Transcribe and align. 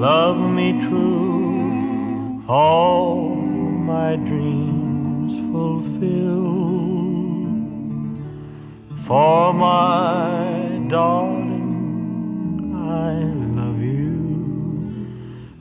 love 0.00 0.40
me 0.40 0.80
true, 0.80 2.42
all 2.48 3.34
my 3.92 4.16
dreams 4.16 5.38
fulfill. 5.52 6.56
For 8.94 9.52
my 9.52 10.80
darling, 10.88 12.72
I 12.74 13.12
love 13.60 13.82
you, 13.82 14.24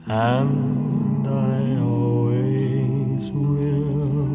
and 0.08 1.28
I 1.28 1.82
always 1.82 3.30
will. 3.32 4.30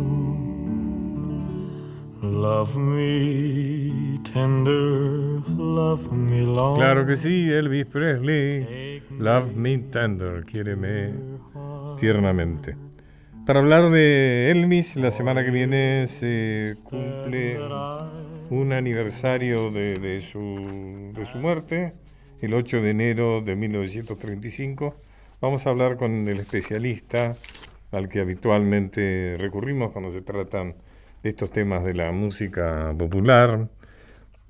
Love 2.21 2.77
me 2.77 4.21
tender, 4.23 5.41
love 5.57 6.13
me 6.13 6.43
long. 6.43 6.77
Claro 6.77 7.07
que 7.07 7.17
sí, 7.17 7.51
Elvis 7.51 7.87
Presley. 7.87 8.84
Love 9.19 9.55
me 9.55 9.79
tender, 9.79 10.45
quiéreme 10.45 11.13
tiernamente. 12.01 12.77
Para 13.47 13.61
hablar 13.61 13.91
de 13.91 14.51
Elvis, 14.51 14.97
la 14.97 15.11
semana 15.11 15.45
que 15.45 15.51
viene 15.51 16.07
se 16.07 16.75
cumple 16.83 17.59
un 18.51 18.73
aniversario 18.73 19.71
de, 19.71 20.21
su, 20.21 21.13
de 21.15 21.25
su 21.27 21.39
muerte, 21.39 21.93
el 22.41 22.55
8 22.55 22.83
de 22.83 22.91
enero 22.91 23.41
de 23.41 23.55
1935. 23.55 24.97
Vamos 25.41 25.67
a 25.67 25.71
hablar 25.71 25.97
con 25.97 26.27
el 26.27 26.41
especialista 26.41 27.35
al 27.93 28.09
que 28.09 28.21
habitualmente 28.21 29.37
recurrimos 29.39 29.93
cuando 29.93 30.11
se 30.11 30.23
tratan 30.23 30.75
de 31.23 31.29
estos 31.29 31.51
temas 31.51 31.85
de 31.85 31.95
la 31.95 32.13
música 32.13 32.95
popular, 32.99 33.69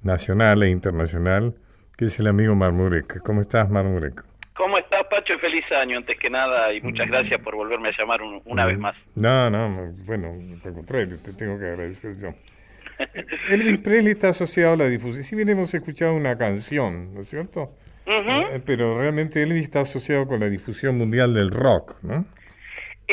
nacional 0.02 0.62
e 0.62 0.70
internacional, 0.70 1.54
que 1.96 2.06
es 2.06 2.18
el 2.18 2.28
amigo 2.28 2.54
Marmurek. 2.54 3.20
¿Cómo 3.22 3.40
estás, 3.40 3.68
Marmurek? 3.70 4.33
¿Cómo 4.56 4.78
estás, 4.78 5.04
Pacho? 5.10 5.38
Feliz 5.40 5.64
año, 5.72 5.98
antes 5.98 6.16
que 6.18 6.30
nada, 6.30 6.72
y 6.72 6.80
muchas 6.80 7.08
gracias 7.08 7.40
por 7.40 7.56
volverme 7.56 7.88
a 7.88 7.92
llamar 7.98 8.22
un- 8.22 8.40
una 8.44 8.64
vez 8.66 8.78
más. 8.78 8.94
No, 9.16 9.50
no, 9.50 9.92
bueno, 10.06 10.28
al 10.64 10.72
contrario, 10.74 11.16
te 11.24 11.32
tengo 11.32 11.58
que 11.58 11.66
agradecer 11.66 12.14
yo. 12.16 12.28
Elvis 13.50 13.78
Presley 13.80 14.12
está 14.12 14.28
asociado 14.28 14.74
a 14.74 14.76
la 14.76 14.88
difusión. 14.88 15.24
Si 15.24 15.34
bien 15.34 15.48
hemos 15.48 15.74
escuchado 15.74 16.14
una 16.14 16.38
canción, 16.38 17.12
¿no 17.14 17.20
es 17.20 17.28
cierto? 17.28 17.72
Eh, 18.06 18.60
Pero 18.64 18.98
realmente 19.00 19.42
Elvis 19.42 19.64
está 19.64 19.80
asociado 19.80 20.26
con 20.26 20.38
la 20.40 20.48
difusión 20.48 20.96
mundial 20.98 21.34
del 21.34 21.50
rock, 21.50 21.96
¿no? 22.02 22.24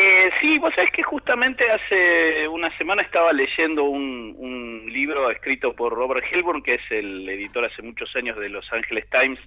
Eh, 0.04 0.32
sí, 0.42 0.58
vos 0.58 0.74
sabés 0.74 0.90
que 0.92 1.04
justamente 1.04 1.64
hace 1.70 2.48
una 2.48 2.76
semana 2.78 3.04
estaba 3.04 3.32
leyendo 3.34 3.84
un, 3.84 4.34
un 4.38 4.92
libro 4.92 5.30
escrito 5.30 5.74
por 5.76 5.94
Robert 5.94 6.26
Hilburn, 6.32 6.64
que 6.64 6.76
es 6.76 6.82
el 6.90 7.30
editor 7.30 7.66
hace 7.66 7.84
muchos 7.84 8.16
años 8.16 8.36
de 8.40 8.50
Los 8.50 8.66
Angeles 8.74 9.06
Times 9.12 9.38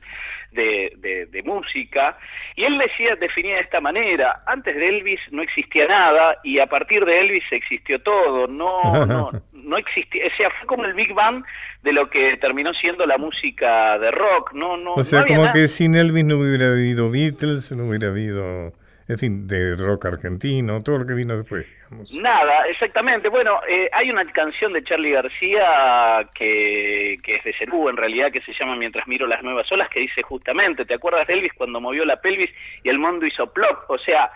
de, 0.52 0.92
de- 0.98 1.26
de 1.26 1.42
música, 1.42 2.16
y 2.54 2.62
él 2.64 2.78
decía, 2.78 3.16
definía 3.16 3.56
de 3.56 3.62
esta 3.62 3.80
manera, 3.80 4.42
antes 4.46 4.76
de 4.76 4.88
Elvis 4.88 5.18
no 5.32 5.42
existía 5.42 5.88
nada 5.88 6.38
y 6.44 6.60
a 6.60 6.66
partir 6.66 7.04
de 7.04 7.18
Elvis 7.18 7.42
existió 7.50 8.00
todo, 8.00 8.46
no, 8.46 9.04
no, 9.06 9.30
no 9.52 9.76
existía, 9.76 10.26
o 10.32 10.36
sea, 10.36 10.50
fue 10.50 10.68
como 10.68 10.84
el 10.84 10.94
Big 10.94 11.12
Bang 11.14 11.42
de 11.82 11.92
lo 11.92 12.08
que 12.08 12.36
terminó 12.36 12.72
siendo 12.74 13.06
la 13.06 13.18
música 13.18 13.98
de 13.98 14.12
rock, 14.12 14.52
no, 14.52 14.76
no, 14.76 14.94
O 14.94 15.02
sea, 15.02 15.20
no 15.20 15.22
había 15.24 15.34
como 15.36 15.46
nada. 15.48 15.52
que 15.60 15.66
sin 15.66 15.96
Elvis 15.96 16.24
no 16.24 16.36
hubiera 16.38 16.68
habido 16.70 17.10
Beatles, 17.10 17.72
no 17.72 17.88
hubiera 17.88 18.08
habido, 18.08 18.72
en 19.06 19.18
fin, 19.18 19.46
de 19.46 19.76
rock 19.76 20.06
argentino, 20.06 20.82
todo 20.82 20.98
lo 20.98 21.06
que 21.06 21.12
vino 21.12 21.36
después, 21.36 21.66
digamos. 21.76 22.14
Nada, 22.14 22.66
exactamente. 22.68 23.28
Bueno, 23.28 23.60
eh, 23.68 23.90
hay 23.92 24.10
una 24.10 24.24
canción 24.32 24.72
de 24.72 24.82
Charlie 24.82 25.12
García 25.12 26.26
que, 26.34 27.18
que 27.22 27.36
es 27.36 27.44
de 27.44 27.52
Cerú, 27.52 27.90
en 27.90 27.98
realidad, 27.98 28.32
que 28.32 28.40
se 28.40 28.54
llama 28.54 28.76
Mientras 28.76 29.06
miro 29.06 29.26
las 29.26 29.42
nuevas 29.42 29.70
olas, 29.70 29.90
que 29.90 30.00
dice 30.00 30.22
justamente, 30.22 30.86
¿te 30.86 30.94
acuerdas 30.94 31.26
de 31.26 31.34
Elvis 31.34 31.52
cuando 31.52 31.80
movió 31.80 32.04
la 32.04 32.20
pelvis 32.20 32.50
y 32.82 32.88
el 32.88 32.98
mundo 32.98 33.26
hizo 33.26 33.52
plop? 33.52 33.90
O 33.90 33.98
sea, 33.98 34.30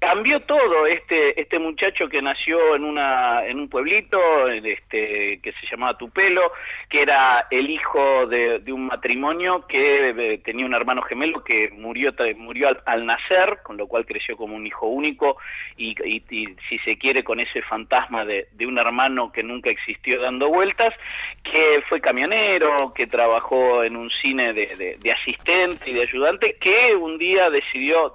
cambió 0.00 0.40
todo 0.40 0.86
este 0.86 1.40
este 1.40 1.58
muchacho 1.58 2.08
que 2.08 2.22
nació 2.22 2.76
en 2.76 2.84
una 2.84 3.44
en 3.46 3.58
un 3.58 3.68
pueblito 3.68 4.48
este 4.48 5.40
que 5.42 5.52
se 5.52 5.66
llamaba 5.68 5.98
Tupelo 5.98 6.52
que 6.88 7.02
era 7.02 7.46
el 7.50 7.68
hijo 7.68 8.26
de, 8.28 8.62
un 8.72 8.86
matrimonio 8.86 9.66
que 9.66 10.10
eh, 10.10 10.38
tenía 10.38 10.66
un 10.66 10.74
hermano 10.74 11.02
gemelo 11.02 11.42
que 11.42 11.70
murió 11.70 12.12
murió 12.36 12.68
al, 12.68 12.82
al 12.86 13.06
nacer 13.06 13.58
con 13.64 13.76
lo 13.76 13.88
cual 13.88 14.06
creció 14.06 14.36
como 14.36 14.54
un 14.54 14.66
hijo 14.66 14.86
único 14.86 15.36
y, 15.76 15.96
y- 16.04 16.22
si 16.68 16.78
se 16.80 16.96
quiere 16.96 17.24
con 17.24 17.40
ese 17.40 17.62
fantasma 17.62 18.24
de, 18.24 18.46
de 18.52 18.66
un 18.66 18.78
hermano 18.78 19.32
que 19.32 19.42
nunca 19.42 19.70
existió 19.70 20.20
dando 20.20 20.48
vueltas 20.48 20.94
que 21.42 21.82
fue 21.88 22.00
camionero 22.00 22.92
que 22.94 23.06
trabajó 23.08 23.82
en 23.82 23.96
un 23.96 24.10
cine 24.10 24.52
de- 24.52 24.96
de 25.00 25.12
asistente 25.12 25.90
y 25.90 25.94
de 25.94 26.02
ayudante 26.02 26.56
que 26.60 26.94
un 26.94 27.18
día 27.18 27.50
decidió 27.50 28.14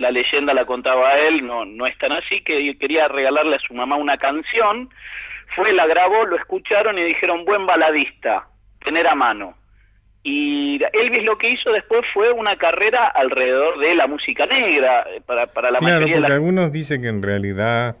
la 0.00 0.10
leyenda 0.10 0.52
la 0.54 0.64
contaba 0.64 1.14
él, 1.18 1.46
no, 1.46 1.64
no 1.64 1.86
es 1.86 1.96
tan 1.98 2.12
así, 2.12 2.40
que 2.42 2.76
quería 2.78 3.06
regalarle 3.08 3.56
a 3.56 3.60
su 3.60 3.74
mamá 3.74 3.96
una 3.96 4.16
canción, 4.16 4.88
fue, 5.54 5.72
la 5.72 5.86
grabó, 5.86 6.24
lo 6.26 6.36
escucharon 6.36 6.98
y 6.98 7.04
dijeron, 7.04 7.44
buen 7.44 7.66
baladista, 7.66 8.48
tener 8.84 9.06
a 9.06 9.14
mano. 9.14 9.54
Y 10.22 10.78
Elvis 10.92 11.24
lo 11.24 11.38
que 11.38 11.50
hizo 11.50 11.72
después 11.72 12.02
fue 12.12 12.30
una 12.32 12.56
carrera 12.56 13.06
alrededor 13.08 13.78
de 13.78 13.94
la 13.94 14.06
música 14.06 14.46
negra, 14.46 15.06
para, 15.26 15.46
para 15.46 15.70
la 15.70 15.78
Claro, 15.78 15.94
mayoría 16.06 16.14
de 16.16 16.20
porque 16.20 16.28
la... 16.28 16.34
algunos 16.36 16.72
dicen 16.72 17.02
que 17.02 17.08
en 17.08 17.22
realidad 17.22 17.96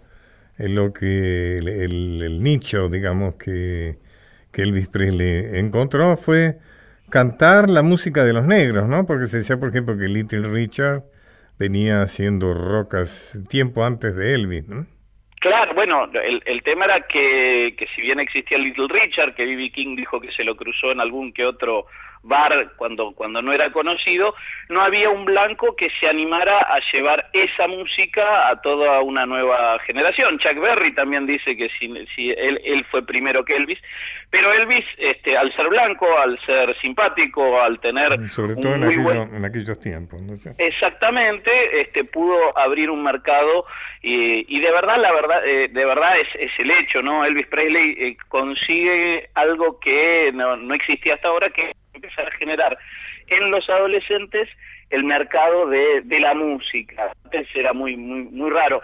eh, 0.58 0.68
lo 0.68 0.92
que 0.92 1.58
el, 1.58 1.68
el- 1.68 2.22
el 2.22 2.42
nicho, 2.42 2.88
digamos, 2.88 3.34
que, 3.34 3.96
que 4.52 4.62
Elvis 4.62 4.88
Presley 4.88 5.58
encontró 5.58 6.16
fue 6.16 6.58
cantar 7.08 7.68
la 7.70 7.82
música 7.82 8.22
de 8.24 8.32
los 8.34 8.46
negros, 8.46 8.86
¿no? 8.88 9.06
Porque 9.06 9.26
se 9.26 9.38
decía, 9.38 9.56
por 9.58 9.70
ejemplo, 9.70 9.96
que 9.96 10.06
Little 10.08 10.48
Richard 10.48 11.02
venía 11.60 12.00
haciendo 12.00 12.54
rocas 12.54 13.38
tiempo 13.50 13.84
antes 13.84 14.16
de 14.16 14.34
Elvis, 14.34 14.66
¿no? 14.66 14.86
Claro, 15.40 15.74
bueno, 15.74 16.08
el, 16.12 16.42
el 16.46 16.62
tema 16.62 16.86
era 16.86 17.02
que, 17.02 17.74
que 17.76 17.86
si 17.94 18.00
bien 18.00 18.18
existía 18.18 18.58
Little 18.58 18.88
Richard, 18.88 19.34
que 19.34 19.44
B.B. 19.44 19.70
King 19.70 19.94
dijo 19.94 20.20
que 20.20 20.32
se 20.32 20.42
lo 20.42 20.56
cruzó 20.56 20.90
en 20.90 21.00
algún 21.00 21.32
que 21.32 21.44
otro 21.44 21.86
bar 22.22 22.72
cuando, 22.76 23.12
cuando 23.12 23.40
no 23.42 23.52
era 23.52 23.72
conocido, 23.72 24.34
no 24.68 24.82
había 24.82 25.08
un 25.10 25.24
blanco 25.24 25.74
que 25.76 25.88
se 25.98 26.08
animara 26.08 26.58
a 26.58 26.78
llevar 26.92 27.28
esa 27.32 27.66
música 27.66 28.48
a 28.48 28.60
toda 28.60 29.00
una 29.00 29.24
nueva 29.26 29.78
generación. 29.80 30.38
Chuck 30.38 30.58
Berry 30.60 30.94
también 30.94 31.26
dice 31.26 31.56
que 31.56 31.68
si, 31.78 31.88
si 32.14 32.30
él, 32.30 32.60
él 32.64 32.84
fue 32.90 33.04
primero 33.06 33.44
que 33.44 33.56
Elvis, 33.56 33.78
pero 34.30 34.52
Elvis, 34.52 34.84
este, 34.98 35.36
al 35.36 35.52
ser 35.56 35.68
blanco, 35.68 36.06
al 36.18 36.38
ser 36.40 36.76
simpático, 36.80 37.60
al 37.60 37.80
tener 37.80 38.28
Sobre 38.28 38.54
un 38.54 38.60
todo 38.60 38.74
en, 38.74 38.80
muy 38.80 38.94
aquello- 38.94 39.02
buen 39.02 39.34
en 39.34 39.44
aquellos 39.44 39.80
tiempos. 39.80 40.20
Exactamente, 40.58 41.80
este 41.80 42.04
pudo 42.04 42.56
abrir 42.56 42.90
un 42.90 43.02
mercado 43.02 43.64
y, 44.02 44.44
y 44.54 44.60
de 44.60 44.70
verdad, 44.70 44.98
la 44.98 45.12
verdad, 45.12 45.46
eh, 45.46 45.68
de 45.68 45.84
verdad 45.84 46.18
es, 46.18 46.28
es 46.38 46.50
el 46.58 46.70
hecho, 46.70 47.02
¿no? 47.02 47.24
Elvis 47.24 47.46
Presley 47.48 47.96
eh, 47.98 48.16
consigue 48.28 49.30
algo 49.34 49.80
que 49.80 50.30
no, 50.34 50.56
no 50.56 50.74
existía 50.74 51.14
hasta 51.14 51.28
ahora, 51.28 51.50
que 51.50 51.70
es 51.70 51.76
empezar 51.94 52.28
a 52.28 52.36
generar 52.36 52.78
en 53.26 53.50
los 53.50 53.68
adolescentes 53.68 54.48
el 54.90 55.04
mercado 55.04 55.68
de, 55.68 56.02
de 56.02 56.20
la 56.20 56.34
música. 56.34 57.12
Antes 57.24 57.48
era 57.54 57.72
muy, 57.72 57.96
muy, 57.96 58.24
muy 58.24 58.50
raro. 58.50 58.82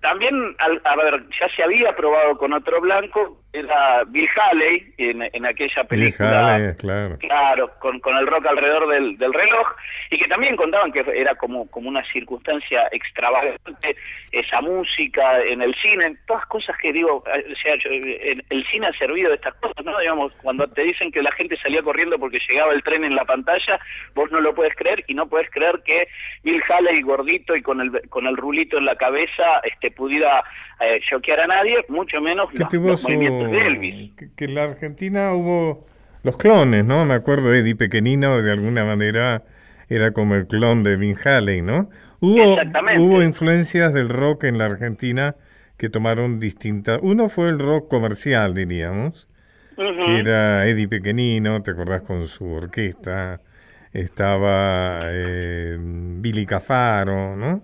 También, 0.00 0.54
a 0.58 0.96
ver, 0.96 1.24
ya 1.40 1.48
se 1.54 1.62
había 1.62 1.96
probado 1.96 2.36
con 2.36 2.52
otro 2.52 2.80
blanco, 2.80 3.40
era 3.54 4.02
Bill 4.08 4.28
Haley 4.34 4.94
en, 4.98 5.22
en 5.32 5.46
aquella 5.46 5.84
película. 5.84 6.28
Híjale, 6.28 6.74
claro. 6.76 7.18
Claro, 7.18 7.70
con, 7.78 8.00
con 8.00 8.16
el 8.16 8.26
rock 8.26 8.46
alrededor 8.46 8.88
del, 8.88 9.16
del 9.16 9.32
reloj 9.32 9.68
y 10.10 10.18
que 10.18 10.26
también 10.26 10.56
contaban 10.56 10.90
que 10.90 11.04
era 11.14 11.34
como, 11.36 11.70
como 11.70 11.88
una 11.88 12.04
circunstancia 12.12 12.88
extravagante, 12.90 13.96
esa 14.32 14.60
música 14.60 15.40
en 15.42 15.62
el 15.62 15.74
cine, 15.76 16.16
todas 16.26 16.44
cosas 16.46 16.76
que 16.78 16.92
digo, 16.92 17.22
eh, 17.32 17.44
o 17.52 17.56
sea, 17.56 17.76
yo, 17.76 17.90
el, 17.90 18.44
el 18.50 18.66
cine 18.66 18.88
ha 18.88 18.92
servido 18.98 19.30
de 19.30 19.36
estas 19.36 19.54
cosas, 19.54 19.84
¿no? 19.84 19.98
Digamos, 20.00 20.32
cuando 20.42 20.66
te 20.66 20.82
dicen 20.82 21.12
que 21.12 21.22
la 21.22 21.32
gente 21.32 21.56
salía 21.56 21.82
corriendo 21.82 22.18
porque 22.18 22.40
llegaba 22.48 22.72
el 22.72 22.82
tren 22.82 23.04
en 23.04 23.14
la 23.14 23.24
pantalla, 23.24 23.78
vos 24.14 24.30
no 24.32 24.40
lo 24.40 24.54
puedes 24.54 24.74
creer 24.74 25.04
y 25.06 25.14
no 25.14 25.28
puedes 25.28 25.48
creer 25.50 25.80
que 25.84 26.08
Bill 26.42 26.62
Haley 26.68 27.02
gordito 27.02 27.54
y 27.54 27.62
con 27.62 27.80
el, 27.80 28.08
con 28.08 28.26
el 28.26 28.36
rulito 28.36 28.78
en 28.78 28.86
la 28.86 28.96
cabeza 28.96 29.60
este 29.62 29.90
pudiera 29.92 30.42
eh, 30.80 31.00
choquear 31.08 31.40
a 31.40 31.46
nadie, 31.46 31.84
mucho 31.88 32.20
menos 32.20 32.48
los, 32.54 32.72
los 32.74 33.00
su- 33.00 33.08
movimientos 33.08 33.50
de 33.50 33.66
Elvis. 33.66 34.12
que, 34.16 34.28
que 34.34 34.44
en 34.46 34.54
la 34.54 34.64
Argentina 34.64 35.32
hubo 35.32 35.86
los 36.22 36.36
clones, 36.36 36.84
¿no? 36.84 37.04
Me 37.04 37.14
acuerdo 37.14 37.50
de 37.50 37.60
Eddie 37.60 37.76
Pequenino, 37.76 38.40
de 38.42 38.52
alguna 38.52 38.84
manera 38.84 39.42
era 39.88 40.12
como 40.12 40.34
el 40.34 40.46
clon 40.46 40.82
de 40.82 40.96
Vin 40.96 41.16
Haley, 41.22 41.60
¿no? 41.62 41.90
Hubo, 42.20 42.56
hubo 42.98 43.22
influencias 43.22 43.92
del 43.92 44.08
rock 44.08 44.44
en 44.44 44.56
la 44.56 44.64
Argentina 44.66 45.36
que 45.76 45.90
tomaron 45.90 46.40
distintas. 46.40 46.98
Uno 47.02 47.28
fue 47.28 47.50
el 47.50 47.58
rock 47.58 47.88
comercial, 47.90 48.54
diríamos, 48.54 49.28
que 49.76 50.18
era 50.20 50.66
Eddie 50.66 50.88
Pequenino, 50.88 51.62
¿te 51.62 51.72
acordás 51.72 52.02
con 52.02 52.26
su 52.26 52.50
orquesta? 52.50 53.40
Estaba 53.92 55.02
eh, 55.06 55.76
Billy 55.78 56.46
Cafaro, 56.46 57.36
¿no? 57.36 57.62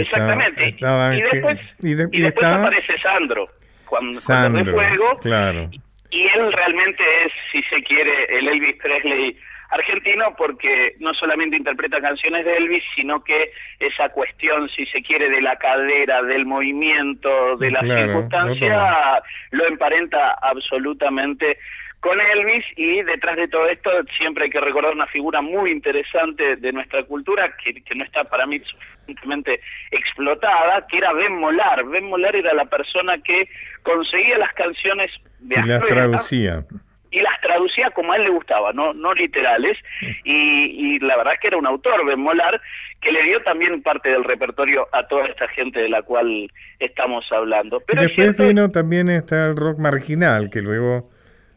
Exactamente. 0.00 0.68
y 0.68 1.22
después, 1.22 1.60
y, 1.80 2.20
después 2.20 2.46
aparece 2.46 2.98
Sandro, 2.98 3.48
cuando, 3.86 4.14
Sandro, 4.14 4.72
Fuego. 4.72 5.18
Claro. 5.20 5.70
Y 6.10 6.22
él 6.22 6.52
realmente 6.52 7.02
es, 7.24 7.32
si 7.50 7.62
se 7.64 7.82
quiere, 7.82 8.24
el 8.28 8.48
Elvis 8.48 8.76
Presley 8.82 9.36
argentino 9.72 10.34
porque 10.36 10.94
no 11.00 11.14
solamente 11.14 11.56
interpreta 11.56 12.00
canciones 12.00 12.44
de 12.44 12.56
Elvis, 12.58 12.84
sino 12.94 13.24
que 13.24 13.52
esa 13.80 14.10
cuestión, 14.10 14.68
si 14.68 14.84
se 14.86 15.02
quiere, 15.02 15.30
de 15.30 15.40
la 15.40 15.56
cadera, 15.56 16.22
del 16.22 16.44
movimiento, 16.44 17.56
de 17.56 17.70
la 17.70 17.80
circunstancia, 17.80 19.22
lo 19.50 19.66
emparenta 19.66 20.36
absolutamente 20.42 21.58
con 22.02 22.20
Elvis 22.20 22.64
y 22.74 23.00
detrás 23.02 23.36
de 23.36 23.46
todo 23.46 23.68
esto 23.68 23.88
siempre 24.18 24.44
hay 24.44 24.50
que 24.50 24.60
recordar 24.60 24.92
una 24.92 25.06
figura 25.06 25.40
muy 25.40 25.70
interesante 25.70 26.56
de 26.56 26.72
nuestra 26.72 27.04
cultura 27.04 27.54
que, 27.56 27.80
no 27.94 28.04
está 28.04 28.24
para 28.24 28.44
mí 28.44 28.58
suficientemente 28.58 29.60
explotada, 29.92 30.84
que 30.88 30.98
era 30.98 31.12
Ben 31.12 31.32
Molar. 31.38 31.84
Ben 31.84 32.06
Molar 32.06 32.34
era 32.34 32.52
la 32.54 32.64
persona 32.64 33.18
que 33.18 33.48
conseguía 33.84 34.36
las 34.36 34.52
canciones 34.54 35.12
de 35.38 35.60
y 35.60 35.62
las 35.62 35.86
traducía 35.86 36.64
y 37.12 37.20
las 37.20 37.40
traducía 37.40 37.90
como 37.90 38.12
a 38.12 38.16
él 38.16 38.24
le 38.24 38.30
gustaba, 38.30 38.72
no, 38.72 38.94
no 38.94 39.12
literales, 39.12 39.78
y, 40.24 40.98
la 41.00 41.16
verdad 41.18 41.34
es 41.34 41.40
que 41.40 41.48
era 41.48 41.58
un 41.58 41.66
autor, 41.66 42.04
Ben 42.06 42.18
Molar, 42.18 42.60
que 43.00 43.12
le 43.12 43.22
dio 43.22 43.40
también 43.42 43.80
parte 43.82 44.08
del 44.08 44.24
repertorio 44.24 44.88
a 44.92 45.06
toda 45.06 45.26
esta 45.26 45.46
gente 45.48 45.78
de 45.78 45.90
la 45.90 46.02
cual 46.02 46.50
estamos 46.80 47.30
hablando. 47.30 47.80
Pero 47.86 48.02
después 48.02 48.36
vino 48.38 48.70
también 48.70 49.10
está 49.10 49.46
el 49.46 49.56
rock 49.56 49.78
marginal, 49.78 50.48
que 50.48 50.62
luego 50.62 51.11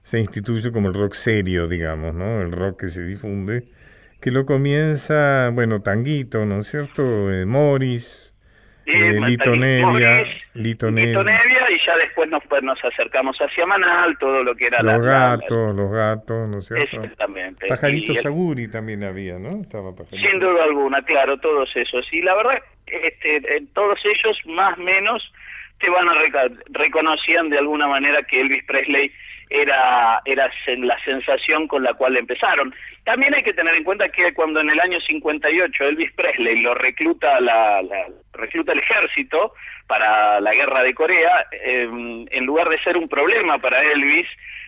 se 0.05 0.19
instituye 0.19 0.71
como 0.71 0.89
el 0.89 0.93
rock 0.93 1.13
serio, 1.13 1.67
digamos, 1.67 2.13
¿no? 2.13 2.43
El 2.43 2.51
rock 2.51 2.81
que 2.81 2.87
se 2.89 3.01
difunde, 3.01 3.63
que 4.21 4.29
lo 4.29 4.45
comienza, 4.45 5.49
bueno, 5.51 5.81
Tanguito, 5.81 6.45
¿no 6.45 6.59
es 6.59 6.67
cierto? 6.67 7.33
Eh, 7.33 7.43
Morris, 7.47 8.31
eh, 8.85 9.19
Lito 9.19 9.55
Nevia, 9.55 10.23
Lito 10.53 10.91
Nevia, 10.91 11.71
y 11.71 11.83
ya 11.83 11.97
después 11.97 12.29
nos, 12.29 12.43
pues, 12.45 12.61
nos 12.61 12.77
acercamos 12.85 13.35
hacia 13.39 13.65
Manal, 13.65 14.15
todo 14.19 14.43
lo 14.43 14.53
que 14.55 14.67
era 14.67 14.83
los 14.83 15.03
gatos, 15.03 15.75
los 15.75 15.91
gatos, 15.91 16.49
¿no 16.49 16.59
es 16.59 16.67
cierto? 16.67 17.01
Exactamente. 17.01 17.65
Pajarito 17.65 18.13
Saguri 18.13 18.67
también 18.67 19.03
había, 19.03 19.39
¿no? 19.39 19.59
Estaba 19.59 19.91
Sin 20.11 20.39
duda 20.39 20.65
alguna, 20.65 21.01
claro, 21.01 21.39
todos 21.39 21.75
esos. 21.75 22.05
Y 22.13 22.21
la 22.21 22.35
verdad, 22.35 22.61
este, 22.85 23.41
todos 23.73 23.99
ellos 24.05 24.37
más 24.45 24.77
o 24.77 24.81
menos 24.81 25.33
te 25.79 25.89
van 25.89 26.07
a 26.07 26.13
reconocían 26.69 27.49
de 27.49 27.57
alguna 27.57 27.87
manera 27.87 28.21
que 28.21 28.39
Elvis 28.39 28.63
Presley 28.65 29.11
era, 29.55 30.21
era 30.25 30.49
la 30.77 30.99
sensación 31.03 31.67
con 31.67 31.83
la 31.83 31.93
cual 31.93 32.17
empezaron. 32.17 32.73
También 33.03 33.33
hay 33.33 33.43
que 33.43 33.53
tener 33.53 33.75
en 33.75 33.83
cuenta 33.83 34.09
que 34.09 34.33
cuando 34.33 34.59
en 34.59 34.69
el 34.69 34.79
año 34.79 34.99
58 34.99 35.83
Elvis 35.83 36.11
Presley 36.13 36.61
lo 36.61 36.73
recluta, 36.75 37.39
la, 37.39 37.81
recluta 38.33 38.73
el 38.73 38.79
ejército 38.79 39.53
para 39.87 40.39
la 40.41 40.53
guerra 40.53 40.83
de 40.83 40.93
Corea, 40.93 41.45
eh, 41.51 41.87
en 42.29 42.45
lugar 42.45 42.69
de 42.69 42.79
ser 42.79 42.97
un 42.97 43.07
problema 43.07 43.59
para 43.59 43.83
Elvis, 43.83 44.27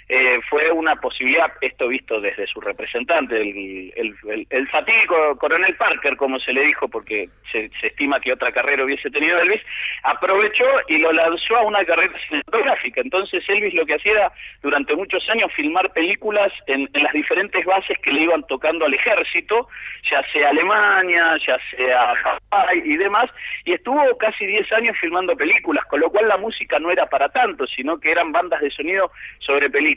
eh, 0.10 0.40
fue 0.50 0.72
una 0.72 0.96
posibilidad, 0.96 1.52
esto 1.60 1.90
visto 1.90 2.22
desde 2.22 2.48
su 2.48 2.62
representante, 2.62 3.42
el, 3.42 4.68
fatídico 4.70 5.38
coronel 5.38 5.76
Parker, 5.76 6.16
como 6.16 6.40
se 6.40 6.54
le 6.54 6.64
dijo, 6.64 6.88
porque 6.88 7.30
se, 7.52 7.70
estima 7.82 8.22
que 8.22 8.32
otra 8.32 8.54
carrera 8.54 8.86
hubiese 8.86 9.10
tenido 9.10 9.38
Elvis, 9.38 9.62
aprovechó 10.04 10.66
y 10.88 11.00
lo 11.00 11.12
lanzó 11.12 11.58
a 11.58 11.64
una 11.64 11.84
carrera 11.84 12.14
cinematográfica. 12.26 13.02
Entonces 13.02 13.44
Elvis 13.50 13.74
lo 13.74 13.86
que 13.86 13.96
hacía 13.96 14.14
era, 14.14 14.32
durante 14.62 14.96
muchos 14.96 15.30
años, 15.30 15.52
filmar 15.54 15.92
películas 15.92 16.54
en, 16.68 16.90
en 16.94 17.04
las 17.04 17.12
diferentes 17.12 17.66
bases 17.66 17.98
que 18.00 18.14
le 18.14 18.22
iban 18.22 18.44
tocando 18.48 18.86
al 18.86 18.94
ejército, 18.94 19.68
ya 20.10 20.24
sea 20.32 20.50
Alemania, 20.50 21.36
ya 21.46 21.58
sea 21.72 22.16
Hawái 22.16 22.82
y 22.86 22.96
demás, 22.96 23.30
y 23.66 23.74
estuvo 23.74 24.18
casi 24.18 24.46
10 24.46 24.72
años 24.72 24.96
filmando 25.02 25.36
películas, 25.36 25.84
con 25.86 26.00
lo 26.00 26.10
cual 26.10 26.30
la 26.30 26.38
música 26.38 26.80
no 26.80 26.92
era 26.92 27.08
para 27.08 27.28
tanto, 27.28 27.68
sino 27.68 28.00
que 28.00 28.12
eran 28.12 28.32
bandas 28.32 28.62
de 28.62 28.72
sonido 28.72 29.12
sobre 29.40 29.70
películas 29.70 29.97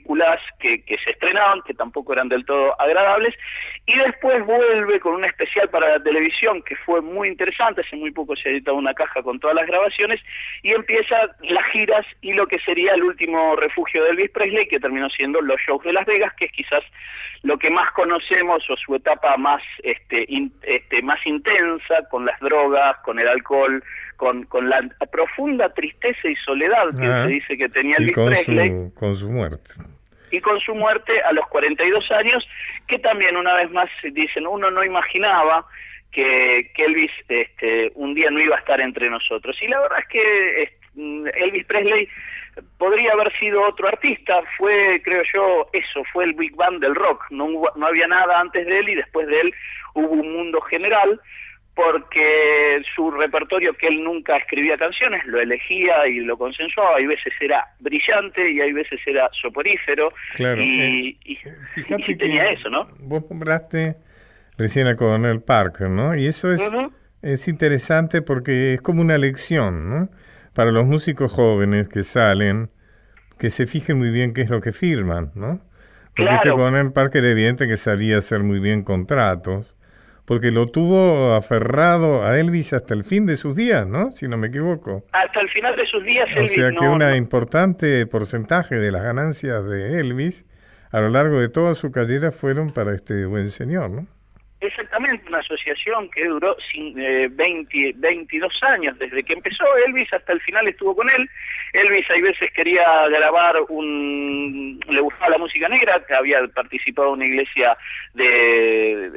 que, 0.59 0.83
que 0.85 0.99
se 0.99 1.11
estrenaban, 1.11 1.63
que 1.63 1.75
tampoco 1.75 2.13
eran 2.13 2.29
del 2.29 2.45
todo 2.45 2.81
agradables, 2.81 3.35
y 3.87 3.97
después 3.99 4.45
vuelve 4.45 5.01
con 5.01 5.15
un 5.15 5.25
especial 5.25 5.69
para 5.71 5.91
la 5.91 6.03
televisión 6.03 6.63
que 6.63 6.77
fue 6.77 7.01
muy 7.01 7.29
interesante, 7.29 7.81
hace 7.81 7.97
muy 7.97 8.11
poco 8.11 8.37
se 8.37 8.51
editó 8.51 8.75
una 8.75 8.95
caja 8.95 9.23
con 9.23 9.39
todas 9.41 9.57
las 9.57 9.67
grabaciones, 9.67 10.21
y 10.63 10.73
empieza 10.73 11.17
las 11.41 11.65
giras 11.67 12.07
y 12.21 12.33
lo 12.33 12.47
que 12.47 12.59
sería 12.61 12.95
el 12.95 13.03
último 13.03 13.57
refugio 13.57 14.05
de 14.05 14.11
Elvis 14.11 14.31
Presley, 14.31 14.69
que 14.69 14.81
terminó 14.81 15.09
siendo 15.11 15.41
los 15.41 15.61
shows 15.61 15.83
de 15.85 15.93
Las 15.93 16.07
Vegas, 16.07 16.35
que 16.35 16.47
es 16.47 16.53
quizás 16.53 16.83
lo 17.43 17.59
que 17.59 17.71
más 17.71 17.91
conocemos 17.93 18.69
o 18.69 18.77
su 18.77 18.95
etapa 18.95 19.37
más, 19.37 19.63
este, 19.83 20.27
este, 20.63 21.03
más 21.03 21.25
intensa, 21.27 22.07
con 22.11 22.27
las 22.27 22.39
drogas, 22.41 22.97
con 22.99 23.19
el 23.19 23.29
alcohol, 23.29 23.83
con, 24.21 24.45
con 24.45 24.69
la 24.69 24.83
profunda 25.11 25.73
tristeza 25.73 26.29
y 26.29 26.37
soledad 26.37 26.89
que 26.91 27.07
se 27.07 27.27
dice 27.27 27.57
que 27.57 27.71
tenía 27.71 27.97
Elvis 27.97 28.15
Presley. 28.15 28.71
con 28.95 29.17
su 29.17 29.31
muerte 29.31 29.73
y 30.31 30.43
con 30.43 30.61
su 30.61 30.75
muerte 30.75 31.23
a 31.23 31.33
los 31.33 31.47
42 31.49 32.11
años, 32.13 32.47
que 32.87 32.99
también 32.99 33.35
una 33.35 33.55
vez 33.55 33.71
más 33.71 33.89
dicen, 34.13 34.47
uno 34.47 34.71
no 34.71 34.85
imaginaba 34.85 35.65
que, 36.13 36.71
que 36.75 36.85
Elvis 36.85 37.11
este, 37.31 37.93
un 37.95 38.13
día 38.13 38.31
no 38.31 38.41
iba 38.41 38.57
a 38.57 38.59
estar 38.59 38.79
entre 38.83 39.09
nosotros. 39.09 39.57
Y 39.63 39.69
la 39.69 39.81
verdad 39.81 40.01
es 40.01 40.09
que 40.09 40.73
mm, 40.95 41.27
Elvis 41.35 41.65
Presley 41.65 42.07
podría 42.77 43.13
haber 43.13 43.33
sido 43.39 43.67
otro 43.67 43.89
artista, 43.89 44.43
fue, 44.59 45.01
creo 45.03 45.23
yo, 45.33 45.71
eso, 45.73 46.03
fue 46.13 46.25
el 46.25 46.35
Big 46.35 46.55
Bang 46.57 46.79
del 46.79 46.95
rock, 46.95 47.25
no, 47.31 47.49
no 47.75 47.87
había 47.87 48.07
nada 48.07 48.39
antes 48.39 48.67
de 48.67 48.81
él 48.81 48.89
y 48.91 48.97
después 48.97 49.27
de 49.29 49.41
él 49.41 49.55
hubo 49.95 50.11
un 50.11 50.31
mundo 50.31 50.61
general 50.61 51.19
porque 51.75 52.83
su 52.95 53.11
repertorio, 53.11 53.73
que 53.75 53.89
él 53.89 54.03
nunca 54.03 54.37
escribía 54.37 54.77
canciones, 54.77 55.25
lo 55.27 55.41
elegía 55.41 56.07
y 56.07 56.21
lo 56.21 56.37
consensuaba, 56.37 56.97
hay 56.97 57.07
veces 57.07 57.33
era 57.41 57.65
brillante 57.79 58.51
y 58.51 58.61
hay 58.61 58.73
veces 58.73 59.01
era 59.07 59.31
soporífero, 59.41 60.09
claro, 60.35 60.61
y, 60.63 61.19
eh, 61.25 61.37
fíjate 61.75 62.17
tenía 62.17 62.51
eso, 62.51 62.69
¿no? 62.69 62.89
Vos 62.99 63.25
nombraste 63.31 63.95
recién 64.59 64.89
a 64.89 64.97
Coronel 64.97 65.43
Parker, 65.43 65.89
¿no? 65.89 66.15
Y 66.15 66.27
eso 66.27 66.53
es, 66.53 66.71
es 67.23 67.49
interesante 67.49 68.21
porque 68.21 68.75
es 68.75 68.83
como 68.83 69.01
una 69.01 69.17
lección, 69.17 69.89
¿no? 69.89 70.09
Para 70.55 70.73
los 70.73 70.87
músicos 70.87 71.33
jóvenes 71.33 71.89
que 71.89 72.03
salen, 72.03 72.71
que 73.39 73.51
se 73.51 73.67
fijen 73.67 73.97
muy 73.97 74.11
bien 74.11 74.35
qué 74.35 74.43
es 74.43 74.51
lo 74.51 74.61
que 74.61 74.73
firman, 74.73 75.31
¿no? 75.35 75.61
Porque 76.17 76.35
este 76.35 76.51
Coronel 76.51 76.93
Parker 76.93 77.25
evidente 77.25 77.67
que 77.67 77.77
sabía 77.77 78.19
hacer 78.19 78.41
muy 78.41 78.59
bien 78.59 78.83
contratos, 78.83 79.79
porque 80.31 80.53
lo 80.53 80.69
tuvo 80.69 81.35
aferrado 81.35 82.25
a 82.25 82.39
Elvis 82.39 82.73
hasta 82.73 82.95
el 82.95 83.03
fin 83.03 83.27
de 83.27 83.35
sus 83.35 83.57
días, 83.57 83.85
¿no? 83.85 84.13
Si 84.13 84.29
no 84.29 84.37
me 84.37 84.47
equivoco. 84.47 85.03
Hasta 85.11 85.41
el 85.41 85.49
final 85.49 85.75
de 85.75 85.85
sus 85.87 86.05
días. 86.05 86.29
O 86.41 86.47
sea 86.47 86.71
que 86.71 86.87
un 86.87 87.03
importante 87.17 88.07
porcentaje 88.07 88.77
de 88.77 88.93
las 88.93 89.03
ganancias 89.03 89.67
de 89.67 89.99
Elvis 89.99 90.47
a 90.93 91.01
lo 91.01 91.09
largo 91.09 91.41
de 91.41 91.49
toda 91.49 91.75
su 91.75 91.91
carrera 91.91 92.31
fueron 92.31 92.71
para 92.73 92.95
este 92.95 93.27
buen 93.27 93.51
señor, 93.51 93.91
¿no? 93.91 94.07
Exactamente, 94.61 95.27
una 95.27 95.39
asociación 95.39 96.09
que 96.11 96.25
duró 96.27 96.57
20, 97.33 97.95
22 97.97 98.53
eh, 98.53 98.67
años, 98.67 98.97
desde 99.01 99.25
que 99.25 99.33
empezó 99.33 99.65
Elvis 99.85 100.13
hasta 100.13 100.33
el 100.33 100.41
final 100.43 100.69
estuvo 100.69 100.95
con 100.95 101.11
él. 101.11 101.29
Elvis 101.73 102.11
hay 102.11 102.21
veces 102.21 102.51
quería 102.53 103.09
grabar 103.09 103.57
un... 103.69 104.81
le 104.89 105.01
gustaba 105.01 105.31
la 105.31 105.39
música 105.39 105.69
negra, 105.69 106.03
había 106.17 106.47
participado 106.49 107.09
en 107.09 107.15
una 107.15 107.27
iglesia 107.27 107.77
de, 108.15 109.11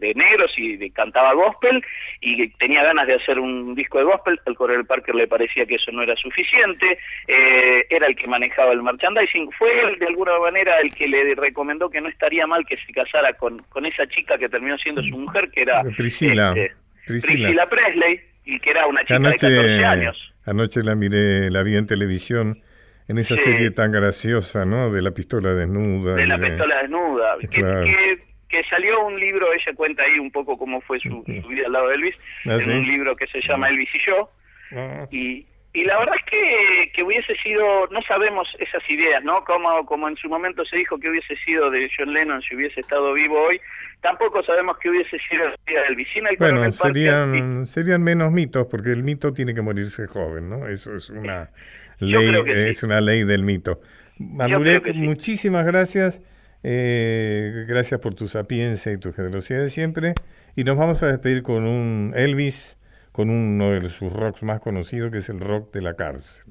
de, 0.00 0.12
negros 0.14 0.52
y 0.56 0.90
cantaba 0.90 1.34
gospel, 1.34 1.82
y 2.20 2.48
tenía 2.50 2.82
ganas 2.84 3.06
de 3.06 3.14
hacer 3.14 3.38
un 3.38 3.74
disco 3.74 3.98
de 3.98 4.04
gospel, 4.04 4.40
al 4.46 4.54
Coronel 4.54 4.86
Parker 4.86 5.14
le 5.14 5.26
parecía 5.26 5.66
que 5.66 5.74
eso 5.76 5.92
no 5.92 6.02
era 6.02 6.16
suficiente, 6.16 6.98
eh, 7.28 7.86
era 7.90 8.06
el 8.06 8.16
que 8.16 8.26
manejaba 8.26 8.72
el 8.72 8.82
merchandising, 8.82 9.50
fue 9.52 9.80
él 9.82 9.98
de 9.98 10.06
alguna 10.06 10.38
manera 10.38 10.80
el 10.80 10.94
que 10.94 11.06
le 11.06 11.34
recomendó 11.34 11.90
que 11.90 12.00
no 12.00 12.08
estaría 12.08 12.46
mal 12.46 12.64
que 12.66 12.76
se 12.76 12.92
casara 12.92 13.32
con, 13.34 13.58
con 13.68 13.84
esa 13.86 14.06
chica 14.06 14.38
que 14.38 14.48
terminó 14.48 14.78
siendo 14.78 15.02
su 15.02 15.16
mujer, 15.16 15.50
que 15.50 15.62
era 15.62 15.82
Priscila, 15.96 16.54
este, 16.56 16.74
Priscila. 17.06 17.68
Presley, 17.68 18.20
y 18.44 18.58
que 18.60 18.70
era 18.70 18.86
una 18.86 19.02
chica 19.02 19.16
anoche, 19.16 19.48
de 19.48 19.56
14 19.56 19.84
años. 19.84 20.33
Anoche 20.46 20.82
la 20.82 20.94
miré, 20.94 21.50
la 21.50 21.62
vi 21.62 21.76
en 21.76 21.86
televisión, 21.86 22.62
en 23.08 23.18
esa 23.18 23.36
serie 23.36 23.70
tan 23.70 23.92
graciosa, 23.92 24.64
¿no? 24.64 24.92
De 24.92 25.02
la 25.02 25.12
pistola 25.12 25.54
desnuda. 25.54 26.14
De 26.14 26.26
la 26.26 26.38
pistola 26.38 26.82
desnuda. 26.82 27.36
Que, 27.50 28.18
que, 28.48 28.64
salió 28.70 29.06
un 29.06 29.18
libro, 29.18 29.52
ella 29.52 29.74
cuenta 29.74 30.02
ahí 30.02 30.18
un 30.18 30.30
poco 30.30 30.56
cómo 30.56 30.80
fue 30.82 31.00
su, 31.00 31.22
vida 31.22 31.66
al 31.66 31.72
lado 31.72 31.88
de 31.88 31.94
Elvis, 31.96 32.14
ah, 32.46 32.58
en 32.60 32.78
un 32.78 32.86
libro 32.86 33.16
que 33.16 33.26
se 33.26 33.40
llama 33.40 33.68
Elvis 33.68 33.88
y 33.94 34.06
yo. 34.06 34.30
Ah. 34.72 35.06
Y, 35.10 35.46
y 35.74 35.82
la 35.82 35.98
verdad 35.98 36.14
es 36.16 36.24
que, 36.30 36.92
que 36.92 37.02
hubiese 37.02 37.34
sido, 37.42 37.88
no 37.88 38.00
sabemos 38.02 38.48
esas 38.60 38.88
ideas, 38.88 39.24
¿no? 39.24 39.44
Como, 39.44 39.84
como 39.86 40.08
en 40.08 40.16
su 40.16 40.28
momento 40.28 40.64
se 40.64 40.76
dijo 40.76 41.00
que 41.00 41.10
hubiese 41.10 41.34
sido 41.44 41.68
de 41.68 41.90
John 41.98 42.12
Lennon 42.12 42.40
si 42.42 42.54
hubiese 42.54 42.78
estado 42.78 43.12
vivo 43.12 43.42
hoy, 43.42 43.60
tampoco 44.00 44.44
sabemos 44.44 44.78
que 44.78 44.90
hubiese 44.90 45.18
sido 45.28 45.46
de 45.66 45.74
Elvis. 45.88 46.08
bueno, 46.38 46.70
serían, 46.70 47.66
serían 47.66 48.04
menos 48.04 48.30
mitos, 48.30 48.68
porque 48.68 48.92
el 48.92 49.02
mito 49.02 49.32
tiene 49.32 49.52
que 49.52 49.62
morirse 49.62 50.06
joven, 50.06 50.48
¿no? 50.48 50.68
Eso 50.68 50.94
es 50.94 51.10
una 51.10 51.50
ley, 51.98 52.68
es 52.68 52.84
una 52.84 53.00
ley 53.00 53.24
del 53.24 53.42
mito. 53.42 53.80
Manurek, 54.18 54.94
muchísimas 54.94 55.66
gracias. 55.66 56.22
Eh, 56.62 57.64
gracias 57.66 58.00
por 58.00 58.14
tu 58.14 58.28
sapiencia 58.28 58.92
y 58.92 58.98
tu 58.98 59.12
generosidad 59.12 59.58
de 59.58 59.70
siempre. 59.70 60.14
Y 60.54 60.62
nos 60.62 60.78
vamos 60.78 61.02
a 61.02 61.08
despedir 61.08 61.42
con 61.42 61.66
un 61.66 62.12
Elvis 62.14 62.78
con 63.14 63.30
uno 63.30 63.70
de 63.70 63.88
sus 63.90 64.12
rocks 64.12 64.42
más 64.42 64.58
conocidos, 64.58 65.12
que 65.12 65.18
es 65.18 65.28
el 65.28 65.38
rock 65.38 65.72
de 65.72 65.80
la 65.82 65.94
cárcel. 65.94 66.42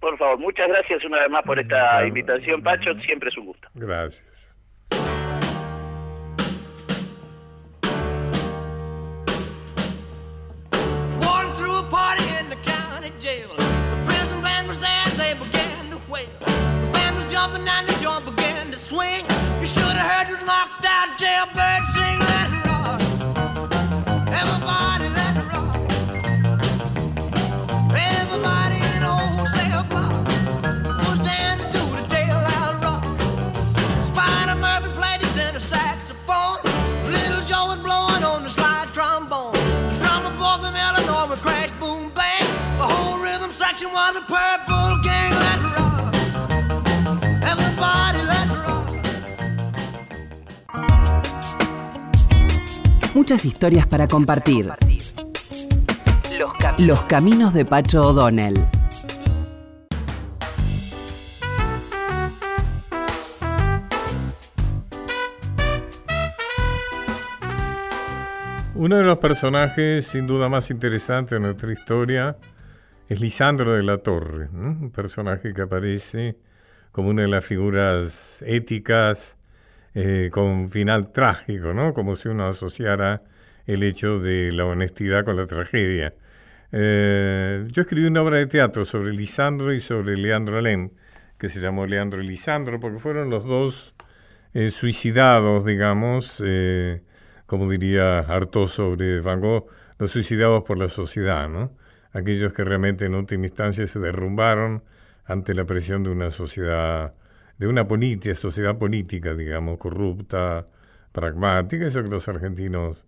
Por 0.00 0.18
favor, 0.18 0.40
muchas 0.40 0.66
gracias 0.66 1.04
una 1.04 1.20
vez 1.20 1.30
más 1.30 1.44
por 1.44 1.56
esta 1.56 2.04
invitación, 2.04 2.60
Pacho. 2.64 2.92
Siempre 3.06 3.28
es 3.28 3.38
un 3.38 3.46
gusto. 3.46 3.68
Gracias. 3.74 4.48
jumping 17.30 17.68
and 17.68 17.86
the 17.86 17.94
jump 18.02 18.26
began 18.26 18.72
to 18.72 18.78
swing. 18.78 19.24
You 19.60 19.66
should 19.66 19.84
have 19.84 20.10
heard 20.10 20.26
this 20.26 20.44
knocked 20.44 20.84
out 20.84 21.16
jailbird 21.16 21.86
sing. 21.94 22.59
Muchas 53.12 53.44
historias 53.44 53.88
para 53.88 54.06
compartir. 54.06 54.70
Los, 56.78 57.02
caminos 57.04 57.52
de 57.52 57.64
Pacho 57.64 58.06
O'Donnell. 58.06 58.64
Uno 68.76 68.96
de 68.96 69.02
los 69.02 69.18
personajes 69.18 70.06
sin 70.06 70.28
duda 70.28 70.48
más 70.48 70.70
interesantes 70.70 71.32
de 71.32 71.40
nuestra 71.40 71.72
historia 71.72 72.36
es 73.08 73.20
Lisandro 73.20 73.74
de 73.74 73.82
la 73.82 73.98
Torre, 73.98 74.48
un 74.52 74.92
personaje 74.92 75.52
que 75.52 75.62
aparece 75.62 76.36
como 76.92 77.08
una 77.08 77.22
de 77.22 77.28
las 77.28 77.44
figuras 77.44 78.40
éticas 78.46 79.36
eh, 79.94 80.30
con 80.32 80.70
final 80.70 81.12
trágico, 81.12 81.72
¿no? 81.74 81.92
Como 81.92 82.16
si 82.16 82.28
uno 82.28 82.46
asociara 82.46 83.22
el 83.66 83.82
hecho 83.82 84.18
de 84.18 84.52
la 84.52 84.66
honestidad 84.66 85.24
con 85.24 85.36
la 85.36 85.46
tragedia. 85.46 86.12
Eh, 86.72 87.66
yo 87.70 87.82
escribí 87.82 88.06
una 88.06 88.22
obra 88.22 88.36
de 88.38 88.46
teatro 88.46 88.84
sobre 88.84 89.12
Lisandro 89.12 89.72
y 89.72 89.80
sobre 89.80 90.16
Leandro 90.16 90.58
Alén, 90.58 90.92
que 91.38 91.48
se 91.48 91.60
llamó 91.60 91.86
Leandro 91.86 92.22
y 92.22 92.26
Lisandro, 92.28 92.78
porque 92.80 92.98
fueron 92.98 93.30
los 93.30 93.44
dos 93.44 93.94
eh, 94.54 94.70
suicidados, 94.70 95.64
digamos, 95.64 96.42
como 97.46 97.68
diría 97.68 98.20
Artaud 98.20 98.68
sobre 98.68 99.20
Van 99.20 99.40
Gogh, 99.40 99.66
los 99.98 100.10
suicidados 100.12 100.64
por 100.64 100.78
la 100.78 100.88
sociedad, 100.88 101.48
¿no? 101.48 101.72
aquellos 102.12 102.52
que 102.52 102.64
realmente 102.64 103.06
en 103.06 103.14
última 103.14 103.46
instancia 103.46 103.86
se 103.86 103.98
derrumbaron 103.98 104.82
ante 105.24 105.54
la 105.54 105.64
presión 105.64 106.02
de 106.02 106.10
una 106.10 106.30
sociedad, 106.30 107.12
de 107.60 107.68
una 107.68 107.86
política, 107.86 108.34
sociedad 108.34 108.78
política, 108.78 109.34
digamos, 109.34 109.76
corrupta, 109.76 110.64
pragmática, 111.12 111.86
eso 111.86 112.02
que 112.02 112.08
los 112.08 112.26
argentinos 112.26 113.06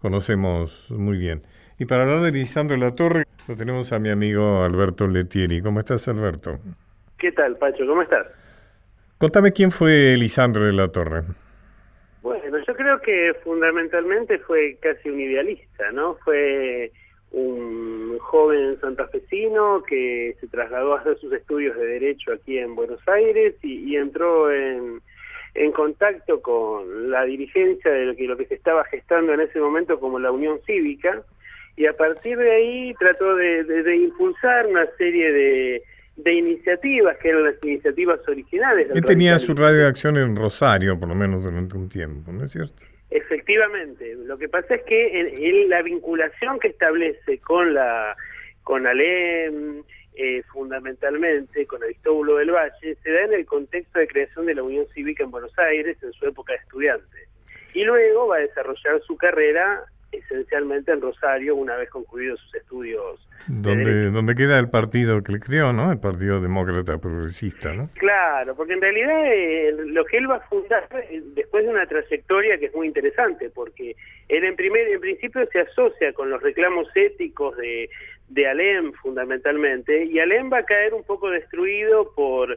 conocemos 0.00 0.90
muy 0.90 1.16
bien. 1.16 1.42
Y 1.78 1.86
para 1.86 2.02
hablar 2.02 2.20
de 2.20 2.30
Lisandro 2.30 2.76
La 2.76 2.94
Torre, 2.94 3.24
lo 3.48 3.56
tenemos 3.56 3.94
a 3.94 3.98
mi 3.98 4.10
amigo 4.10 4.62
Alberto 4.64 5.06
Letieri. 5.06 5.62
¿Cómo 5.62 5.80
estás, 5.80 6.06
Alberto? 6.08 6.58
¿Qué 7.16 7.32
tal, 7.32 7.56
Pacho? 7.56 7.86
¿Cómo 7.86 8.02
estás? 8.02 8.26
Contame 9.16 9.52
quién 9.52 9.70
fue 9.70 10.14
Lisandro 10.18 10.66
de 10.66 10.74
la 10.74 10.88
Torre. 10.88 11.22
Bueno, 12.20 12.58
yo 12.66 12.74
creo 12.76 13.00
que 13.00 13.32
fundamentalmente 13.42 14.38
fue 14.40 14.76
casi 14.78 15.08
un 15.08 15.20
idealista, 15.20 15.90
¿no? 15.92 16.16
Fue 16.22 16.92
un 17.32 18.18
joven 18.18 18.78
santafesino 18.80 19.82
que 19.82 20.36
se 20.40 20.46
trasladó 20.48 20.94
a 20.94 21.00
hacer 21.00 21.18
sus 21.18 21.32
estudios 21.32 21.76
de 21.76 21.86
Derecho 21.86 22.32
aquí 22.32 22.58
en 22.58 22.74
Buenos 22.74 23.00
Aires 23.08 23.54
y, 23.62 23.96
entró 23.96 24.50
en, 24.50 25.00
en, 25.54 25.72
contacto 25.72 26.40
con 26.40 27.10
la 27.10 27.24
dirigencia 27.24 27.90
de 27.90 28.06
lo 28.06 28.16
que, 28.16 28.24
lo 28.24 28.36
que 28.36 28.46
se 28.46 28.54
estaba 28.54 28.84
gestando 28.84 29.32
en 29.32 29.40
ese 29.40 29.58
momento 29.58 30.00
como 30.00 30.18
la 30.18 30.30
Unión 30.30 30.60
Cívica 30.66 31.22
y 31.76 31.86
a 31.86 31.92
partir 31.94 32.38
de 32.38 32.50
ahí 32.50 32.94
trató 32.98 33.36
de, 33.36 33.96
impulsar 33.96 34.66
una 34.66 34.86
serie 34.96 35.30
de, 35.30 35.82
de 36.16 36.32
iniciativas 36.32 37.18
que 37.18 37.28
eran 37.28 37.44
las 37.44 37.54
iniciativas 37.62 38.20
originales. 38.26 38.88
Él 38.94 39.04
tenía 39.04 39.38
su 39.38 39.54
radio 39.54 39.78
de 39.80 39.86
acción 39.86 40.16
en 40.16 40.34
Rosario, 40.36 40.98
por 40.98 41.08
lo 41.08 41.14
menos 41.14 41.44
durante 41.44 41.76
un 41.76 41.88
tiempo, 41.88 42.32
¿no 42.32 42.44
es 42.44 42.52
cierto? 42.52 42.84
Efectivamente, 43.10 44.14
lo 44.16 44.36
que 44.36 44.48
pasa 44.48 44.74
es 44.74 44.82
que 44.82 45.66
la 45.68 45.82
vinculación 45.82 46.58
que 46.58 46.68
establece 46.68 47.38
con 47.38 47.74
la 47.74 48.16
con 48.62 48.84
Alem, 48.84 49.84
eh, 50.16 50.42
fundamentalmente 50.52 51.66
con 51.66 51.84
Aristóbulo 51.84 52.36
del 52.36 52.50
Valle, 52.50 52.96
se 53.00 53.10
da 53.12 53.20
en 53.20 53.34
el 53.34 53.46
contexto 53.46 54.00
de 54.00 54.08
creación 54.08 54.46
de 54.46 54.56
la 54.56 54.64
Unión 54.64 54.86
Cívica 54.92 55.22
en 55.22 55.30
Buenos 55.30 55.56
Aires 55.56 55.96
en 56.02 56.12
su 56.12 56.26
época 56.26 56.52
de 56.52 56.58
estudiante. 56.58 57.28
Y 57.74 57.84
luego 57.84 58.26
va 58.26 58.36
a 58.36 58.40
desarrollar 58.40 59.00
su 59.02 59.16
carrera 59.16 59.84
esencialmente 60.18 60.92
en 60.92 61.00
Rosario 61.00 61.56
una 61.56 61.76
vez 61.76 61.90
concluidos 61.90 62.40
sus 62.40 62.54
estudios. 62.54 63.28
Donde, 63.46 64.10
donde 64.10 64.34
queda 64.34 64.58
el 64.58 64.70
partido 64.70 65.22
que 65.22 65.32
le 65.32 65.40
creó, 65.40 65.72
¿no? 65.72 65.92
El 65.92 65.98
Partido 65.98 66.40
Demócrata 66.40 66.98
Progresista, 66.98 67.72
¿no? 67.72 67.90
Claro, 67.94 68.56
porque 68.56 68.72
en 68.72 68.80
realidad 68.80 69.24
eh, 69.26 69.74
lo 69.86 70.04
que 70.04 70.18
él 70.18 70.30
va 70.30 70.36
a 70.36 70.48
fundar 70.48 70.88
eh, 71.10 71.22
después 71.34 71.64
de 71.64 71.70
una 71.70 71.86
trayectoria 71.86 72.58
que 72.58 72.66
es 72.66 72.74
muy 72.74 72.86
interesante, 72.86 73.50
porque 73.50 73.96
él 74.28 74.44
en 74.44 74.56
primer 74.56 74.88
en 74.88 75.00
principio 75.00 75.46
se 75.52 75.60
asocia 75.60 76.12
con 76.12 76.30
los 76.30 76.42
reclamos 76.42 76.88
éticos 76.94 77.56
de, 77.56 77.88
de 78.28 78.48
Alem 78.48 78.92
fundamentalmente, 78.94 80.04
y 80.04 80.18
Alem 80.18 80.52
va 80.52 80.58
a 80.58 80.64
caer 80.64 80.94
un 80.94 81.04
poco 81.04 81.30
destruido 81.30 82.12
por 82.14 82.56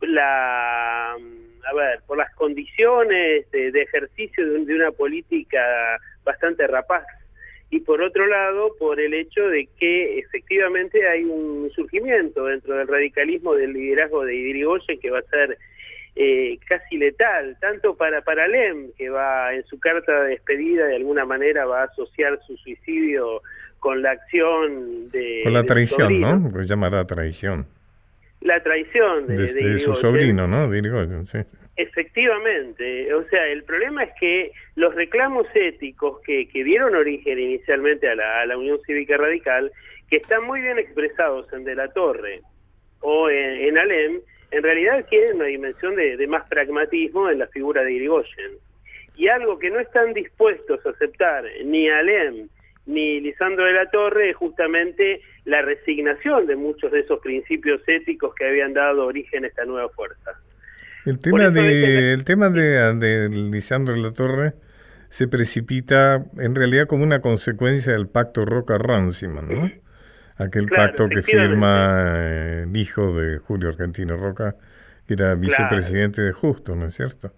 la 0.00 1.16
a 1.70 1.74
ver, 1.74 2.00
por 2.06 2.16
las 2.16 2.34
condiciones 2.34 3.50
de, 3.50 3.68
ejercicio 3.68 4.64
de, 4.64 4.74
una 4.74 4.90
política 4.90 5.60
bastante 6.28 6.66
rapaz 6.66 7.04
y 7.70 7.80
por 7.80 8.02
otro 8.02 8.26
lado 8.26 8.74
por 8.78 9.00
el 9.00 9.14
hecho 9.14 9.46
de 9.48 9.68
que 9.78 10.18
efectivamente 10.18 11.06
hay 11.08 11.24
un 11.24 11.70
surgimiento 11.74 12.44
dentro 12.44 12.76
del 12.76 12.86
radicalismo 12.86 13.54
del 13.54 13.72
liderazgo 13.72 14.24
de 14.24 14.34
Irigoyen 14.34 15.00
que 15.00 15.10
va 15.10 15.18
a 15.20 15.22
ser 15.22 15.58
eh, 16.16 16.58
casi 16.66 16.96
letal, 16.96 17.56
tanto 17.60 17.94
para, 17.94 18.22
para 18.22 18.48
Lem, 18.48 18.90
que 18.96 19.08
va 19.10 19.54
en 19.54 19.64
su 19.66 19.78
carta 19.78 20.22
de 20.22 20.30
despedida 20.30 20.86
de 20.86 20.96
alguna 20.96 21.24
manera 21.24 21.64
va 21.64 21.82
a 21.82 21.84
asociar 21.84 22.38
su 22.46 22.56
suicidio 22.56 23.42
con 23.78 24.02
la 24.02 24.12
acción 24.12 25.08
de... 25.10 25.40
Con 25.44 25.52
la 25.52 25.62
traición, 25.62 26.20
¿no? 26.20 26.48
Pues 26.50 26.68
llamará 26.68 27.06
traición. 27.06 27.66
La 28.40 28.62
traición 28.62 29.26
de, 29.26 29.36
de, 29.36 29.78
su 29.78 29.94
sobrino, 29.94 30.46
¿no? 30.46 30.68
De 30.68 30.80
sí. 31.26 31.38
Efectivamente, 31.78 33.14
o 33.14 33.22
sea, 33.28 33.46
el 33.46 33.62
problema 33.62 34.02
es 34.02 34.10
que 34.18 34.50
los 34.74 34.92
reclamos 34.96 35.46
éticos 35.54 36.20
que, 36.22 36.48
que 36.48 36.64
dieron 36.64 36.96
origen 36.96 37.38
inicialmente 37.38 38.08
a 38.08 38.16
la, 38.16 38.40
a 38.40 38.46
la, 38.46 38.58
Unión 38.58 38.80
Cívica 38.84 39.16
Radical, 39.16 39.70
que 40.10 40.16
están 40.16 40.44
muy 40.44 40.60
bien 40.60 40.80
expresados 40.80 41.46
en 41.52 41.62
De 41.62 41.76
la 41.76 41.86
Torre 41.92 42.40
o 42.98 43.30
en, 43.30 43.78
Alem, 43.78 44.20
en 44.50 44.62
realidad 44.64 45.06
tienen 45.08 45.36
una 45.36 45.44
dimensión 45.44 45.94
de, 45.94 46.16
de, 46.16 46.26
más 46.26 46.48
pragmatismo 46.48 47.30
en 47.30 47.38
la 47.38 47.46
figura 47.46 47.84
de 47.84 47.92
Irigoyen. 47.92 48.58
Y 49.14 49.28
algo 49.28 49.60
que 49.60 49.70
no 49.70 49.78
están 49.78 50.14
dispuestos 50.14 50.84
a 50.84 50.90
aceptar 50.90 51.44
ni 51.64 51.88
Alem 51.88 52.48
ni 52.86 53.20
Lisandro 53.20 53.66
de 53.66 53.74
la 53.74 53.88
Torre 53.88 54.30
es 54.30 54.36
justamente 54.36 55.20
la 55.44 55.62
resignación 55.62 56.48
de 56.48 56.56
muchos 56.56 56.90
de 56.90 57.00
esos 57.00 57.20
principios 57.20 57.82
éticos 57.86 58.34
que 58.34 58.48
habían 58.48 58.74
dado 58.74 59.06
origen 59.06 59.44
a 59.44 59.46
esta 59.46 59.64
nueva 59.64 59.88
fuerza. 59.90 60.40
El 61.08 61.18
tema 61.18 61.48
de, 61.48 62.12
el 62.12 62.24
tema 62.24 62.50
de, 62.50 62.94
de 62.94 63.28
Lisandro 63.30 63.94
de 63.94 64.02
la 64.02 64.12
Torre 64.12 64.54
se 65.08 65.26
precipita 65.26 66.22
en 66.36 66.54
realidad 66.54 66.86
como 66.86 67.02
una 67.02 67.22
consecuencia 67.22 67.94
del 67.94 68.08
pacto 68.08 68.44
Roca-Ranciman, 68.44 69.48
¿no? 69.48 69.70
aquel 70.36 70.68
pacto 70.68 71.08
que 71.08 71.22
firma 71.22 72.12
eh, 72.14 72.66
el 72.68 72.76
hijo 72.76 73.10
de 73.10 73.38
Julio 73.38 73.70
Argentino 73.70 74.18
Roca, 74.18 74.56
que 75.06 75.14
era 75.14 75.34
vicepresidente 75.34 76.20
de 76.20 76.32
Justo, 76.32 76.76
¿no 76.76 76.86
es 76.86 76.94
cierto? 76.94 77.32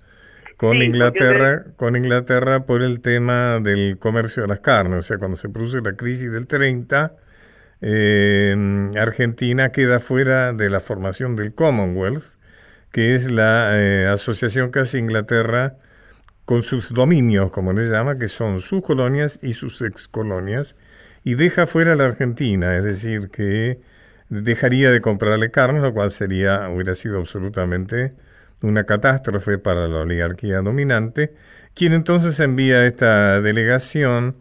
Con 0.56 0.82
Inglaterra, 0.82 1.64
con 1.76 1.94
Inglaterra 1.94 2.66
por 2.66 2.82
el 2.82 3.00
tema 3.00 3.60
del 3.60 3.98
comercio 3.98 4.42
de 4.42 4.48
las 4.48 4.58
carnes, 4.58 4.98
o 4.98 5.02
sea, 5.02 5.18
cuando 5.18 5.36
se 5.36 5.48
produce 5.48 5.80
la 5.80 5.92
crisis 5.92 6.32
del 6.32 6.48
30, 6.48 7.14
eh, 7.82 8.90
Argentina 8.98 9.70
queda 9.70 10.00
fuera 10.00 10.52
de 10.52 10.68
la 10.70 10.80
formación 10.80 11.36
del 11.36 11.54
Commonwealth, 11.54 12.39
que 12.92 13.14
es 13.14 13.30
la 13.30 13.78
eh, 13.78 14.06
asociación 14.06 14.72
que 14.72 14.80
hace 14.80 14.98
Inglaterra 14.98 15.76
con 16.44 16.62
sus 16.62 16.92
dominios, 16.92 17.52
como 17.52 17.72
les 17.72 17.90
llama, 17.90 18.18
que 18.18 18.28
son 18.28 18.60
sus 18.60 18.82
colonias 18.82 19.38
y 19.42 19.52
sus 19.52 19.82
excolonias, 19.82 20.74
y 21.22 21.34
deja 21.34 21.66
fuera 21.66 21.92
a 21.92 21.96
la 21.96 22.06
Argentina, 22.06 22.76
es 22.76 22.82
decir, 22.82 23.30
que 23.30 23.80
dejaría 24.28 24.90
de 24.90 25.00
comprarle 25.00 25.50
carne, 25.50 25.80
lo 25.80 25.92
cual 25.92 26.10
sería, 26.10 26.68
hubiera 26.68 26.94
sido 26.94 27.18
absolutamente 27.18 28.14
una 28.62 28.84
catástrofe 28.84 29.58
para 29.58 29.86
la 29.86 30.00
oligarquía 30.00 30.60
dominante, 30.60 31.34
quien 31.74 31.92
entonces 31.92 32.40
envía 32.40 32.84
esta 32.86 33.40
delegación, 33.40 34.36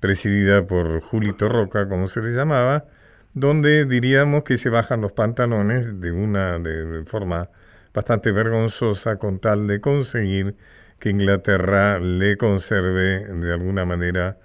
presidida 0.00 0.66
por 0.66 1.00
Julito 1.00 1.48
Roca, 1.48 1.88
como 1.88 2.08
se 2.08 2.20
le 2.20 2.30
llamaba, 2.30 2.84
donde 3.32 3.86
diríamos 3.86 4.44
que 4.44 4.58
se 4.58 4.68
bajan 4.68 5.00
los 5.00 5.12
pantalones 5.12 6.00
de 6.00 6.12
una 6.12 6.58
de 6.58 7.04
forma 7.06 7.48
bastante 7.94 8.32
vergonzosa 8.32 9.16
con 9.16 9.38
tal 9.38 9.66
de 9.68 9.80
conseguir 9.80 10.56
que 10.98 11.10
Inglaterra 11.10 12.00
le 12.00 12.36
conserve 12.36 13.24
de 13.24 13.52
alguna 13.52 13.84
manera 13.84 14.38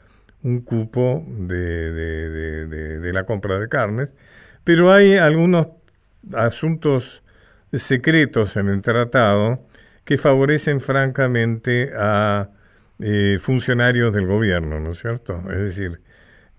un 0.43 0.61
cupo 0.61 1.25
de, 1.27 1.91
de, 1.91 3.13
la 3.13 3.25
compra 3.25 3.59
de 3.59 3.67
carnes, 3.67 4.13
pero 4.63 4.91
hay 4.91 5.15
algunos 5.15 5.67
asuntos 6.33 7.23
secretos 7.73 8.55
en 8.55 8.69
el 8.69 8.81
tratado 8.81 9.65
que 10.05 10.17
favorecen 10.17 10.79
francamente 10.79 11.91
a 11.95 12.49
eh, 12.99 13.37
funcionarios 13.41 14.13
del 14.13 14.27
gobierno, 14.27 14.79
¿no 14.79 14.91
es 14.91 14.99
cierto? 14.99 15.43
Es 15.51 15.57
decir, 15.57 16.01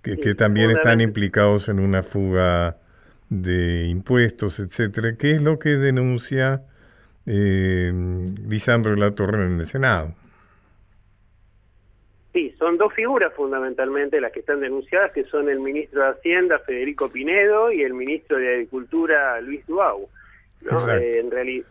que, 0.03 0.19
que 0.19 0.35
también 0.35 0.71
están 0.71 1.01
implicados 1.01 1.69
en 1.69 1.79
una 1.79 2.03
fuga 2.03 2.79
de 3.29 3.87
impuestos, 3.87 4.61
etcétera, 4.61 5.15
¿Qué 5.17 5.37
es 5.37 5.43
lo 5.43 5.59
que 5.59 5.71
denuncia 5.71 6.63
eh, 7.33 7.93
Lisandro 8.49 8.93
de 8.93 9.01
la 9.01 9.15
Torre 9.15 9.47
en 9.47 9.61
el 9.61 9.67
Senado. 9.67 10.15
Sí, 12.33 12.55
son 12.59 12.77
dos 12.77 12.93
figuras 12.93 13.33
fundamentalmente 13.35 14.21
las 14.21 14.33
que 14.33 14.41
están 14.41 14.61
denunciadas, 14.61 15.13
que 15.13 15.25
son 15.25 15.49
el 15.49 15.61
ministro 15.61 16.03
de 16.03 16.11
Hacienda, 16.11 16.59
Federico 16.61 17.09
Pinedo, 17.09 17.73
y 17.73 17.83
el 17.83 17.95
ministro 17.95 18.39
de 18.39 18.55
Agricultura, 18.55 19.41
Luis 19.41 19.65
Duau. 19.67 20.09
Eh, 20.63 21.21
en 21.21 21.31
realidad, 21.31 21.67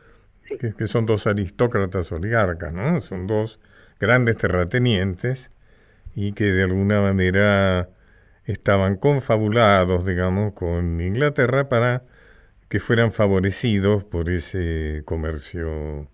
que, 0.57 0.87
son 0.87 1.05
dos 1.05 1.27
aristócratas 1.27 2.11
oligarcas, 2.11 2.73
¿no? 2.73 3.01
Son 3.01 3.27
dos 3.27 3.59
grandes 3.99 4.37
terratenientes 4.37 5.51
y 6.15 6.33
que 6.33 6.45
de 6.45 6.63
alguna 6.63 7.01
manera 7.01 7.89
estaban 8.45 8.95
confabulados, 8.95 10.05
digamos, 10.05 10.53
con 10.53 11.01
Inglaterra 11.01 11.69
para 11.69 12.03
que 12.69 12.79
fueran 12.79 13.11
favorecidos 13.11 14.03
por 14.03 14.29
ese 14.29 15.01
comercio 15.05 16.07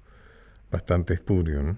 bastante 0.71 1.13
espurio, 1.13 1.61
¿no? 1.61 1.77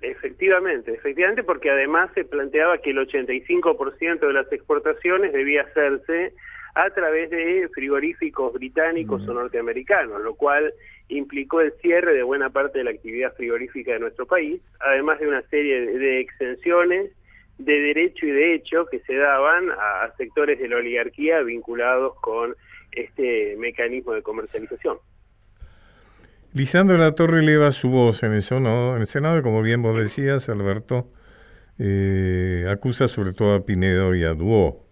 Efectivamente, 0.00 0.92
efectivamente, 0.92 1.42
porque 1.42 1.70
además 1.70 2.10
se 2.14 2.24
planteaba 2.24 2.78
que 2.78 2.90
el 2.90 2.98
85% 2.98 4.20
de 4.20 4.32
las 4.32 4.52
exportaciones 4.52 5.32
debía 5.32 5.62
hacerse 5.62 6.34
a 6.74 6.90
través 6.90 7.30
de 7.30 7.68
frigoríficos 7.74 8.52
británicos 8.52 9.26
o 9.26 9.34
norteamericanos, 9.34 10.22
lo 10.22 10.34
cual 10.34 10.72
implicó 11.08 11.60
el 11.60 11.72
cierre 11.80 12.14
de 12.14 12.22
buena 12.22 12.50
parte 12.50 12.78
de 12.78 12.84
la 12.84 12.90
actividad 12.90 13.34
frigorífica 13.34 13.92
de 13.92 14.00
nuestro 14.00 14.26
país, 14.26 14.60
además 14.78 15.18
de 15.18 15.26
una 15.26 15.42
serie 15.42 15.80
de 15.98 16.20
exenciones 16.20 17.10
de 17.58 17.80
derecho 17.80 18.26
y 18.26 18.30
de 18.30 18.54
hecho 18.54 18.86
que 18.86 19.00
se 19.00 19.14
daban 19.14 19.70
a 19.70 20.12
sectores 20.16 20.60
de 20.60 20.68
la 20.68 20.76
oligarquía 20.76 21.42
vinculados 21.42 22.14
con 22.20 22.54
este 23.00 23.56
mecanismo 23.58 24.12
de 24.12 24.22
comercialización. 24.22 24.98
Lisandro 26.54 26.96
La 26.96 27.14
Torre 27.14 27.40
eleva 27.40 27.70
su 27.72 27.90
voz 27.90 28.22
en 28.22 28.32
el 28.32 28.42
Senado, 28.42 28.94
en 28.94 29.02
el 29.02 29.06
Senado 29.06 29.38
y 29.38 29.42
como 29.42 29.62
bien 29.62 29.82
vos 29.82 29.96
decías, 29.98 30.48
Alberto, 30.48 31.08
eh, 31.78 32.66
acusa 32.68 33.06
sobre 33.06 33.32
todo 33.32 33.54
a 33.54 33.64
Pinedo 33.66 34.14
y 34.14 34.24
a 34.24 34.34
Duo. 34.34 34.84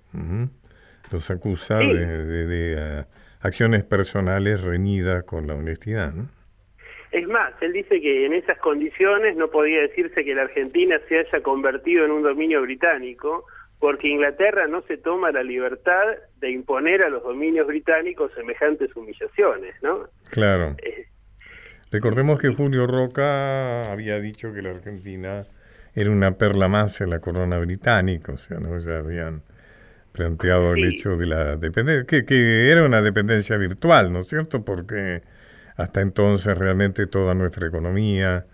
Los 1.11 1.31
acusa 1.31 1.79
de, 1.79 2.45
eh, 2.49 3.05
acciones 3.41 3.85
personales 3.85 4.63
reñidas 4.63 5.25
con 5.25 5.47
la 5.47 5.55
honestidad. 5.55 6.13
Es 7.13 7.27
más, 7.29 7.55
él 7.63 7.73
dice 7.73 8.01
que 8.01 8.27
en 8.27 8.35
esas 8.35 8.59
condiciones 8.59 9.37
no 9.37 9.49
podía 9.49 9.81
decirse 9.81 10.25
que 10.25 10.35
la 10.35 10.43
Argentina 10.43 11.01
se 11.09 11.19
haya 11.19 11.41
convertido 11.41 12.05
en 12.05 12.11
un 12.11 12.23
dominio 12.23 12.61
británico, 12.63 13.47
porque 13.79 14.09
Inglaterra 14.09 14.67
no 14.67 14.83
se 14.83 14.97
toma 14.97 15.31
la 15.33 15.43
libertad 15.43 16.05
de 16.41 16.51
imponer 16.51 17.03
a 17.03 17.11
los 17.11 17.23
dominios 17.23 17.67
británicos 17.67 18.33
semejantes 18.35 18.95
humillaciones, 18.97 19.75
¿no? 19.83 20.09
Claro. 20.31 20.77
Eh, 20.83 21.07
Recordemos 21.91 22.41
que 22.41 22.49
Julio 22.49 22.87
Roca 22.87 23.91
había 23.91 24.19
dicho 24.19 24.53
que 24.53 24.61
la 24.61 24.71
Argentina 24.71 25.47
era 25.95 26.11
una 26.11 26.33
perla 26.33 26.69
más 26.69 27.01
en 27.01 27.11
la 27.11 27.21
corona 27.21 27.59
británica, 27.59 28.33
o 28.33 28.37
sea, 28.37 28.59
¿no? 28.59 28.79
ya 28.79 28.99
habían 28.99 29.43
planteado 30.13 30.75
el 30.75 30.85
hecho 30.85 31.17
de 31.17 31.27
la 31.27 31.57
dependencia, 31.57 32.07
que, 32.07 32.25
que 32.25 32.71
era 32.71 32.85
una 32.85 33.03
dependencia 33.03 33.57
virtual, 33.57 34.13
¿no 34.13 34.21
es 34.21 34.29
cierto? 34.29 34.65
Porque 34.65 35.23
hasta 35.77 36.01
entonces 36.01 36.57
realmente 36.57 37.07
toda 37.07 37.35
nuestra 37.35 37.69
economía, 37.69 38.45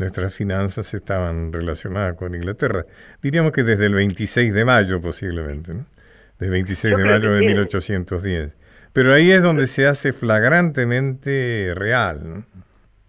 nuestras 0.00 0.34
finanzas 0.34 0.92
estaban 0.94 1.52
relacionadas 1.52 2.16
con 2.16 2.34
Inglaterra. 2.34 2.86
Diríamos 3.22 3.52
que 3.52 3.62
desde 3.62 3.86
el 3.86 3.94
26 3.94 4.52
de 4.52 4.64
mayo 4.64 5.00
posiblemente, 5.00 5.74
¿no? 5.74 5.84
Del 6.38 6.50
26 6.50 6.96
de 6.96 7.04
mayo 7.04 7.32
de 7.32 7.40
1810. 7.40 8.56
Pero 8.94 9.12
ahí 9.12 9.30
es 9.30 9.42
donde 9.42 9.66
se 9.66 9.86
hace 9.86 10.14
flagrantemente 10.14 11.74
real, 11.76 12.20
¿no? 12.24 12.44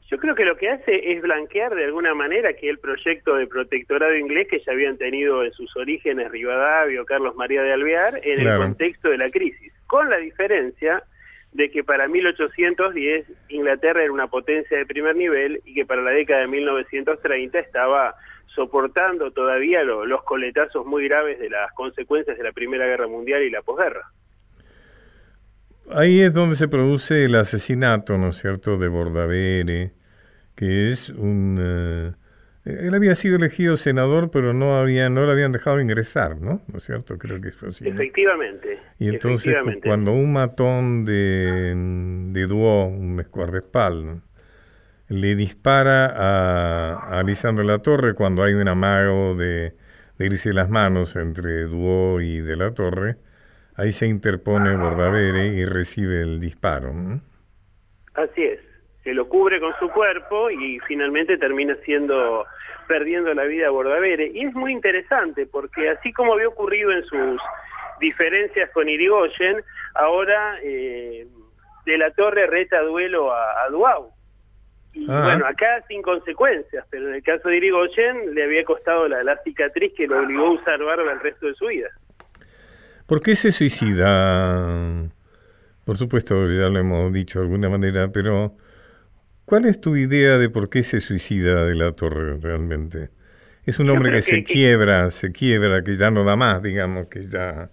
Yo 0.10 0.18
creo 0.18 0.36
que 0.36 0.44
lo 0.44 0.58
que 0.58 0.70
hace 0.70 1.14
es 1.14 1.22
blanquear 1.22 1.74
de 1.74 1.86
alguna 1.86 2.14
manera 2.14 2.52
que 2.52 2.70
el 2.70 2.80
proyecto 2.80 3.36
de 3.38 3.48
protectorado 3.48 4.14
inglés 4.14 4.50
que 4.50 4.60
ya 4.60 4.74
habían 4.74 4.98
tenido 4.98 5.46
en 5.46 5.54
sus 5.54 5.74
orígenes 5.78 6.30
Rivadavia 6.30 7.02
o 7.02 7.06
Carlos 7.06 7.34
María 7.38 7.62
de 7.62 7.72
Alvear 7.72 8.20
en 8.22 8.46
el 8.46 8.58
contexto 8.58 9.08
de 9.08 9.18
la 9.18 9.30
crisis, 9.30 9.72
con 9.88 10.10
la 10.10 10.18
diferencia 10.18 11.02
de 11.54 11.70
que 11.70 11.84
para 11.84 12.08
1810 12.08 13.26
Inglaterra 13.50 14.04
era 14.04 14.14
una 14.14 14.28
potencia 14.28 14.78
de 14.78 14.86
primer 14.86 15.16
nivel 15.16 15.62
y 15.66 15.74
que 15.74 15.86
para 15.86 16.02
la 16.02 16.12
década 16.12 16.42
de 16.42 16.48
1930 16.48 17.60
estaba 17.60 18.16
soportando 18.48 19.32
todavía 19.32 19.84
los 19.84 20.24
coletazos 20.24 20.86
muy 20.86 21.08
graves 21.08 21.40
de 21.40 21.50
las 21.50 21.72
consecuencias 21.74 22.38
de 22.38 22.44
la 22.44 22.52
Primera 22.52 22.86
Guerra 22.86 23.08
Mundial 23.08 23.44
y 23.44 23.50
la 23.50 23.62
posguerra. 23.62 24.12
Ahí 25.94 26.22
es 26.22 26.34
donde 26.34 26.56
se 26.56 26.68
produce 26.68 27.26
el 27.26 27.36
asesinato, 27.36 28.18
¿no 28.18 28.30
es 28.30 28.38
cierto?, 28.38 28.78
de 28.78 28.88
Bordavere, 28.88 29.92
que 30.56 30.92
es 30.92 31.10
un... 31.10 32.16
Eh, 32.66 32.88
él 32.88 32.94
había 32.94 33.16
sido 33.16 33.38
elegido 33.38 33.78
senador, 33.78 34.30
pero 34.32 34.54
no 34.54 34.76
había, 34.76 35.10
no 35.10 35.26
lo 35.26 35.32
habían 35.32 35.52
dejado 35.52 35.80
ingresar, 35.80 36.40
¿no? 36.40 36.62
¿No 36.68 36.78
es 36.78 36.84
cierto? 36.84 37.18
Creo 37.18 37.42
que 37.42 37.52
fue 37.52 37.70
así. 37.70 37.88
Efectivamente. 37.88 38.80
Y 39.00 39.10
entonces, 39.10 39.56
cuando 39.84 40.12
un 40.12 40.34
matón 40.34 41.06
de, 41.06 41.74
de 42.32 42.48
Duo, 42.48 42.86
un 42.86 43.20
escuardespal, 43.20 44.22
le 45.08 45.36
dispara 45.36 46.06
a, 46.06 47.20
a 47.20 47.24
Lisandro 47.24 47.64
La 47.66 47.80
Torre 47.80 48.14
cuando 48.14 48.44
hay 48.44 48.54
un 48.54 48.68
amago 48.68 49.36
de, 49.36 49.74
de 50.18 50.26
irse 50.26 50.54
las 50.54 50.70
manos 50.70 51.16
entre 51.16 51.64
Duo 51.64 52.22
y 52.22 52.40
de 52.42 52.56
La 52.56 52.74
Torre, 52.74 53.18
ahí 53.76 53.92
se 53.92 54.08
interpone 54.08 54.78
Bordavere 54.78 55.48
y 55.48 55.66
recibe 55.66 56.22
el 56.22 56.40
disparo. 56.40 56.94
Así 58.14 58.44
es 58.44 58.71
se 59.04 59.14
lo 59.14 59.28
cubre 59.28 59.60
con 59.60 59.74
su 59.80 59.90
cuerpo 59.90 60.50
y 60.50 60.80
finalmente 60.88 61.38
termina 61.38 61.76
siendo 61.84 62.46
perdiendo 62.88 63.34
la 63.34 63.46
vida 63.46 63.68
a 63.68 63.72
Bordavere. 63.72 64.32
Y 64.34 64.46
es 64.46 64.54
muy 64.54 64.72
interesante 64.74 65.46
porque 65.46 65.90
así 65.90 66.12
como 66.12 66.34
había 66.34 66.48
ocurrido 66.48 66.92
en 66.92 67.04
sus 67.06 67.42
diferencias 68.00 68.70
con 68.72 68.90
Irigoyen, 68.90 69.64
ahora 69.96 70.58
eh, 70.64 71.28
De 71.86 71.98
la 71.98 72.12
Torre 72.12 72.48
reta 72.48 72.82
duelo 72.82 73.34
a, 73.34 73.68
Duau. 73.70 74.12
Y 74.94 75.10
ah. 75.10 75.22
bueno, 75.24 75.46
acá 75.48 75.84
sin 75.88 76.02
consecuencias, 76.02 76.86
pero 76.90 77.08
en 77.08 77.16
el 77.16 77.24
caso 77.24 77.48
de 77.48 77.58
Irigoyen 77.58 78.36
le 78.36 78.44
había 78.44 78.64
costado 78.66 79.08
la, 79.08 79.24
la 79.24 79.38
cicatriz 79.44 79.94
que 79.96 80.06
lo 80.06 80.20
obligó 80.20 80.48
a 80.48 80.52
usar 80.52 80.84
barba 80.84 81.14
el 81.14 81.20
resto 81.22 81.48
de 81.48 81.56
su 81.56 81.68
vida. 81.68 81.90
¿Por 83.08 83.22
qué 83.22 83.36
se 83.36 83.52
suicida? 83.52 85.10
Por 85.86 85.98
supuesto, 85.98 86.46
ya 86.46 86.70
lo 86.70 86.80
hemos 86.80 87.12
dicho 87.12 87.40
de 87.40 87.46
alguna 87.46 87.70
manera, 87.70 88.10
pero 88.14 88.56
¿Cuál 89.52 89.66
es 89.66 89.82
tu 89.82 89.98
idea 89.98 90.38
de 90.38 90.50
por 90.50 90.70
qué 90.70 90.82
se 90.82 91.02
suicida 91.02 91.66
de 91.66 91.76
la 91.76 91.92
torre 91.92 92.38
realmente? 92.42 93.10
Es 93.66 93.80
un 93.80 93.90
hombre 93.90 94.10
que, 94.14 94.22
se 94.22 94.46
quiebra, 94.46 95.10
se 95.10 95.34
quiebra, 95.34 95.84
que 95.84 95.98
ya 95.98 96.10
no 96.10 96.24
da 96.24 96.38
más, 96.38 96.64
digamos, 96.64 97.08
que 97.08 97.26
ya 97.26 97.70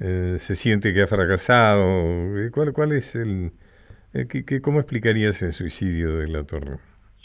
eh, 0.00 0.34
se 0.38 0.56
siente 0.56 0.92
que 0.92 1.02
ha 1.02 1.06
fracasado. 1.06 2.36
Eh, 2.36 2.50
¿Cuál, 2.50 2.72
cuál 2.72 2.90
es 2.90 3.14
el... 3.14 3.52
Eh, 4.12 4.26
que, 4.26 4.60
¿Cómo 4.60 4.80
explicarías 4.80 5.40
el 5.42 5.52
suicidio 5.52 6.16
de 6.16 6.26
la 6.26 6.42
torre? 6.42 6.78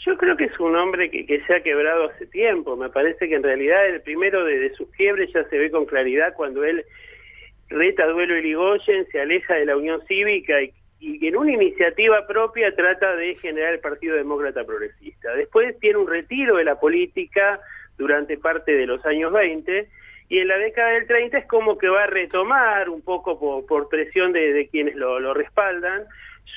Yo 0.06 0.16
creo 0.18 0.36
que 0.36 0.44
es 0.44 0.60
un 0.60 0.76
hombre 0.76 1.10
que, 1.10 1.26
que, 1.26 1.40
se 1.44 1.56
ha 1.56 1.60
quebrado 1.60 2.10
hace 2.10 2.26
tiempo. 2.26 2.76
Me 2.76 2.90
parece 2.90 3.28
que 3.28 3.34
en 3.34 3.42
realidad 3.42 3.88
el 3.88 4.02
primero 4.02 4.44
de, 4.44 4.56
de 4.56 4.74
sus 4.76 4.88
quiebres 4.90 5.32
ya 5.34 5.48
se 5.48 5.58
ve 5.58 5.72
con 5.72 5.86
claridad 5.86 6.32
cuando 6.36 6.62
él 6.62 6.84
reta 7.70 8.06
duelo 8.06 8.38
y 8.38 8.42
Ligoyen, 8.42 9.04
se 9.10 9.20
aleja 9.20 9.54
de 9.54 9.66
la 9.66 9.76
Unión 9.76 10.00
Cívica 10.06 10.62
y, 10.62 10.72
y 11.04 11.26
en 11.26 11.36
una 11.36 11.52
iniciativa 11.52 12.26
propia 12.26 12.74
trata 12.74 13.14
de 13.14 13.34
generar 13.36 13.74
el 13.74 13.80
Partido 13.80 14.16
Demócrata 14.16 14.64
Progresista. 14.64 15.34
Después 15.34 15.78
tiene 15.78 15.98
un 15.98 16.08
retiro 16.08 16.56
de 16.56 16.64
la 16.64 16.80
política 16.80 17.60
durante 17.98 18.38
parte 18.38 18.72
de 18.72 18.86
los 18.86 19.04
años 19.04 19.30
20 19.30 19.86
y 20.30 20.38
en 20.38 20.48
la 20.48 20.56
década 20.56 20.92
del 20.92 21.06
30 21.06 21.38
es 21.38 21.46
como 21.46 21.76
que 21.76 21.88
va 21.88 22.04
a 22.04 22.06
retomar 22.06 22.88
un 22.88 23.02
poco 23.02 23.66
por, 23.66 23.88
presión 23.90 24.32
de, 24.32 24.54
de 24.54 24.68
quienes 24.68 24.94
lo, 24.94 25.20
lo, 25.20 25.34
respaldan 25.34 26.04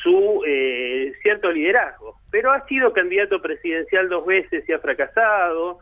su 0.02 0.42
eh, 0.48 1.12
cierto 1.22 1.50
liderazgo. 1.52 2.16
Pero 2.32 2.54
ha 2.54 2.66
sido 2.68 2.94
candidato 2.94 3.42
presidencial 3.42 4.08
dos 4.08 4.26
veces 4.26 4.64
y 4.68 4.72
ha 4.72 4.80
fracasado, 4.80 5.80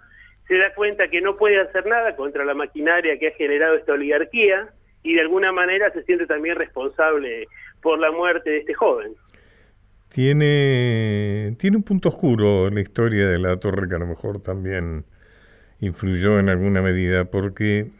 se 0.47 0.58
da 0.58 0.73
cuenta 0.73 1.08
que 1.08 1.21
no 1.21 1.38
puede 1.38 1.60
hacer 1.62 1.86
nada 1.86 2.15
contra 2.15 2.43
la 2.45 2.56
maquinaria 2.56 3.17
que 3.19 3.28
ha 3.28 3.32
generado 3.32 3.75
esta 3.75 3.93
oligarquía 3.93 4.69
y 5.04 5.13
de 5.13 5.21
alguna 5.21 5.51
manera 5.51 5.91
se 5.91 6.04
siente 6.04 6.25
también 6.25 6.56
responsable 6.56 7.47
por 7.85 7.99
la 7.99 8.11
muerte 8.11 8.49
de 8.49 8.57
este 8.57 8.73
joven. 8.73 9.13
Tiene, 10.09 11.55
tiene 11.59 11.77
un 11.77 11.83
punto 11.83 12.09
oscuro 12.09 12.67
la 12.71 12.81
historia 12.81 13.29
de 13.29 13.37
la 13.37 13.57
torre 13.57 13.87
que 13.87 13.93
a 13.93 13.99
lo 13.99 14.07
mejor 14.07 14.41
también 14.41 15.05
influyó 15.79 16.39
en 16.39 16.49
alguna 16.49 16.81
medida, 16.81 17.25
porque 17.25 17.91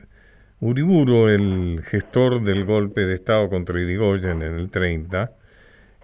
Uriburo, 0.60 1.30
el 1.30 1.84
gestor 1.86 2.44
del 2.44 2.66
golpe 2.66 3.02
de 3.06 3.14
Estado 3.14 3.48
contra 3.48 3.80
Irigoyen 3.80 4.42
en 4.42 4.56
el 4.56 4.72
30, 4.72 5.34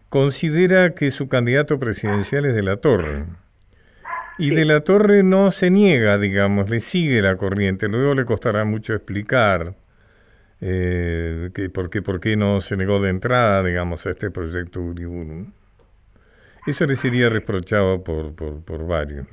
considera 0.09 0.93
que 0.93 1.09
su 1.09 1.27
candidato 1.27 1.79
presidencial 1.79 2.45
es 2.45 2.53
de 2.53 2.61
la 2.61 2.75
Torre. 2.77 3.25
Y 4.37 4.49
sí. 4.49 4.55
de 4.55 4.65
la 4.65 4.81
Torre 4.81 5.23
no 5.23 5.49
se 5.49 5.71
niega, 5.71 6.19
digamos, 6.19 6.69
le 6.69 6.81
sigue 6.81 7.23
la 7.23 7.35
corriente. 7.35 7.87
Luego 7.87 8.13
le 8.13 8.25
costará 8.25 8.63
mucho 8.63 8.93
explicar 8.93 9.73
eh, 10.61 11.49
que 11.55 11.69
por, 11.69 11.89
qué, 11.89 12.01
por 12.01 12.19
qué 12.19 12.35
no 12.35 12.61
se 12.61 12.77
negó 12.77 12.99
de 12.99 13.09
entrada, 13.09 13.63
digamos, 13.63 14.05
a 14.05 14.11
este 14.11 14.29
proyecto 14.29 14.79
Uriburu. 14.79 15.47
Eso 16.67 16.85
le 16.85 16.95
sería 16.95 17.29
reprochado 17.29 18.03
por, 18.03 18.35
por, 18.35 18.63
por 18.63 18.85
varios. 18.85 19.25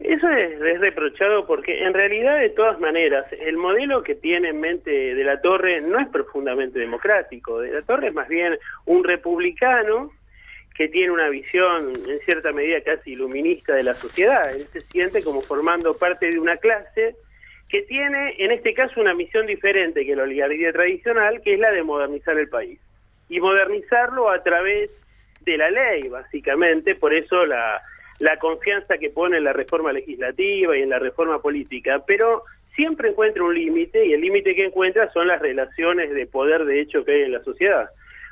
Eso 0.00 0.28
es, 0.28 0.60
es, 0.60 0.80
reprochado 0.80 1.46
porque 1.46 1.84
en 1.84 1.94
realidad 1.94 2.40
de 2.40 2.50
todas 2.50 2.80
maneras 2.80 3.24
el 3.40 3.56
modelo 3.56 4.02
que 4.02 4.16
tiene 4.16 4.48
en 4.48 4.60
mente 4.60 4.90
de 4.90 5.24
la 5.24 5.40
Torre 5.40 5.80
no 5.80 6.00
es 6.00 6.08
profundamente 6.08 6.80
democrático. 6.80 7.60
De 7.60 7.70
la 7.70 7.82
Torre 7.82 8.08
es 8.08 8.14
más 8.14 8.28
bien 8.28 8.58
un 8.86 9.04
republicano 9.04 10.10
que 10.74 10.88
tiene 10.88 11.12
una 11.12 11.28
visión 11.28 11.92
en 12.08 12.18
cierta 12.20 12.50
medida 12.50 12.80
casi 12.80 13.12
iluminista 13.12 13.74
de 13.74 13.84
la 13.84 13.94
sociedad. 13.94 14.52
Él 14.52 14.66
se 14.72 14.80
siente 14.80 15.22
como 15.22 15.40
formando 15.40 15.96
parte 15.96 16.30
de 16.30 16.38
una 16.40 16.56
clase 16.56 17.14
que 17.72 17.82
tiene 17.82 18.36
en 18.38 18.52
este 18.52 18.74
caso 18.74 19.00
una 19.00 19.14
misión 19.14 19.46
diferente 19.46 20.06
que 20.06 20.14
la 20.14 20.22
oligarquía 20.22 20.72
tradicional, 20.72 21.40
que 21.42 21.54
es 21.54 21.60
la 21.60 21.72
de 21.72 21.82
modernizar 21.82 22.38
el 22.38 22.48
país. 22.48 22.78
Y 23.28 23.40
modernizarlo 23.40 24.30
a 24.30 24.42
través 24.42 24.90
de 25.40 25.56
la 25.56 25.70
ley, 25.70 26.06
básicamente, 26.08 26.94
por 26.94 27.14
eso 27.14 27.46
la 27.46 27.82
la 28.22 28.38
confianza 28.38 28.98
que 28.98 29.10
pone 29.10 29.38
en 29.38 29.44
la 29.44 29.52
reforma 29.52 29.92
legislativa 29.92 30.76
y 30.76 30.82
en 30.82 30.90
la 30.90 31.00
reforma 31.00 31.40
política, 31.40 32.04
pero 32.06 32.44
siempre 32.76 33.10
encuentra 33.10 33.42
un 33.42 33.52
límite 33.52 34.06
y 34.06 34.12
el 34.12 34.20
límite 34.20 34.54
que 34.54 34.66
encuentra 34.66 35.10
son 35.12 35.26
las 35.26 35.42
relaciones 35.42 36.14
de 36.14 36.26
poder 36.26 36.64
de 36.64 36.80
hecho 36.80 37.04
que 37.04 37.12
hay 37.12 37.22
en 37.22 37.32
la 37.32 37.42
sociedad. 37.42 37.90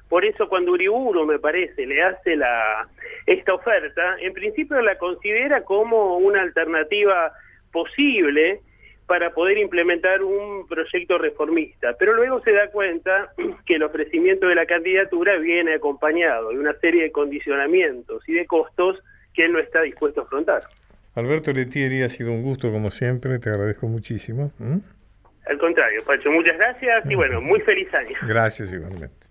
Por 0.08 0.24
eso 0.24 0.48
cuando 0.48 0.72
Uriburu, 0.72 1.26
me 1.26 1.40
parece, 1.40 1.86
le 1.86 2.02
hace 2.02 2.36
la 2.36 2.88
esta 3.26 3.54
oferta, 3.54 4.16
en 4.20 4.32
principio 4.32 4.80
la 4.80 4.96
considera 4.96 5.64
como 5.64 6.18
una 6.18 6.42
alternativa 6.42 7.32
posible 7.72 8.60
para 9.10 9.30
poder 9.30 9.58
implementar 9.58 10.22
un 10.22 10.68
proyecto 10.68 11.18
reformista, 11.18 11.96
pero 11.98 12.14
luego 12.14 12.40
se 12.42 12.52
da 12.52 12.70
cuenta 12.70 13.32
que 13.66 13.74
el 13.74 13.82
ofrecimiento 13.82 14.46
de 14.46 14.54
la 14.54 14.66
candidatura 14.66 15.36
viene 15.38 15.74
acompañado 15.74 16.50
de 16.50 16.60
una 16.60 16.74
serie 16.74 17.02
de 17.02 17.10
condicionamientos 17.10 18.22
y 18.28 18.34
de 18.34 18.46
costos 18.46 19.02
que 19.34 19.46
él 19.46 19.52
no 19.52 19.58
está 19.58 19.82
dispuesto 19.82 20.20
a 20.20 20.24
afrontar. 20.24 20.62
Alberto 21.16 21.52
Letieri, 21.52 22.02
ha 22.02 22.08
sido 22.08 22.30
un 22.30 22.44
gusto 22.44 22.70
como 22.70 22.92
siempre, 22.92 23.40
te 23.40 23.50
agradezco 23.50 23.88
muchísimo. 23.88 24.52
¿Mm? 24.58 24.78
Al 25.46 25.58
contrario, 25.58 26.04
Pacho, 26.06 26.30
muchas 26.30 26.56
gracias 26.56 27.04
y 27.10 27.16
bueno, 27.16 27.40
muy 27.40 27.60
feliz 27.62 27.92
año. 27.92 28.16
Gracias 28.28 28.72
igualmente. 28.72 29.26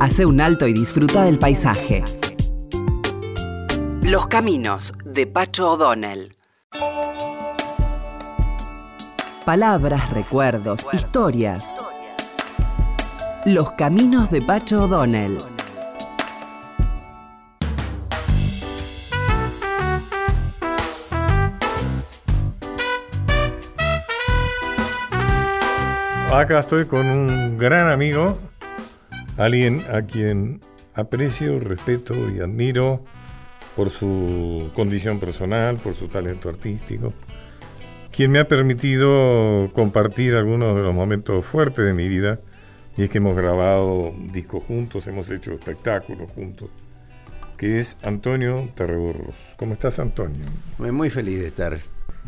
Hace 0.00 0.24
un 0.24 0.40
alto 0.40 0.66
y 0.66 0.72
disfruta 0.72 1.26
del 1.26 1.38
paisaje. 1.38 2.02
Los 4.10 4.26
caminos 4.28 4.94
de 5.04 5.26
Pacho 5.26 5.72
O'Donnell. 5.72 6.34
Palabras, 9.46 10.10
recuerdos, 10.10 10.84
historias. 10.92 11.72
Los 13.44 13.70
caminos 13.74 14.28
de 14.32 14.42
Pacho 14.42 14.82
O'Donnell. 14.82 15.38
Acá 26.34 26.58
estoy 26.58 26.86
con 26.86 27.06
un 27.06 27.56
gran 27.56 27.86
amigo, 27.86 28.36
alguien 29.36 29.80
a 29.92 30.02
quien 30.02 30.60
aprecio, 30.96 31.60
respeto 31.60 32.14
y 32.34 32.40
admiro 32.40 33.04
por 33.76 33.90
su 33.90 34.72
condición 34.74 35.20
personal, 35.20 35.76
por 35.76 35.94
su 35.94 36.08
talento 36.08 36.48
artístico, 36.48 37.12
quien 38.16 38.30
me 38.30 38.38
ha 38.38 38.48
permitido 38.48 39.70
compartir 39.74 40.36
algunos 40.36 40.74
de 40.74 40.82
los 40.82 40.94
momentos 40.94 41.44
fuertes 41.44 41.84
de 41.84 41.92
mi 41.92 42.08
vida, 42.08 42.40
y 42.96 43.04
es 43.04 43.10
que 43.10 43.18
hemos 43.18 43.36
grabado 43.36 44.14
discos 44.32 44.64
juntos, 44.64 45.06
hemos 45.06 45.30
hecho 45.30 45.52
espectáculos 45.52 46.30
juntos, 46.30 46.70
que 47.58 47.78
es 47.78 47.98
Antonio 48.02 48.70
Terreburros. 48.74 49.36
¿Cómo 49.58 49.74
estás, 49.74 49.98
Antonio? 49.98 50.46
Muy 50.78 51.10
feliz 51.10 51.40
de 51.40 51.48
estar 51.48 51.78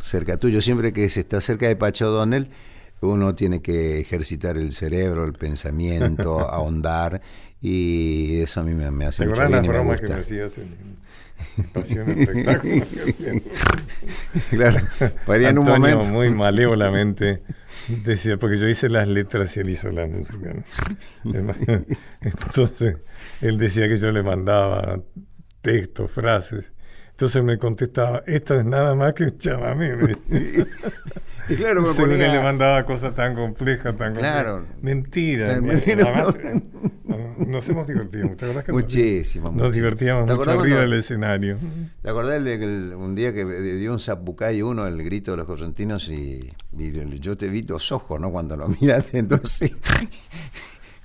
cerca 0.03 0.37
tuyo, 0.37 0.61
siempre 0.61 0.92
que 0.92 1.09
se 1.09 1.20
está 1.20 1.40
cerca 1.40 1.66
de 1.68 1.77
Pacho 1.77 2.11
Donnell 2.11 2.51
uno 3.00 3.34
tiene 3.34 3.61
que 3.62 4.00
ejercitar 4.00 4.56
el 4.56 4.72
cerebro, 4.72 5.24
el 5.24 5.32
pensamiento, 5.32 6.40
ahondar, 6.50 7.20
y 7.61 8.40
eso 8.40 8.61
a 8.61 8.62
mí 8.62 8.74
me, 8.74 8.90
me 8.90 9.06
hace 9.06 9.24
¿Te 9.24 9.28
mucho 9.28 9.40
bien 9.40 9.52
las 9.52 9.64
y 9.64 9.68
me 9.68 9.74
bromas 9.74 10.00
gusta. 10.00 10.06
que 10.06 10.14
me 10.14 10.20
hacías 10.20 10.58
en, 10.58 10.98
Pasión 11.72 12.11
Espectáculo? 12.11 12.84
claro, 14.50 14.87
paría 15.24 15.50
en 15.50 15.58
un 15.58 15.68
Antonio 15.68 15.96
momento. 15.96 16.12
muy 16.12 16.30
malévolamente 16.30 17.42
decía, 17.88 18.37
porque 18.37 18.58
yo 18.58 18.68
hice 18.68 18.88
las 18.88 19.08
letras 19.08 19.56
y 19.56 19.61
él 19.61 19.70
hizo 19.70 19.90
la 19.90 20.06
música. 20.06 20.52
¿no? 21.24 21.52
Entonces, 22.20 22.96
él 23.40 23.56
decía 23.58 23.88
que 23.88 23.98
yo 23.98 24.11
le 24.11 24.22
mandaba 24.22 25.00
textos, 25.62 26.11
frases. 26.11 26.72
Entonces 27.18 27.42
me 27.42 27.59
contestaba, 27.59 28.22
esto 28.26 28.54
es 28.61 28.64
nada 28.64 28.94
más 28.94 29.12
que 29.12 29.24
un 29.24 29.37
chamamé. 29.38 29.88
y 31.48 31.54
claro, 31.57 31.83
me 31.83 31.88
Según 31.92 32.11
ponía... 32.12 32.33
le 32.33 32.40
mandaba 32.40 32.85
cosas 32.85 33.12
tan 33.16 33.35
complejas, 33.35 33.96
tan 33.96 34.14
Claro. 34.14 34.64
Mentira. 34.83 35.61
Mentira. 35.61 36.04
Además, 36.14 36.38
nos 37.44 37.68
hemos 37.68 37.88
divertido. 37.88 38.28
¿Te 38.37 38.44
acordás 38.44 38.62
que 38.62 38.70
Muchísimo. 38.70 39.46
Nos, 39.46 39.54
muchísimo. 39.54 39.64
nos 39.64 39.72
divertíamos 39.74 40.26
¿Te 40.26 40.35
mucho 40.37 40.50
arriba 40.61 40.81
del 40.83 40.92
escenario. 40.92 41.59
¿Te 42.02 42.09
acordás 42.09 42.37
el- 42.37 42.46
el- 42.46 42.94
un 42.94 43.16
día 43.16 43.35
que 43.35 43.44
dio 43.44 43.92
un 43.92 43.98
zapucay 43.98 44.62
uno, 44.62 44.87
el 44.87 45.02
grito 45.02 45.33
de 45.33 45.38
los 45.38 45.46
correntinos, 45.46 46.09
y, 46.11 46.52
yo 47.18 47.37
te 47.37 47.48
vi 47.48 47.62
los 47.62 47.90
ojos, 47.90 48.20
¿no? 48.20 48.31
Cuando 48.31 48.57
lo 48.57 48.68
miraste, 48.68 49.18
entonces, 49.18 49.72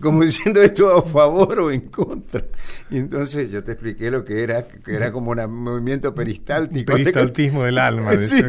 como 0.03 0.21
diciendo 0.23 0.61
esto 0.61 0.95
a 0.95 1.01
favor 1.01 1.59
o 1.61 1.71
en 1.71 1.81
contra. 1.89 2.43
Y 2.91 2.97
entonces 2.97 3.49
yo 3.49 3.63
te 3.63 3.71
expliqué 3.71 4.11
lo 4.11 4.23
que 4.23 4.43
era, 4.43 4.67
que 4.67 4.93
era 4.93 5.11
como 5.11 5.31
un 5.31 5.63
movimiento 5.63 6.13
peristáltico. 6.13 6.93
Peristaltismo 6.93 7.63
del 7.63 7.77
alma. 7.79 8.11
Sí. 8.19 8.41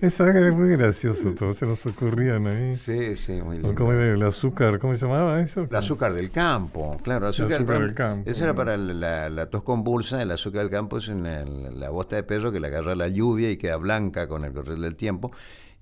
Eso 0.00 0.26
es 0.28 0.52
muy 0.52 0.70
gracioso 0.76 1.34
todo, 1.34 1.52
se 1.52 1.66
nos 1.66 1.84
ocurrían 1.86 2.46
ahí. 2.46 2.74
Sí, 2.74 3.16
sí, 3.16 3.40
muy 3.42 3.56
lindo. 3.58 3.74
¿Cómo 3.74 3.92
era 3.92 4.08
el 4.10 4.22
azúcar? 4.22 4.78
¿Cómo 4.78 4.94
se 4.94 5.06
llamaba 5.06 5.40
eso? 5.40 5.66
El 5.70 5.76
azúcar 5.76 6.12
del 6.14 6.30
campo, 6.30 6.96
claro, 7.02 7.26
azúcar, 7.28 7.56
azúcar 7.56 7.80
del 7.80 7.94
campo, 7.94 8.30
Eso 8.30 8.44
era 8.44 8.54
para 8.54 8.76
la, 8.76 9.28
la 9.28 9.46
tos 9.50 9.62
convulsa, 9.62 10.22
el 10.22 10.30
azúcar 10.30 10.62
del 10.62 10.70
campo 10.70 10.98
es 10.98 11.08
una- 11.08 11.44
la 11.44 11.90
bosta 11.90 12.16
de 12.16 12.22
perro 12.22 12.52
que 12.52 12.60
le 12.60 12.66
agarra 12.68 12.94
la 12.94 13.08
lluvia 13.08 13.50
y 13.50 13.56
queda 13.56 13.76
blanca 13.76 14.28
con 14.28 14.44
el 14.44 14.52
correr 14.52 14.78
del 14.78 14.94
tiempo. 14.96 15.32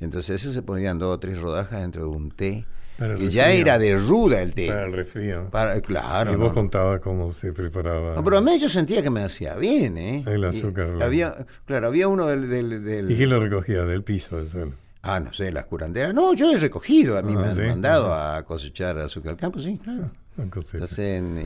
Entonces 0.00 0.40
eso 0.42 0.53
se 0.53 0.62
ponían 0.62 0.98
dos 0.98 1.14
o 1.14 1.18
tres 1.18 1.40
rodajas 1.40 1.81
dentro 1.81 2.03
de 2.03 2.09
un 2.16 2.31
té, 2.31 2.50
el 2.59 2.64
que 2.99 3.29
ya 3.31 3.51
era 3.53 3.79
de 3.79 3.97
ruda 3.97 4.41
el 4.43 4.53
té. 4.55 4.69
Para 4.69 4.85
el 4.87 4.93
resfrío. 4.93 5.49
Para- 5.51 5.81
claro. 5.81 6.33
y 6.33 6.37
vos 6.37 6.49
no. 6.49 6.55
contabas 6.55 7.01
cómo 7.01 7.33
se 7.33 7.53
preparaba. 7.53 8.15
No, 8.15 8.23
pero 8.25 8.39
a 8.39 8.41
mí 8.41 8.59
yo 8.59 8.69
sentía 8.69 9.03
que 9.03 9.11
me 9.11 9.23
hacía 9.23 9.55
bien, 9.57 9.99
¿eh? 9.99 10.25
El 10.27 10.45
azúcar 10.45 10.89
había, 11.03 11.35
claro, 11.67 11.87
había 11.89 12.09
uno 12.09 12.27
del, 12.27 12.49
del, 12.49 12.85
del- 12.85 13.11
¿Y 13.11 13.17
quién 13.17 13.31
lo 13.31 13.41
recogía? 13.41 13.83
Del 13.85 14.03
piso, 14.03 14.37
del 14.37 14.49
suelo. 14.49 14.73
Ah, 15.03 15.21
no 15.21 15.33
sé, 15.33 15.53
las 15.53 15.67
curanderas. 15.67 16.15
No, 16.15 16.33
yo 16.35 16.51
he 16.53 16.57
recogido, 16.57 17.19
a 17.19 17.23
mí 17.23 17.35
Ah, 17.37 17.41
me 17.41 17.47
han 17.49 17.55
sí. 17.55 17.61
mandado 17.61 18.15
a 18.15 18.43
cosechar 18.45 18.99
azúcar 18.99 19.33
al 19.33 19.37
campo, 19.37 19.59
sí, 19.61 19.79
claro. 19.83 20.11
Entonces, 20.39 20.99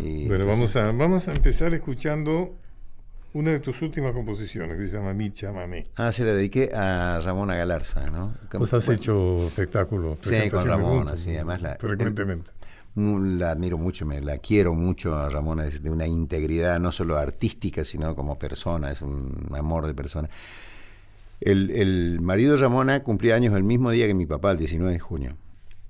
y- 0.03 0.29
Bueno, 0.29 0.45
entonces- 0.45 0.47
vamos 0.47 0.77
a, 0.77 0.93
vamos 0.93 1.29
a 1.29 1.33
empezar 1.33 1.75
escuchando 1.75 2.55
una 3.38 3.53
de 3.53 3.61
tus 3.61 3.81
últimas 3.83 4.12
composiciones 4.12 4.77
que 4.77 4.87
se 4.88 4.96
llama 4.96 5.14
Micha 5.14 5.53
Mamé. 5.53 5.87
Ah, 5.96 6.12
se 6.12 6.24
la 6.24 6.35
dediqué 6.35 6.70
a 6.74 7.20
Ramona 7.20 7.55
Galarza, 7.57 8.11
¿no? 8.11 8.35
Vos 8.55 8.72
has 8.74 8.85
bueno, 8.87 9.01
hecho 9.01 9.46
espectáculos, 9.46 10.18
Sí, 10.22 10.51
con 10.51 10.66
Ramona, 10.66 11.16
sí, 11.16 11.31
además 11.35 11.62
la- 11.62 11.77
frecuentemente. 11.77 12.51
Mm, 12.94 13.38
La 13.38 13.53
admiro 13.53 13.79
mucho, 13.79 14.05
me 14.07 14.20
la 14.20 14.38
quiero 14.38 14.74
mucho 14.74 15.14
a 15.16 15.29
Ramona, 15.31 15.66
es 15.66 15.83
de 15.83 15.90
una 15.90 16.07
integridad 16.07 16.81
no 16.81 16.90
solo 16.90 17.16
artística, 17.16 17.85
sino 17.85 18.16
como 18.16 18.38
persona, 18.38 18.90
es 18.90 19.03
un 19.03 19.46
amor 19.57 19.87
de 19.87 19.94
persona. 19.94 20.29
El, 21.40 21.70
el 21.70 22.20
marido 22.20 22.53
de 22.57 22.59
Ramona 22.62 23.03
cumplía 23.05 23.37
años 23.37 23.55
el 23.55 23.62
mismo 23.62 23.90
día 23.92 24.07
que 24.09 24.14
mi 24.14 24.27
papá, 24.27 24.51
el 24.51 24.59
19 24.59 24.92
de 24.94 24.98
junio. 24.98 25.37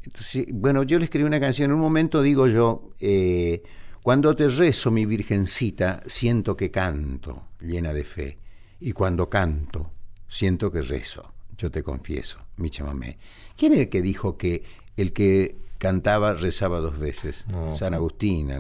Entonces, 0.03 0.47
bueno, 0.53 0.83
yo 0.83 0.99
le 0.99 1.05
escribí 1.07 1.25
una 1.27 1.41
canción, 1.41 1.71
en 1.71 1.75
un 1.77 1.81
momento 1.81 2.21
digo 2.21 2.47
yo, 2.47 2.91
eh, 3.01 3.63
cuando 4.03 4.35
te 4.37 4.49
rezo, 4.49 4.91
mi 4.91 5.05
virgencita, 5.07 6.03
siento 6.07 6.57
que 6.57 6.71
canto, 6.71 7.49
llena 7.61 7.93
de 7.93 8.05
fe, 8.05 8.39
y 8.81 8.93
cuando 8.93 9.29
canto, 9.29 9.91
siento 10.29 10.71
que 10.71 10.83
rezo, 10.83 11.33
yo 11.57 11.71
te 11.71 11.83
confieso, 11.83 12.39
mi 12.57 12.71
chamamé. 12.71 13.19
¿Quién 13.57 13.73
es 13.73 13.81
el 13.81 13.89
que 13.89 14.01
dijo 14.03 14.37
que 14.37 14.63
el 14.97 15.13
que 15.13 15.57
cantaba 15.79 16.35
rezaba 16.35 16.79
dos 16.81 16.99
veces? 16.99 17.45
No. 17.49 17.75
San 17.77 17.95
Agustín, 17.95 18.51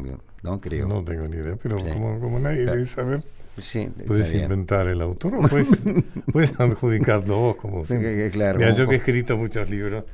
¿no? 0.42 0.60
Creo. 0.60 0.86
No 0.88 1.04
tengo 1.04 1.26
ni 1.28 1.36
idea, 1.36 1.56
pero 1.62 1.78
Sí. 1.78 1.84
como, 1.92 2.20
como 2.20 2.38
nadie 2.38 2.64
debe 2.64 2.84
saber, 2.86 3.22
Sí, 3.58 3.88
puedes 4.06 4.30
bien. 4.30 4.44
inventar 4.44 4.86
el 4.86 5.00
autor 5.02 5.34
o 5.34 5.48
puedes, 5.48 5.68
puedes 6.32 6.58
adjudicarlo 6.60 7.36
vos 7.38 7.56
como 7.56 7.82
claro, 7.82 8.58
Mira, 8.58 8.70
yo 8.74 8.86
que 8.88 8.94
he 8.94 8.98
escrito 8.98 9.36
muchos 9.36 9.68
libros, 9.68 10.04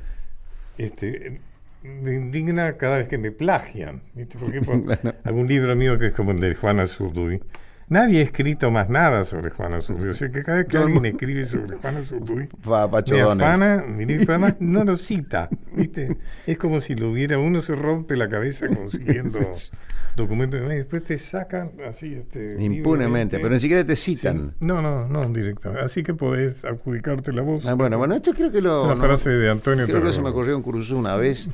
este, 0.77 1.39
me 1.85 2.15
indigna 2.15 2.77
cada 2.77 2.97
vez 2.97 3.07
que 3.07 3.17
me 3.17 3.31
plagian. 3.31 4.01
¿viste? 4.13 4.37
Por 4.37 4.49
ejemplo, 4.49 4.97
algún 5.23 5.47
libro 5.47 5.75
mío 5.75 5.97
que 5.97 6.07
es 6.07 6.13
como 6.13 6.31
el 6.31 6.39
de 6.39 6.55
Juana 6.55 6.85
Zurduy. 6.85 7.41
Nadie 7.87 8.21
ha 8.21 8.23
escrito 8.23 8.71
más 8.71 8.89
nada 8.89 9.23
sobre 9.25 9.51
Juana 9.51 9.79
Zurduy. 9.79 10.09
O 10.09 10.13
sea 10.13 10.31
que 10.31 10.41
cada 10.41 10.57
vez 10.57 10.67
que 10.67 10.77
alguien 10.77 11.05
escribe 11.05 11.43
sobre 11.45 11.77
Juana 11.77 12.01
Zurduy, 12.01 12.49
pero 12.63 14.33
además 14.33 14.55
no 14.59 14.83
lo 14.83 14.95
cita. 14.95 15.49
¿viste? 15.75 16.17
Es 16.47 16.57
como 16.57 16.79
si 16.79 16.95
lo 16.95 17.11
hubiera, 17.11 17.37
uno 17.37 17.61
se 17.61 17.75
rompe 17.75 18.15
la 18.15 18.27
cabeza 18.27 18.67
consiguiendo 18.67 19.39
documentos 20.15 20.61
y 20.61 20.75
después 20.75 21.03
te 21.03 21.17
sacan 21.17 21.71
así 21.87 22.13
este, 22.13 22.55
Impunemente, 22.63 23.37
pero 23.39 23.53
ni 23.53 23.59
siquiera 23.59 23.85
te 23.85 23.95
Sí. 23.95 24.15
citan. 24.15 24.53
No, 24.59 24.81
no, 24.81 25.07
no, 25.07 25.25
directamente. 25.29 25.83
Así 25.85 26.03
que 26.03 26.13
podés 26.13 26.63
adjudicarte 26.65 27.31
la 27.33 27.41
voz. 27.41 27.65
Ah, 27.65 27.73
bueno, 27.73 27.97
bueno, 27.97 28.15
esto 28.15 28.33
creo 28.33 28.51
que 28.51 28.61
lo. 28.61 28.79
Es 28.79 28.85
una 28.85 28.95
no- 28.95 29.01
frase 29.01 29.29
de 29.29 29.49
Antonio 29.49 29.85
Creo 29.85 30.01
que 30.03 30.13
se 30.13 30.21
me 30.21 30.29
ocurrió 30.29 30.55
en 30.55 30.61
Curuzú 30.61 30.97
una 30.97 31.15
vez. 31.15 31.49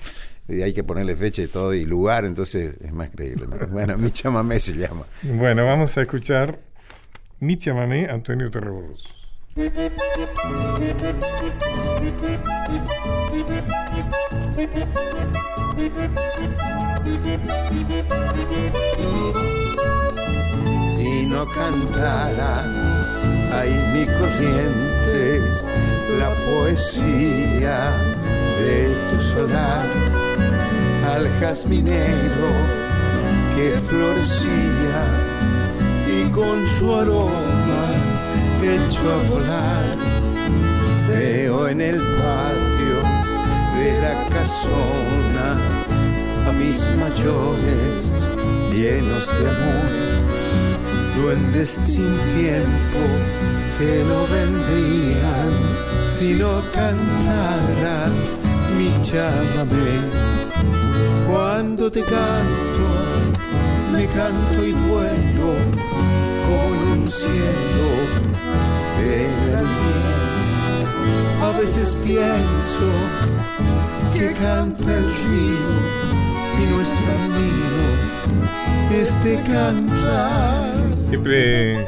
Y 0.47 0.61
hay 0.61 0.73
que 0.73 0.83
ponerle 0.83 1.15
fecha 1.15 1.41
y 1.43 1.47
todo 1.47 1.73
y 1.73 1.85
lugar, 1.85 2.25
entonces 2.25 2.75
es 2.81 2.91
más 2.91 3.09
creíble. 3.09 3.47
¿no? 3.47 3.55
Bueno, 3.71 3.97
mi 3.97 4.11
chamamé 4.11 4.59
se 4.59 4.73
llama. 4.73 5.05
Bueno, 5.23 5.65
vamos 5.65 5.97
a 5.97 6.01
escuchar 6.01 6.59
Mi 7.39 7.57
chamamé, 7.57 8.07
Antonio 8.09 8.49
Terreros. 8.51 9.29
Si 20.87 21.25
no 21.27 21.45
cantara 21.45 22.63
ahí 23.53 23.73
mi 23.93 24.05
corrientes 24.05 25.65
la 26.19 26.29
poesía 26.45 27.77
de 28.59 28.93
tu 29.09 29.23
solar 29.33 29.85
al 31.13 31.29
jazminero 31.39 32.51
que 33.55 33.79
florecía 33.87 35.01
y 36.07 36.29
con 36.31 36.67
su 36.67 36.93
aroma 36.93 37.31
echó 38.61 39.11
a 39.11 39.29
volar 39.29 39.97
veo 41.07 41.67
en 41.67 41.81
el 41.81 41.97
patio 41.97 42.70
de 43.81 43.93
la 43.99 44.13
casona 44.29 45.47
a 46.47 46.51
mis 46.51 46.87
mayores 47.03 48.13
llenos 48.71 49.25
de 49.39 49.49
amor 49.53 50.01
duendes 51.17 51.79
sin 51.81 52.13
tiempo 52.37 53.01
que 53.79 54.03
no 54.09 54.19
vendrían 54.37 55.51
si 56.07 56.33
no 56.33 56.61
cantaran 56.73 58.13
mi 58.77 58.89
chamamé. 59.01 59.97
Cuando 61.27 61.91
te 61.91 62.01
canto, 62.01 62.85
me 63.93 64.05
canto 64.07 64.57
y 64.63 64.73
vuelo 64.89 65.49
como 66.45 66.93
en 66.93 67.01
un 67.01 67.11
cielo 67.11 67.87
de 68.99 69.27
la 69.51 69.61
luz. 69.61 70.30
A 71.41 71.57
veces 71.59 72.01
pienso 72.05 72.91
que 74.13 74.31
canta 74.33 74.97
el 74.97 75.03
río 75.03 76.61
y 76.61 76.73
nuestro 76.73 77.07
amigo 77.25 79.01
es 79.01 79.23
de 79.23 79.35
cantar. 79.51 80.73
Siempre. 81.09 81.85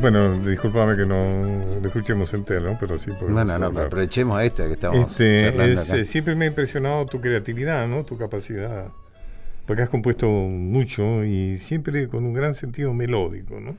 Bueno, 0.00 0.34
discúlpame 0.38 0.96
que 0.96 1.04
no 1.06 1.42
lo 1.80 1.86
escuchemos 1.86 2.32
entero, 2.32 2.62
¿no? 2.62 2.76
pero 2.80 2.96
sí 2.98 3.10
Bueno, 3.20 3.44
no, 3.58 3.66
hablar. 3.66 3.86
aprovechemos 3.86 4.38
a 4.38 4.44
esta 4.44 4.66
que 4.66 4.72
estamos 4.72 5.10
Este, 5.10 5.40
charlando 5.42 5.80
es, 5.82 5.90
acá. 5.90 5.98
eh, 6.00 6.04
siempre 6.06 6.34
me 6.34 6.46
ha 6.46 6.48
impresionado 6.48 7.04
tu 7.06 7.20
creatividad, 7.20 7.86
¿no? 7.86 8.02
Tu 8.04 8.16
capacidad. 8.16 8.86
Porque 9.66 9.82
has 9.82 9.90
compuesto 9.90 10.26
mucho 10.26 11.22
y 11.24 11.58
siempre 11.58 12.08
con 12.08 12.24
un 12.24 12.32
gran 12.32 12.54
sentido 12.54 12.92
melódico, 12.94 13.60
¿no? 13.60 13.76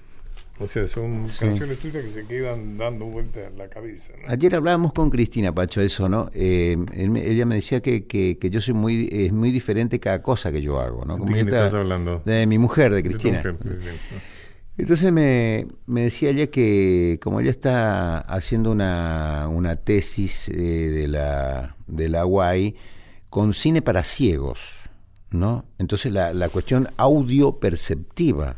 O 0.58 0.68
sea, 0.68 0.88
son 0.88 1.28
Sí. 1.28 1.40
canciones 1.46 1.80
tuyas 1.80 2.04
que 2.04 2.10
se 2.10 2.26
quedan 2.26 2.78
dando 2.78 3.06
vueltas 3.06 3.52
en 3.52 3.58
la 3.58 3.68
cabeza, 3.68 4.14
¿no? 4.22 4.30
Ayer 4.32 4.56
hablábamos 4.56 4.94
con 4.94 5.10
Cristina 5.10 5.54
Pacho 5.54 5.82
eso, 5.82 6.08
¿no? 6.08 6.30
Eh, 6.34 6.78
él 6.94 7.18
ella 7.18 7.46
me 7.46 7.56
decía 7.56 7.82
que, 7.82 8.06
que, 8.06 8.38
que 8.38 8.50
yo 8.50 8.62
soy 8.62 8.74
muy 8.74 9.10
es 9.12 9.34
muy 9.34 9.52
diferente 9.52 10.00
cada 10.00 10.22
cosa 10.22 10.54
que 10.54 10.62
yo 10.62 10.80
hago, 10.80 11.04
¿no? 11.04 11.16
¿De 11.16 11.20
Como 11.20 11.34
quién 11.34 11.46
yo 11.46 11.50
estaba- 11.50 11.66
estás 11.66 11.80
hablando? 11.82 12.22
De 12.24 12.46
mi 12.48 12.58
mujer, 12.58 12.92
de 12.94 13.02
De 13.02 13.10
Cristina. 13.10 13.38
mujer, 13.40 13.58
¿no? 13.66 13.72
Entonces 14.78 15.12
me, 15.12 15.68
me 15.88 16.02
decía 16.04 16.30
ella 16.30 16.48
que 16.48 17.20
como 17.22 17.40
ella 17.42 17.52
está 17.52 18.20
haciendo 18.20 18.72
una, 18.72 19.48
una 19.50 19.76
tesis 19.78 20.48
eh, 20.50 20.54
de, 20.54 21.08
la, 21.10 21.76
de 21.88 22.10
la 22.10 22.26
UAI 22.26 22.76
con 23.30 23.54
cine 23.54 23.82
para 23.82 24.04
ciegos, 24.06 24.60
¿no? 25.32 25.66
Entonces 25.80 26.14
la, 26.14 26.34
la 26.34 26.48
cuestión 26.50 26.90
audio 26.98 27.58
perceptiva, 27.60 28.58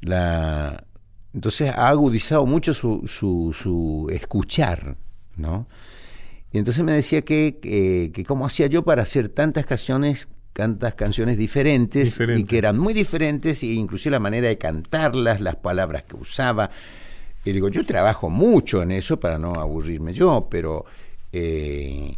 la, 0.00 0.84
entonces 1.34 1.70
ha 1.70 1.88
agudizado 1.88 2.46
mucho 2.46 2.74
su, 2.74 3.06
su, 3.06 3.54
su 3.54 4.08
escuchar, 4.10 4.96
¿no? 5.36 5.66
Y 6.52 6.58
entonces 6.58 6.82
me 6.82 6.92
decía 6.92 7.22
que, 7.22 7.58
que, 7.60 8.10
que 8.12 8.24
cómo 8.24 8.44
hacía 8.44 8.66
yo 8.66 8.82
para 8.82 9.02
hacer 9.02 9.28
tantas 9.28 9.66
canciones, 9.66 10.28
tantas 10.52 10.94
canciones 10.94 11.38
diferentes, 11.38 12.18
y 12.36 12.44
que 12.44 12.58
eran 12.58 12.76
muy 12.76 12.92
diferentes, 12.92 13.62
e 13.62 13.66
inclusive 13.66 14.10
la 14.10 14.20
manera 14.20 14.48
de 14.48 14.58
cantarlas, 14.58 15.40
las 15.40 15.56
palabras 15.56 16.02
que 16.02 16.16
usaba. 16.16 16.70
Y 17.44 17.52
digo, 17.52 17.68
yo 17.68 17.86
trabajo 17.86 18.28
mucho 18.28 18.82
en 18.82 18.90
eso 18.90 19.20
para 19.20 19.38
no 19.38 19.54
aburrirme 19.54 20.12
yo, 20.12 20.48
pero 20.50 20.84
eh, 21.32 22.16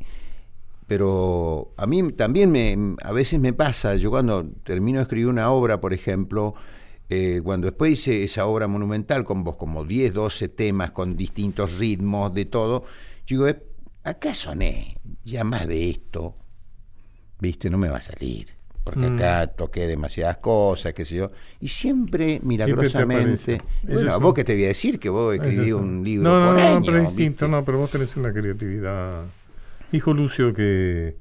pero 0.87 1.73
a 1.77 1.87
mí 1.87 2.13
también 2.13 2.51
me, 2.51 2.97
a 3.03 3.13
veces 3.13 3.41
me 3.41 3.53
pasa, 3.53 3.97
yo 3.97 4.11
cuando 4.11 4.45
termino 4.65 4.99
de 4.99 5.05
escribir 5.05 5.29
una 5.29 5.51
obra, 5.51 5.81
por 5.81 5.95
ejemplo, 5.95 6.55
eh, 7.13 7.41
cuando 7.43 7.67
después 7.67 7.93
hice 7.93 8.25
esa 8.25 8.47
obra 8.47 8.67
monumental 8.69 9.25
con 9.25 9.45
vos, 9.45 9.57
como 9.57 9.85
10, 9.85 10.13
12 10.15 10.49
temas, 10.49 10.93
con 10.93 11.17
distintos 11.17 11.79
ritmos, 11.79 12.33
de 12.35 12.45
todo, 12.47 12.85
yo 13.27 13.37
digo, 13.37 13.49
eh, 13.49 13.63
acá 14.05 14.35
soné 14.35 14.97
ya 15.25 15.45
más 15.45 15.67
de 15.69 15.91
esto, 15.91 16.35
viste, 17.41 17.71
no 17.71 17.79
me 17.79 17.89
va 17.89 17.99
a 17.99 18.03
salir, 18.03 18.49
porque 18.85 19.11
Mm. 19.11 19.15
acá 19.15 19.47
toqué 19.49 19.87
demasiadas 19.87 20.39
cosas, 20.39 20.93
qué 20.95 21.05
sé 21.05 21.17
yo, 21.17 21.31
y 21.61 21.69
siempre 21.69 22.39
te 22.41 22.47
milagrosamente, 22.47 23.59
bueno, 23.83 24.13
a 24.13 24.17
vos 24.19 24.35
que 24.35 24.45
te 24.45 24.55
voy 24.55 24.65
a 24.65 24.69
decir 24.69 24.99
que 24.99 25.09
vos 25.09 25.35
escribí 25.35 25.69
Eso 25.69 25.79
un 25.79 26.03
libro 26.05 26.25
no, 26.25 26.41
no, 26.41 26.47
por 26.47 26.61
no, 26.61 26.67
año, 26.79 26.85
pero 26.85 27.11
¿viste? 27.11 27.49
no, 27.49 27.65
pero 27.65 27.79
vos 27.79 27.91
tenés 27.91 28.17
una 28.17 28.33
creatividad. 28.33 29.25
Hijo 29.93 30.15
Lucio, 30.15 30.55
que 30.55 31.17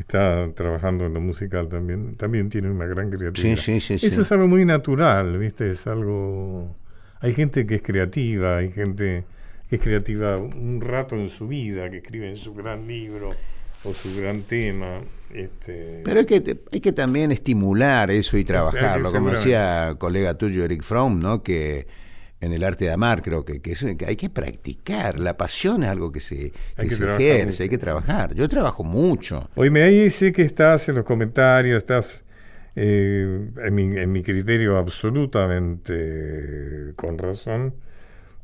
está 0.00 0.48
trabajando 0.54 1.06
en 1.06 1.14
lo 1.14 1.20
musical 1.20 1.68
también, 1.68 2.16
también 2.16 2.48
tiene 2.48 2.70
una 2.70 2.86
gran 2.86 3.10
creatividad. 3.10 3.56
Sí, 3.56 3.80
sí, 3.80 3.98
sí, 3.98 4.06
Eso 4.06 4.22
es 4.22 4.32
algo 4.32 4.46
muy 4.46 4.64
natural, 4.64 5.38
¿viste? 5.38 5.70
Es 5.70 5.86
algo... 5.86 6.74
Hay 7.20 7.34
gente 7.34 7.66
que 7.66 7.76
es 7.76 7.82
creativa, 7.82 8.56
hay 8.58 8.72
gente 8.72 9.24
que 9.68 9.76
es 9.76 9.82
creativa 9.82 10.36
un 10.36 10.80
rato 10.80 11.16
en 11.16 11.28
su 11.28 11.48
vida, 11.48 11.90
que 11.90 11.98
escribe 11.98 12.28
en 12.28 12.36
su 12.36 12.54
gran 12.54 12.86
libro 12.88 13.30
o 13.84 13.92
su 13.92 14.16
gran 14.16 14.42
tema. 14.42 15.00
Este, 15.34 16.00
Pero 16.04 16.20
hay 16.20 16.26
que, 16.26 16.58
hay 16.72 16.80
que 16.80 16.92
también 16.92 17.30
estimular 17.30 18.10
eso 18.10 18.36
y 18.38 18.44
trabajarlo, 18.44 19.12
como 19.12 19.30
decía 19.30 19.90
el 19.90 19.98
colega 19.98 20.34
tuyo 20.34 20.64
Eric 20.64 20.82
Fromm, 20.82 21.20
¿no? 21.20 21.42
que 21.42 21.86
en 22.40 22.52
el 22.52 22.64
arte 22.64 22.86
de 22.86 22.92
amar, 22.92 23.22
creo 23.22 23.44
que, 23.44 23.60
que, 23.60 23.74
que 23.96 24.06
hay 24.06 24.16
que 24.16 24.30
practicar. 24.30 25.18
La 25.20 25.36
pasión 25.36 25.82
es 25.82 25.90
algo 25.90 26.10
que 26.10 26.20
se, 26.20 26.52
que 26.76 26.88
se 26.90 27.04
ejerce, 27.04 27.46
mucho. 27.46 27.62
hay 27.64 27.68
que 27.68 27.78
trabajar. 27.78 28.34
Yo 28.34 28.48
trabajo 28.48 28.82
mucho. 28.82 29.48
Oíme, 29.56 29.82
ahí 29.82 30.10
sé 30.10 30.32
que 30.32 30.42
estás 30.42 30.88
en 30.88 30.94
los 30.96 31.04
comentarios, 31.04 31.76
estás 31.78 32.24
eh, 32.76 33.48
en, 33.64 33.74
mi, 33.74 33.82
en 33.96 34.10
mi 34.12 34.22
criterio 34.22 34.78
absolutamente 34.78 35.92
eh, 35.94 36.92
con 36.96 37.18
razón, 37.18 37.74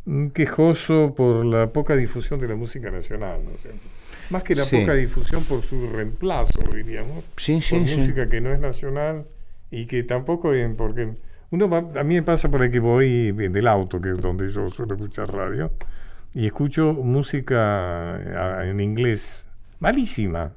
mm, 0.04 0.28
quejoso 0.28 1.14
por 1.16 1.44
la 1.44 1.68
poca 1.72 1.96
difusión 1.96 2.38
de 2.40 2.48
la 2.48 2.56
música 2.56 2.90
nacional, 2.90 3.40
¿no 3.44 3.52
es 3.54 3.62
cierto? 3.62 3.88
Más 4.30 4.42
que 4.42 4.54
la 4.56 4.64
Sí. 4.64 4.78
poca 4.80 4.94
difusión 4.94 5.44
por 5.44 5.62
su 5.62 5.88
reemplazo, 5.88 6.60
diríamos, 6.74 7.24
Sí, 7.36 7.60
sí, 7.62 7.76
por 7.76 7.80
música 7.82 8.28
que 8.28 8.40
no 8.40 8.52
es 8.52 8.58
nacional 8.60 9.24
y 9.70 9.86
que 9.86 10.02
tampoco 10.02 10.52
es, 10.52 10.68
porque 10.74 11.14
uno 11.50 11.68
va- 11.68 12.00
a 12.00 12.04
mí 12.04 12.14
me 12.14 12.22
pasa 12.22 12.50
por 12.50 12.62
aquí 12.62 12.78
voy 12.78 13.28
en 13.38 13.52
del 13.52 13.66
auto, 13.68 14.00
que 14.00 14.10
es 14.10 14.20
donde 14.20 14.48
yo 14.48 14.68
suelo 14.68 14.94
escuchar 14.94 15.32
radio, 15.32 15.72
y 16.34 16.46
escucho 16.46 16.92
música 16.92 18.18
eh, 18.62 18.70
en 18.70 18.80
inglés 18.80 19.48
malísima. 19.78 20.52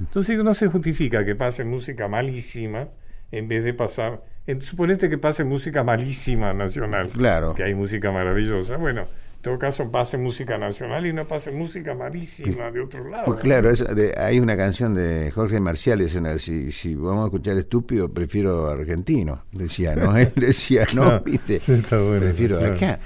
Entonces 0.00 0.36
no 0.38 0.52
se 0.54 0.66
justifica 0.68 1.24
que 1.24 1.34
pase 1.36 1.64
música 1.64 2.08
malísima 2.08 2.88
en 3.30 3.48
vez 3.48 3.62
de 3.64 3.74
pasar... 3.74 4.22
En, 4.46 4.60
suponete 4.60 5.08
que 5.08 5.18
pase 5.18 5.44
música 5.44 5.84
malísima 5.84 6.52
nacional. 6.52 7.08
Claro. 7.08 7.54
Que 7.54 7.62
hay 7.62 7.74
música 7.74 8.10
maravillosa. 8.10 8.76
Bueno, 8.76 9.02
en 9.02 9.06
todo 9.42 9.58
caso 9.58 9.90
pase 9.90 10.16
música 10.16 10.56
nacional 10.56 11.04
y 11.06 11.12
no 11.12 11.26
pase 11.26 11.50
música 11.50 11.94
malísima 11.94 12.70
de 12.70 12.80
otro 12.80 13.08
lado. 13.08 13.26
Pues 13.26 13.40
claro, 13.40 13.70
es 13.70 13.84
de- 13.94 14.14
hay 14.16 14.38
una 14.40 14.56
canción 14.56 14.94
de 14.94 15.30
Jorge 15.32 15.60
Marcial, 15.60 15.98
dice 15.98 16.18
una, 16.18 16.38
si, 16.38 16.72
si 16.72 16.94
vamos 16.94 17.22
a 17.22 17.24
escuchar 17.26 17.56
estúpido, 17.58 18.08
prefiero 18.08 18.68
argentino. 18.68 19.44
Decía, 19.52 19.94
¿no? 19.96 20.16
Él 20.16 20.32
decía, 20.36 20.86
no, 20.94 21.02
Claro, 21.02 21.22
viste, 21.24 21.58
sí, 21.58 21.72
está 21.72 21.98
bueno, 22.00 22.20
prefiero 22.20 22.58
claro. 22.58 22.74
acá. 22.76 23.00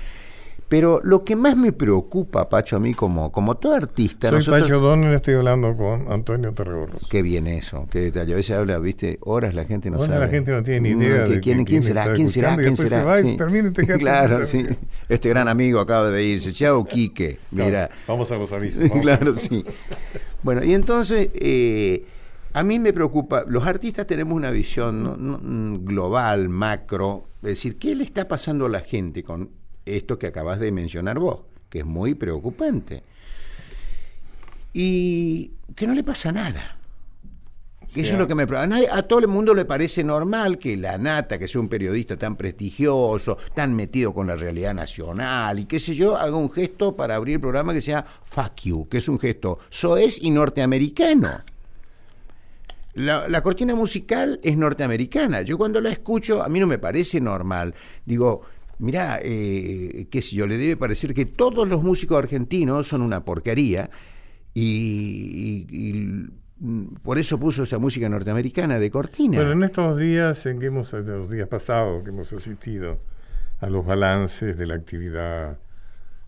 Pero 0.68 1.00
lo 1.04 1.22
que 1.22 1.36
más 1.36 1.56
me 1.56 1.70
preocupa, 1.72 2.48
Pacho, 2.48 2.74
a 2.74 2.80
mí 2.80 2.92
como, 2.92 3.30
como 3.30 3.56
todo 3.56 3.74
artista, 3.74 4.30
Soy 4.30 4.38
nosotros- 4.38 4.62
Pacho 4.64 4.80
Don 4.80 5.04
y 5.04 5.14
estoy 5.14 5.34
hablando 5.34 5.76
con 5.76 6.10
Antonio 6.10 6.52
Terregoros. 6.54 7.08
Qué 7.08 7.22
bien 7.22 7.46
eso, 7.46 7.86
qué 7.88 8.00
detalle. 8.00 8.32
A 8.32 8.36
veces 8.36 8.56
habla, 8.56 8.78
viste, 8.80 9.18
horas 9.22 9.54
la 9.54 9.64
gente 9.64 9.90
no 9.90 9.98
Ahora 9.98 10.14
sabe. 10.14 10.26
la 10.26 10.28
gente 10.32 10.50
no 10.50 10.62
tiene 10.64 10.80
ni 10.92 10.98
idea 11.00 11.22
que 11.24 11.34
de 11.34 11.40
quién, 11.40 11.58
quién 11.58 11.64
quién 11.66 11.82
será, 11.84 12.12
quién 12.14 12.28
será, 12.28 12.54
y 12.54 12.56
quién 12.56 12.76
será. 12.76 12.98
se 12.98 13.04
va 13.04 13.20
y 13.20 13.30
Sí. 13.30 13.36
termina 13.36 13.68
este 13.68 13.86
claro, 13.98 14.44
sí. 14.44 14.66
Este 15.08 15.28
gran 15.28 15.46
amigo 15.46 15.78
acaba 15.78 16.10
de 16.10 16.24
irse. 16.24 16.52
Chao, 16.52 16.84
Quique. 16.84 17.38
Claro, 17.54 17.66
Mira. 17.70 17.90
Vamos 18.08 18.32
a 18.32 18.36
los 18.36 18.50
avisos. 18.52 18.90
claro, 19.00 19.34
sí. 19.34 19.64
Bueno, 20.42 20.64
y 20.64 20.74
entonces, 20.74 21.28
eh, 21.34 22.06
a 22.54 22.64
mí 22.64 22.80
me 22.80 22.92
preocupa, 22.92 23.44
los 23.46 23.64
artistas 23.66 24.04
tenemos 24.06 24.34
una 24.34 24.50
visión 24.50 25.04
¿no? 25.04 25.16
No, 25.16 25.38
mm, 25.40 25.84
global, 25.84 26.48
macro, 26.48 27.28
es 27.42 27.50
decir, 27.50 27.78
¿qué 27.78 27.94
le 27.94 28.02
está 28.02 28.26
pasando 28.26 28.66
a 28.66 28.68
la 28.68 28.80
gente 28.80 29.22
con 29.22 29.48
esto 29.86 30.18
que 30.18 30.26
acabas 30.26 30.58
de 30.58 30.72
mencionar 30.72 31.18
vos? 31.18 31.40
Que 31.70 31.80
es 31.80 31.86
muy 31.86 32.14
preocupante. 32.14 33.02
Y 34.72 35.52
que 35.74 35.86
no 35.86 35.94
le 35.94 36.04
pasa 36.04 36.32
nada. 36.32 36.76
Sí, 37.86 38.00
Eso 38.00 38.14
es 38.14 38.18
lo 38.18 38.26
que 38.26 38.34
me 38.34 38.46
preocupa. 38.46 38.76
A 38.92 39.02
todo 39.02 39.20
el 39.20 39.28
mundo 39.28 39.54
le 39.54 39.64
parece 39.64 40.02
normal 40.02 40.58
que 40.58 40.76
la 40.76 40.98
nata, 40.98 41.38
que 41.38 41.46
sea 41.46 41.60
un 41.60 41.68
periodista 41.68 42.16
tan 42.16 42.36
prestigioso, 42.36 43.38
tan 43.54 43.74
metido 43.74 44.12
con 44.12 44.26
la 44.26 44.34
realidad 44.34 44.74
nacional 44.74 45.60
y 45.60 45.66
qué 45.66 45.78
sé 45.78 45.94
yo, 45.94 46.16
haga 46.16 46.36
un 46.36 46.50
gesto 46.50 46.96
para 46.96 47.14
abrir 47.14 47.36
el 47.36 47.40
programa 47.40 47.72
que 47.72 47.80
sea 47.80 48.04
fuck 48.24 48.56
you, 48.62 48.88
que 48.88 48.98
es 48.98 49.08
un 49.08 49.20
gesto 49.20 49.60
soez 49.70 50.20
y 50.20 50.30
norteamericano. 50.30 51.44
La, 52.94 53.28
la 53.28 53.42
cortina 53.42 53.74
musical 53.74 54.40
es 54.42 54.56
norteamericana. 54.56 55.42
Yo 55.42 55.56
cuando 55.56 55.80
la 55.80 55.90
escucho, 55.90 56.42
a 56.42 56.48
mí 56.48 56.58
no 56.58 56.66
me 56.66 56.78
parece 56.78 57.20
normal. 57.20 57.74
Digo, 58.04 58.42
mirá, 58.78 59.18
eh, 59.22 60.06
qué 60.10 60.22
sé 60.22 60.36
yo, 60.36 60.46
le 60.46 60.56
debe 60.58 60.76
parecer 60.76 61.14
que 61.14 61.24
todos 61.26 61.68
los 61.68 61.82
músicos 61.82 62.18
argentinos 62.18 62.86
son 62.88 63.02
una 63.02 63.24
porquería 63.24 63.90
y, 64.54 65.66
y- 65.70 65.88
y, 65.88 65.92
mm, 66.60 66.94
por 67.02 67.18
eso 67.18 67.38
puso 67.38 67.62
esa 67.64 67.78
música 67.78 68.08
norteamericana 68.08 68.78
de 68.78 68.90
cortina. 68.90 69.36
Bueno, 69.36 69.52
en 69.52 69.62
estos 69.62 69.96
días 69.98 70.44
en 70.46 70.58
que 70.58 70.66
hemos, 70.66 70.92
en 70.94 71.06
los 71.06 71.30
días 71.30 71.48
pasados 71.48 72.02
que 72.04 72.10
hemos 72.10 72.32
asistido 72.32 72.98
a 73.60 73.68
los 73.68 73.84
balances 73.86 74.58
de 74.58 74.66
la 74.66 74.74
actividad 74.74 75.58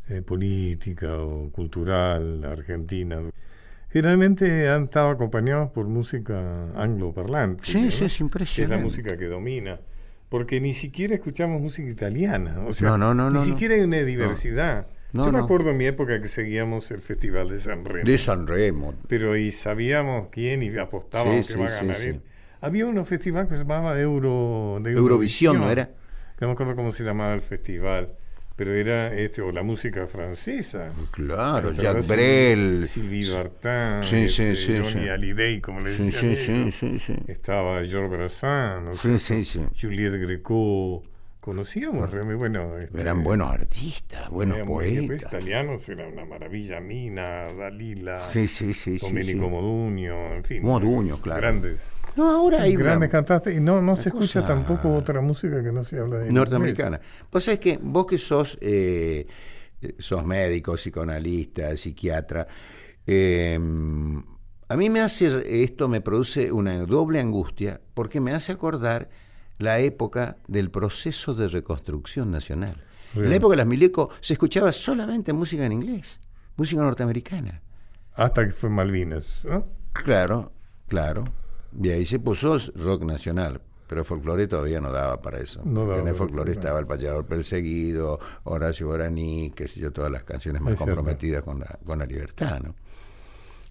eh, 0.08 0.22
política 0.22 1.18
o 1.18 1.50
cultural 1.50 2.42
argentina, 2.44 3.20
generalmente 3.90 4.68
han 4.68 4.84
estado 4.84 5.10
acompañados 5.10 5.70
por 5.70 5.86
música 5.86 6.70
angloparlante. 6.74 7.64
Sí, 7.64 7.82
¿no? 7.82 7.90
sí, 7.90 7.96
es 7.96 7.98
Que 7.98 8.04
es 8.06 8.20
la 8.20 8.24
impresionante. 8.24 8.84
música 8.84 9.16
que 9.18 9.26
domina. 9.26 9.78
Porque 10.28 10.60
ni 10.60 10.74
siquiera 10.74 11.14
escuchamos 11.14 11.60
música 11.60 11.88
italiana. 11.88 12.60
O 12.66 12.72
sea, 12.72 12.90
No, 12.90 12.98
no, 12.98 13.14
no, 13.14 13.30
ni 13.30 13.36
no, 13.36 13.44
siquiera 13.44 13.74
hay 13.74 13.80
una 13.80 13.98
diversidad. 13.98 14.86
No, 15.12 15.24
Yo 15.24 15.32
me 15.32 15.38
acuerdo 15.38 15.70
en 15.70 15.78
mi 15.78 15.86
época 15.86 16.20
que 16.20 16.28
seguíamos 16.28 16.90
el 16.90 17.00
Festival 17.00 17.48
de 17.48 17.58
San 17.58 17.84
Remo 17.86 18.04
De 18.04 18.18
San 18.18 18.46
Remo. 18.46 18.92
pero 19.06 19.38
y 19.38 19.52
sabíamos 19.52 20.28
quién 20.30 20.62
y 20.62 20.76
apostábamos 20.76 21.46
Sí, 21.46 21.52
que 21.52 21.52
sí, 21.54 21.58
va 21.58 21.64
a 21.64 21.68
sí, 21.68 21.80
ganar 21.80 21.96
sí. 21.96 22.08
él. 22.10 22.20
Había 22.60 22.84
un 22.86 23.06
festival 23.06 23.48
que 23.48 23.54
se 23.54 23.60
llamaba 23.60 23.98
Euro, 23.98 24.80
de 24.82 24.92
Eurovisión, 24.92 25.58
¿no 25.58 25.70
era? 25.70 25.90
No 26.40 26.48
me 26.48 26.52
acuerdo 26.52 26.74
cómo 26.76 26.92
se 26.92 27.04
llamaba 27.04 27.32
el 27.32 27.40
festival, 27.40 28.10
pero 28.58 28.74
era 28.74 29.14
este 29.14 29.40
o 29.40 29.52
la 29.52 29.62
música 29.62 30.08
francesa. 30.08 30.92
Claro, 31.12 31.72
Jacques 31.72 32.08
Brel. 32.08 32.88
Sylvie 32.88 33.30
Vartan, 33.30 34.02
Sí, 34.02 34.16
este, 34.16 34.56
sí, 34.56 34.78
Johnny. 34.82 35.06
Hallyday, 35.08 35.60
como 35.60 35.78
le 35.80 35.96
decían. 35.96 36.72
Estaba 37.28 37.84
Georges 37.84 38.10
Brassens, 38.10 38.82
¿no 38.82 38.94
Sí, 38.94 39.20
sé, 39.20 39.44
sí, 39.44 39.60
sí. 39.60 39.60
Juliette 39.80 40.20
Greco. 40.20 41.04
Conocíamos 41.40 42.10
realmente, 42.10 42.36
bueno. 42.40 42.76
este, 42.78 43.00
Eran 43.00 43.22
buenos 43.22 43.50
artistas, 43.50 44.28
buenos 44.28 44.58
poetas. 44.66 45.22
italianos 45.22 45.88
era 45.88 46.06
una 46.08 46.24
maravilla, 46.26 46.80
Mina, 46.80 47.46
Dalila. 47.54 48.18
Domenico. 49.00 49.48
Modugno, 49.48 50.34
en 50.34 50.44
fin. 50.44 50.62
Modugno, 50.62 51.16
claro. 51.22 51.40
Grandes. 51.40 51.90
No, 52.18 52.28
ahora 52.32 52.62
hay 52.62 52.74
Grandes 52.74 53.10
cantantes. 53.10 53.56
Y 53.56 53.60
no, 53.60 53.80
no 53.80 53.94
se 53.94 54.08
escucha 54.08 54.40
cosa 54.40 54.44
tampoco 54.44 54.92
otra 54.92 55.20
música 55.20 55.62
que 55.62 55.70
no 55.70 55.84
se 55.84 56.00
habla 56.00 56.18
de 56.18 56.32
norteamericana. 56.32 57.00
Vos 57.30 57.44
sabés 57.44 57.60
que 57.60 57.78
vos 57.80 58.06
que 58.06 58.18
sos, 58.18 58.58
eh, 58.60 59.24
sos 60.00 60.26
médico, 60.26 60.74
psicoanalista, 60.74 61.76
psiquiatra, 61.76 62.48
eh, 63.06 63.56
a 64.68 64.76
mí 64.76 64.90
me 64.90 65.00
hace, 65.00 65.62
esto 65.62 65.86
me 65.86 66.00
produce 66.00 66.50
una 66.50 66.76
doble 66.78 67.20
angustia 67.20 67.80
porque 67.94 68.20
me 68.20 68.32
hace 68.32 68.50
acordar 68.50 69.08
la 69.58 69.78
época 69.78 70.38
del 70.48 70.72
proceso 70.72 71.34
de 71.34 71.46
reconstrucción 71.46 72.32
nacional. 72.32 72.82
En 73.14 73.30
la 73.30 73.36
época 73.36 73.52
de 73.52 73.58
las 73.58 73.66
Milico 73.66 74.10
se 74.18 74.32
escuchaba 74.32 74.72
solamente 74.72 75.32
música 75.32 75.64
en 75.64 75.70
inglés, 75.70 76.18
música 76.56 76.82
norteamericana. 76.82 77.62
Hasta 78.14 78.44
que 78.44 78.52
fue 78.52 78.70
Malvinas, 78.70 79.44
¿no? 79.44 79.66
Claro, 79.92 80.50
claro. 80.88 81.24
Y 81.80 81.90
ahí 81.90 82.06
se 82.06 82.18
puso 82.18 82.56
rock 82.76 83.04
nacional. 83.04 83.60
Pero 83.88 84.04
folclore 84.04 84.46
todavía 84.46 84.80
no 84.80 84.92
daba 84.92 85.20
para 85.22 85.40
eso. 85.40 85.62
No 85.64 85.80
Porque 85.80 85.88
daba 85.88 86.00
en 86.02 86.08
el 86.08 86.14
folclore 86.14 86.52
estaba 86.52 86.78
El 86.78 86.86
Payador 86.86 87.24
Perseguido, 87.24 88.20
Horacio 88.44 88.86
Guaraní, 88.86 89.50
qué 89.56 89.66
sé 89.66 89.80
yo, 89.80 89.90
todas 89.90 90.12
las 90.12 90.24
canciones 90.24 90.60
más 90.60 90.74
Es 90.74 90.78
comprometidas 90.78 91.42
con 91.42 91.60
la, 91.60 91.78
con 91.84 91.98
la 91.98 92.04
libertad, 92.04 92.60
¿no? 92.62 92.74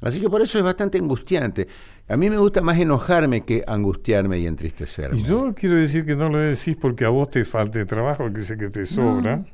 Así 0.01 0.19
que 0.19 0.29
por 0.29 0.41
eso 0.41 0.57
es 0.57 0.63
bastante 0.63 0.97
angustiante. 0.97 1.67
A 2.07 2.17
mí 2.17 2.29
me 2.29 2.37
gusta 2.37 2.61
más 2.61 2.79
enojarme 2.79 3.41
que 3.41 3.63
angustiarme 3.67 4.39
y 4.39 4.47
entristecerme. 4.47 5.19
Y 5.19 5.23
yo 5.23 5.53
quiero 5.55 5.75
decir 5.75 6.05
que 6.05 6.15
no 6.15 6.29
lo 6.29 6.39
decís 6.39 6.77
porque 6.79 7.05
a 7.05 7.09
vos 7.09 7.29
te 7.29 7.43
falta 7.45 7.83
trabajo, 7.85 8.31
que 8.31 8.41
sé 8.41 8.57
que 8.57 8.69
te 8.69 8.85
sobra. 8.85 9.45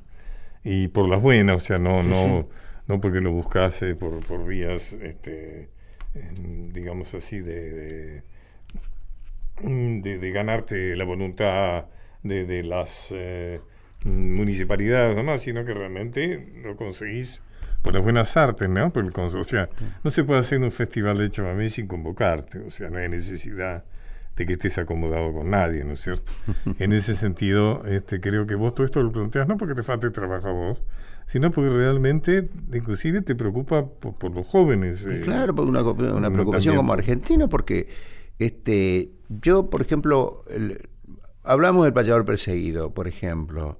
Y 0.63 0.87
por 0.89 1.09
las 1.09 1.21
buenas, 1.21 1.61
o 1.61 1.65
sea, 1.65 1.77
no, 1.77 2.03
no, 2.03 2.47
no 2.87 3.01
porque 3.01 3.19
lo 3.19 3.31
buscase 3.31 3.95
por, 3.95 4.25
por 4.25 4.45
vías, 4.45 4.93
este, 4.93 5.69
digamos 6.71 7.13
así, 7.15 7.39
de, 7.39 7.71
de, 7.71 8.23
de- 9.61 10.17
de 10.17 10.31
ganarte 10.31 10.95
la 10.95 11.05
voluntad 11.05 11.85
de, 12.23 12.45
de 12.45 12.63
las 12.63 13.09
eh, 13.11 13.59
municipalidades 14.03 15.15
nomás, 15.15 15.41
sino 15.41 15.65
que 15.65 15.73
realmente 15.73 16.53
lo 16.63 16.75
conseguís 16.75 17.41
por 17.81 17.93
las 17.93 18.03
buenas 18.03 18.35
artes, 18.37 18.69
¿no? 18.69 18.91
Por 18.93 19.03
el 19.03 19.11
o 19.39 19.43
sea, 19.43 19.69
no 20.03 20.09
se 20.09 20.23
puede 20.23 20.39
hacer 20.39 20.59
un 20.59 20.71
festival 20.71 21.17
de 21.17 21.29
chamamé 21.29 21.69
sin 21.69 21.87
convocarte, 21.87 22.59
o 22.59 22.71
sea, 22.71 22.89
no 22.89 22.97
hay 22.97 23.09
necesidad 23.09 23.83
de 24.37 24.45
que 24.45 24.53
estés 24.53 24.77
acomodado 24.79 25.31
con 25.33 25.49
nadie, 25.51 25.83
¿no 25.83 25.93
es 25.93 25.99
cierto? 25.99 26.31
en 26.79 26.93
ese 26.93 27.15
sentido, 27.15 27.83
este, 27.85 28.19
creo 28.19 28.47
que 28.47 28.55
vos 28.55 28.73
todo 28.73 28.85
esto 28.85 29.03
lo 29.03 29.11
planteas 29.11 29.47
no 29.47 29.57
porque 29.57 29.75
te 29.75 29.83
falte 29.83 30.09
trabajo 30.11 30.47
a 30.47 30.51
vos, 30.53 30.81
sino 31.27 31.51
porque 31.51 31.69
realmente, 31.75 32.49
inclusive, 32.73 33.21
te 33.21 33.35
preocupa 33.35 33.85
por, 33.85 34.15
por 34.15 34.33
los 34.33 34.47
jóvenes. 34.47 35.05
eh, 35.05 35.21
Claro, 35.23 35.53
porque 35.53 35.69
una, 35.71 35.81
una 35.81 36.31
preocupación 36.31 36.51
también. 36.51 36.75
como 36.77 36.93
argentino, 36.93 37.47
porque 37.49 37.87
este, 38.45 39.11
yo, 39.29 39.69
por 39.69 39.81
ejemplo, 39.81 40.43
hablamos 41.43 41.85
del 41.85 41.93
payador 41.93 42.25
perseguido, 42.25 42.93
por 42.93 43.07
ejemplo. 43.07 43.77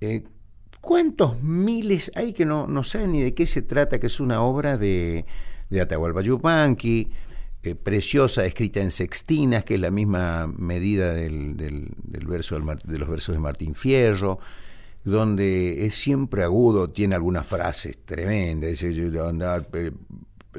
Eh, 0.00 0.24
¿Cuántos 0.80 1.42
miles 1.42 2.12
hay 2.14 2.32
que 2.32 2.44
no, 2.44 2.66
no 2.66 2.84
saben 2.84 3.12
ni 3.12 3.22
de 3.22 3.32
qué 3.34 3.46
se 3.46 3.62
trata? 3.62 3.98
Que 3.98 4.08
es 4.08 4.20
una 4.20 4.42
obra 4.42 4.76
de, 4.76 5.24
de 5.70 5.80
Atahualpa 5.80 6.20
Yupanqui, 6.20 7.10
eh, 7.62 7.74
preciosa, 7.74 8.44
escrita 8.44 8.80
en 8.80 8.90
sextinas, 8.90 9.64
que 9.64 9.76
es 9.76 9.80
la 9.80 9.90
misma 9.90 10.46
medida 10.46 11.14
del, 11.14 11.56
del- 11.56 11.94
verso 12.26 12.58
del 12.58 12.78
de 12.84 12.98
los 12.98 13.08
versos 13.08 13.34
de 13.34 13.40
Martín 13.40 13.74
Fierro. 13.74 14.38
donde 15.04 15.86
es 15.86 15.94
siempre 15.94 16.42
agudo, 16.42 16.88
tiene 16.90 17.14
algunas 17.14 17.46
frases 17.46 17.98
tremendas, 18.04 18.70
dice 18.70 19.18
andar 19.20 19.68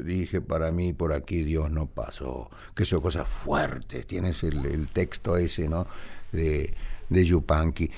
dije 0.04 0.42
para 0.42 0.72
mí 0.72 0.94
por 0.94 1.14
aquí 1.14 1.44
Dios 1.44 1.72
no 1.72 1.88
pasó, 1.88 2.50
que 2.76 2.86
son 2.86 3.02
cosas 3.02 3.28
fuertes, 3.28 4.06
tienes 4.08 4.44
el, 4.44 4.66
el 4.66 4.88
texto 4.90 5.38
ese, 5.38 5.70
¿no? 5.70 5.86
De, 6.32 6.74
de 7.10 7.26
Yupanqui. 7.26 7.92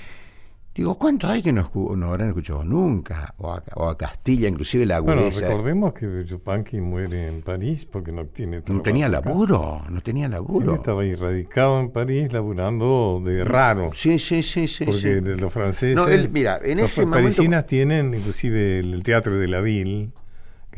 Digo, 0.78 0.96
¿cuántos 0.96 1.28
hay 1.28 1.42
que 1.42 1.52
no, 1.52 1.72
no 1.74 2.06
habrán 2.06 2.28
escuchado 2.28 2.62
nunca? 2.62 3.34
O 3.38 3.52
a, 3.52 3.60
o 3.74 3.88
a, 3.88 3.98
Castilla, 3.98 4.48
inclusive 4.48 4.86
la 4.86 4.98
agudeza. 4.98 5.40
Bueno, 5.40 5.48
recordemos 5.48 5.92
que 5.92 6.24
Yupanqui 6.24 6.80
muere 6.80 7.26
en 7.26 7.42
París 7.42 7.84
porque 7.84 8.12
no 8.12 8.26
tiene 8.26 8.62
No 8.64 8.80
tenía 8.80 9.08
laburo, 9.08 9.82
no 9.90 10.00
tenía 10.02 10.28
laburo. 10.28 10.70
Él 10.70 10.76
estaba 10.76 11.02
radicado 11.02 11.80
en 11.80 11.90
París 11.90 12.32
laburando 12.32 13.20
de 13.24 13.42
raro. 13.42 13.90
Sí, 13.92 14.20
sí, 14.20 14.44
sí, 14.44 14.68
sí. 14.68 14.84
Porque 14.84 15.00
sí. 15.00 15.08
de 15.08 15.36
los 15.36 15.52
franceses... 15.52 15.96
No, 15.96 16.06
él, 16.06 16.28
mira, 16.28 16.60
en 16.62 16.78
los 16.78 16.92
ese 16.92 17.08
parisinas 17.08 17.36
momento... 17.36 17.66
tienen 17.66 18.14
inclusive 18.14 18.78
el 18.78 19.02
Teatro 19.02 19.36
de 19.36 19.48
la 19.48 19.60
Ville, 19.60 20.10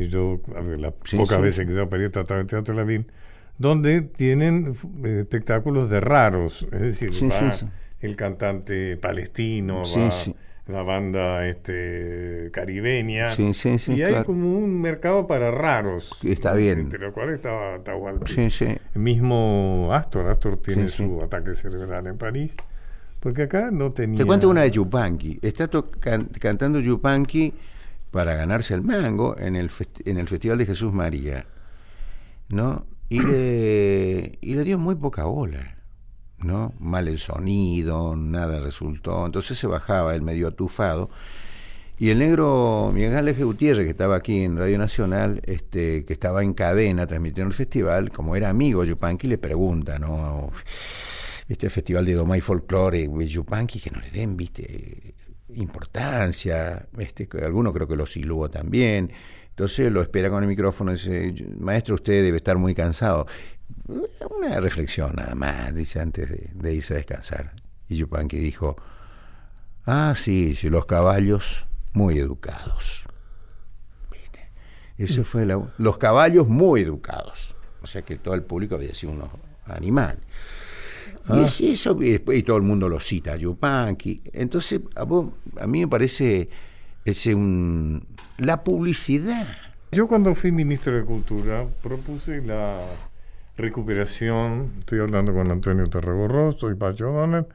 que 0.00 0.08
yo, 0.08 0.40
a 0.56 0.60
ver, 0.60 0.80
las 0.80 0.94
Sí, 1.04 1.16
pocas 1.16 1.36
sí. 1.38 1.42
veces 1.44 1.66
que 1.66 1.74
yo 1.74 1.82
aparí 1.82 2.08
trataba 2.08 2.40
el 2.40 2.46
Teatro 2.46 2.74
la 2.74 2.84
Ville, 2.84 3.04
donde 3.58 4.00
tienen 4.00 4.74
eh, 5.04 5.18
espectáculos 5.20 5.90
de 5.90 6.00
raros, 6.00 6.66
es 6.72 6.80
decir, 6.80 7.12
Sí, 7.12 7.26
va 7.26 7.30
el 8.00 8.16
cantante 8.16 8.96
palestino, 8.96 9.82
va 9.82 10.10
la 10.66 10.82
banda 10.82 11.46
este 11.46 12.48
caribeña, 12.52 13.34
y 13.38 14.02
hay 14.02 14.12
claro. 14.12 14.24
como 14.24 14.56
un 14.56 14.80
mercado 14.80 15.26
para 15.26 15.50
raros, 15.50 16.16
Está 16.24 16.54
bien. 16.54 16.78
entre 16.80 17.00
los 17.00 17.12
cuales 17.12 17.34
estaba 17.34 17.78
sí. 18.50 18.66
El 18.94 19.02
mismo 19.02 19.90
Astor, 19.92 20.28
Astor 20.28 20.56
tiene 20.62 20.88
su 20.88 21.20
ataque 21.22 21.54
cerebral 21.54 22.06
en 22.06 22.16
París, 22.16 22.56
porque 23.18 23.42
acá 23.42 23.70
no 23.70 23.92
tenía... 23.92 24.18
Te 24.18 24.24
cuento 24.24 24.48
una 24.48 24.62
de 24.62 24.70
Yupanqui. 24.70 25.40
Está 25.42 25.68
can- 26.00 26.28
cantando 26.40 26.80
Yupanqui 26.80 27.52
para 28.10 28.34
ganarse 28.34 28.74
el 28.74 28.82
mango 28.82 29.36
en 29.38 29.56
el, 29.56 29.70
en 30.04 30.18
el 30.18 30.28
Festival 30.28 30.58
de 30.58 30.66
Jesús 30.66 30.92
María. 30.92 31.46
¿No? 32.48 32.86
Y 33.08 33.20
le, 33.20 34.38
y 34.40 34.54
le 34.54 34.64
dio 34.64 34.78
muy 34.78 34.96
poca 34.96 35.24
bola. 35.24 35.76
¿No? 36.38 36.72
Mal 36.78 37.08
el 37.08 37.18
sonido, 37.18 38.16
nada 38.16 38.60
resultó. 38.60 39.26
Entonces 39.26 39.58
se 39.58 39.66
bajaba 39.66 40.14
el 40.14 40.22
medio 40.22 40.48
atufado. 40.48 41.10
Y 42.00 42.08
el 42.08 42.18
negro 42.18 42.90
Miguel 42.94 43.14
Ángel 43.14 43.44
Gutiérrez, 43.44 43.84
que 43.84 43.90
estaba 43.90 44.16
aquí 44.16 44.42
en 44.42 44.56
Radio 44.56 44.78
Nacional, 44.78 45.42
este, 45.44 46.06
que 46.06 46.14
estaba 46.14 46.42
en 46.42 46.54
cadena 46.54 47.06
transmitiendo 47.06 47.48
el 47.48 47.54
festival, 47.54 48.08
como 48.08 48.34
era 48.36 48.48
amigo 48.48 48.86
Yupanqui, 48.86 49.28
le 49.28 49.36
pregunta, 49.36 49.98
¿no? 49.98 50.50
Este 51.46 51.68
festival 51.68 52.06
de 52.06 52.14
Doma 52.14 52.38
y 52.38 52.40
Folclore, 52.40 53.06
de 53.06 53.26
Yupanqui, 53.28 53.80
que 53.80 53.90
no 53.90 54.00
le 54.00 54.10
den, 54.10 54.34
viste, 54.34 55.14
importancia. 55.54 56.86
Este, 56.98 57.28
alguno 57.42 57.72
creo 57.72 57.86
que 57.88 57.96
lo 57.96 58.06
silbó 58.06 58.48
también. 58.50 59.12
Entonces 59.50 59.92
lo 59.92 60.00
espera 60.02 60.30
con 60.30 60.42
el 60.42 60.48
micrófono 60.48 60.92
y 60.92 60.94
dice, 60.94 61.34
maestro, 61.58 61.94
usted 61.96 62.22
debe 62.22 62.38
estar 62.38 62.56
muy 62.56 62.74
cansado. 62.74 63.26
Una 64.38 64.58
reflexión 64.60 65.12
nada 65.14 65.34
más, 65.34 65.74
dice 65.74 66.00
antes 66.00 66.28
de, 66.28 66.50
de 66.54 66.74
irse 66.74 66.94
a 66.94 66.96
descansar. 66.96 67.52
Y 67.88 67.96
Yupanqui 67.96 68.38
dijo, 68.38 68.76
ah, 69.86 70.14
sí, 70.16 70.54
sí, 70.54 70.70
los 70.70 70.86
caballos 70.86 71.66
muy 71.92 72.18
educados. 72.18 73.04
¿Viste? 74.10 74.48
Eso 74.96 75.24
fue 75.24 75.44
la- 75.44 75.72
los 75.78 75.98
caballos 75.98 76.48
muy 76.48 76.80
educados. 76.82 77.56
O 77.82 77.86
sea 77.86 78.02
que 78.02 78.16
todo 78.16 78.34
el 78.34 78.42
público 78.42 78.76
había 78.76 78.94
sido 78.94 79.12
unos 79.12 79.30
animales. 79.66 80.20
Y, 81.28 81.40
es 81.40 81.60
eso, 81.60 81.96
y, 82.00 82.10
después- 82.12 82.38
y 82.38 82.42
todo 82.42 82.56
el 82.56 82.62
mundo 82.62 82.88
lo 82.88 82.98
cita, 83.00 83.36
Yupanqui. 83.36 84.22
Entonces, 84.32 84.80
a, 84.96 85.04
vos, 85.04 85.28
a 85.60 85.66
mí 85.66 85.80
me 85.80 85.88
parece 85.88 86.48
ese 87.04 87.34
un, 87.34 88.04
la 88.38 88.64
publicidad. 88.64 89.46
Yo 89.92 90.06
cuando 90.06 90.34
fui 90.34 90.52
ministro 90.52 90.92
de 90.96 91.04
Cultura 91.04 91.66
propuse 91.82 92.40
la 92.42 92.80
recuperación, 93.56 94.70
estoy 94.78 95.00
hablando 95.00 95.32
con 95.32 95.50
Antonio 95.50 95.86
Torregorroso 95.86 96.70
y 96.70 96.74
Pacho 96.74 97.06
Donner, 97.06 97.46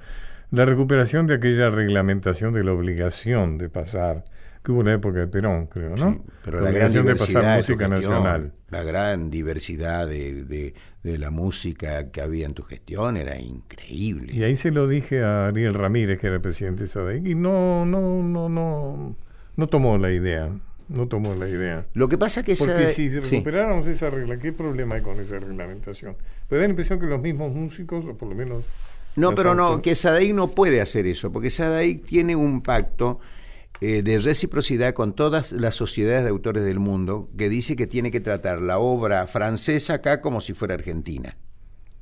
la 0.51 0.66
recuperación 0.66 1.28
de 1.28 1.36
aquella 1.36 1.70
reglamentación 1.70 2.53
de 2.53 2.63
la 2.63 2.72
obligación 2.74 3.57
de 3.57 3.70
pasar, 3.70 4.24
que 4.66 4.72
hubo 4.72 4.82
una 4.82 4.93
época 4.95 5.20
de 5.20 5.28
Perón, 5.28 5.68
creo, 5.68 5.95
¿no? 5.95 6.11
Sí, 6.13 6.22
pero 6.43 6.59
la 6.59 6.72
gran 6.72 6.88
obligación 6.91 7.05
de 7.05 7.11
diversidad 7.13 7.39
pasar 7.41 7.57
de 7.57 7.63
tu 7.63 7.72
música 7.74 7.88
nacional. 7.88 8.53
La 8.70 8.84
gran 8.84 9.30
diversidad 9.30 10.07
de, 10.07 10.43
de- 10.43 10.74
de 11.03 11.18
la 11.20 11.30
música 11.30 12.09
que 12.09 12.20
había 12.20 12.47
en 12.47 12.55
tu 12.55 12.63
gestión 12.63 13.16
era 13.16 13.39
increíble. 13.39 14.34
Y 14.34 14.43
ahí 14.43 14.55
se 14.55 14.72
lo 14.72 14.88
dije 14.88 15.24
a 15.24 15.47
Ariel 15.47 15.76
Ramírez, 15.76 16.20
que 16.20 16.28
era 16.28 16.38
el 16.38 16.41
presidente 16.41 16.82
de 16.84 16.88
SADEC, 16.88 17.26
y 17.28 17.36
no, 17.36 17.86
no, 17.86 18.24
no, 18.24 18.49
no, 18.49 19.16
no 19.55 19.68
tomó 19.68 19.99
la 19.99 20.11
idea, 20.11 20.49
no 20.89 21.07
tomó 21.07 21.36
la 21.36 21.47
idea. 21.47 21.86
Lo 21.93 22.09
que 22.09 22.18
pasa 22.18 22.41
que 22.43 22.53
esa- 22.53 22.66
Porque 22.66 22.88
si 22.88 23.09
sí. 23.11 23.20
recuperáramos 23.20 23.86
esa 23.88 24.09
regla, 24.09 24.39
¿qué 24.39 24.51
problema 24.51 24.95
hay 24.95 25.01
con 25.03 25.20
esa 25.20 25.38
reglamentación? 25.39 26.16
Pero 26.49 26.61
da 26.61 26.68
la 26.68 26.72
impresión 26.72 26.99
que 26.99 27.05
los 27.05 27.22
mismos 27.22 27.53
músicos, 27.53 28.07
o 28.07 28.18
por 28.18 28.30
lo 28.30 28.36
menos... 28.36 28.63
No, 29.16 29.34
pero 29.34 29.55
no, 29.55 29.82
que 29.82 29.95
SADAIC 29.95 30.34
no 30.34 30.49
puede 30.49 30.82
hacer 30.82 31.05
eso, 31.05 31.32
porque 31.32 31.49
SADAIC 31.49 32.03
tiene 32.03 32.36
un 32.36 32.61
pacto 32.61 33.20
eh, 33.82 34.01
de 34.01 34.19
reciprocidad 34.19 34.93
con 34.93 35.13
todas 35.13 35.51
las 35.51 35.76
sociedades 35.76 36.23
de 36.23 36.30
autores 36.30 36.63
del 36.63 36.80
mundo 36.80 37.30
que 37.38 37.49
dice 37.49 37.76
que 37.76 37.88
tiene 37.88 38.11
que 38.11 38.19
tratar 38.21 38.61
la 38.61 38.80
obra 38.80 39.28
francesa 39.28 39.95
acá 39.95 40.21
como 40.21 40.41
si 40.41 40.53
fuera 40.53 40.73
argentina. 40.73 41.36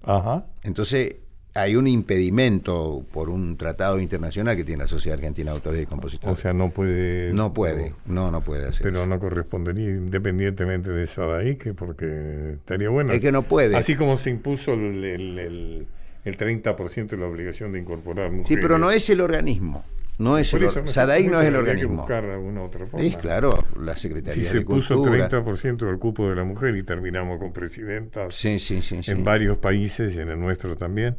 Ajá. 0.03 0.45
Entonces, 0.63 1.15
hay 1.55 1.75
un 1.75 1.87
impedimento 1.87 3.05
por 3.11 3.29
un 3.29 3.57
tratado 3.57 3.99
internacional 3.99 4.55
que 4.55 4.63
tiene 4.63 4.83
la 4.83 4.87
Sociedad 4.87 5.17
Argentina 5.19 5.51
de 5.51 5.57
Autores 5.57 5.83
y 5.83 5.85
Compositores. 5.85 6.39
O 6.39 6.41
sea, 6.41 6.53
no 6.53 6.71
puede... 6.71 7.31
no 7.33 7.53
puede, 7.53 7.93
no, 8.05 8.31
no 8.31 8.41
puede 8.41 8.67
hacer 8.67 8.81
Pero 8.83 8.99
eso. 8.99 9.07
no 9.07 9.19
correspondería 9.19 9.89
independientemente 9.89 10.91
de 10.91 11.05
Sadaik, 11.05 11.75
porque 11.75 12.53
estaría 12.53 12.89
bueno. 12.89 13.13
Es 13.13 13.21
que 13.21 13.31
no 13.31 13.43
puede. 13.43 13.75
Así 13.75 13.95
como 13.95 14.15
se 14.15 14.31
impuso 14.31 14.73
el, 14.73 15.03
el, 15.03 15.39
el, 15.39 15.87
el 16.25 16.37
30% 16.37 17.07
de 17.07 17.17
la 17.17 17.27
obligación 17.27 17.71
de 17.71 17.79
incorporar 17.79 18.31
mujeres. 18.31 18.47
Sí, 18.47 18.57
pero 18.57 18.79
no 18.79 18.89
es 18.89 19.09
el 19.11 19.21
organismo. 19.21 19.83
No 20.19 20.37
es 20.37 20.53
el 20.53 20.63
eso, 20.63 20.85
SADAIC 20.87 21.31
no 21.31 21.41
es 21.41 21.47
el 21.47 21.53
parece 21.53 21.65
que 21.65 21.71
organismo. 21.71 21.97
buscar 22.01 22.23
alguna 22.25 22.61
otra 22.63 22.85
forma. 22.85 23.05
Es 23.05 23.17
claro, 23.17 23.65
la 23.79 23.97
Secretaría 23.97 24.33
Si 24.43 24.43
se 24.47 24.59
de 24.59 24.65
puso 24.65 24.95
Cultura. 24.95 25.27
30% 25.29 25.77
del 25.87 25.97
cupo 25.97 26.29
de 26.29 26.35
la 26.35 26.43
mujer 26.43 26.75
y 26.75 26.83
terminamos 26.83 27.39
con 27.39 27.51
presidentas 27.51 28.35
Sí, 28.35 28.59
sí, 28.59 28.81
sí. 28.81 29.01
sí. 29.01 29.11
en 29.11 29.23
varios 29.23 29.57
países 29.57 30.15
y 30.15 30.19
en 30.21 30.29
el 30.29 30.39
nuestro 30.39 30.75
también, 30.75 31.17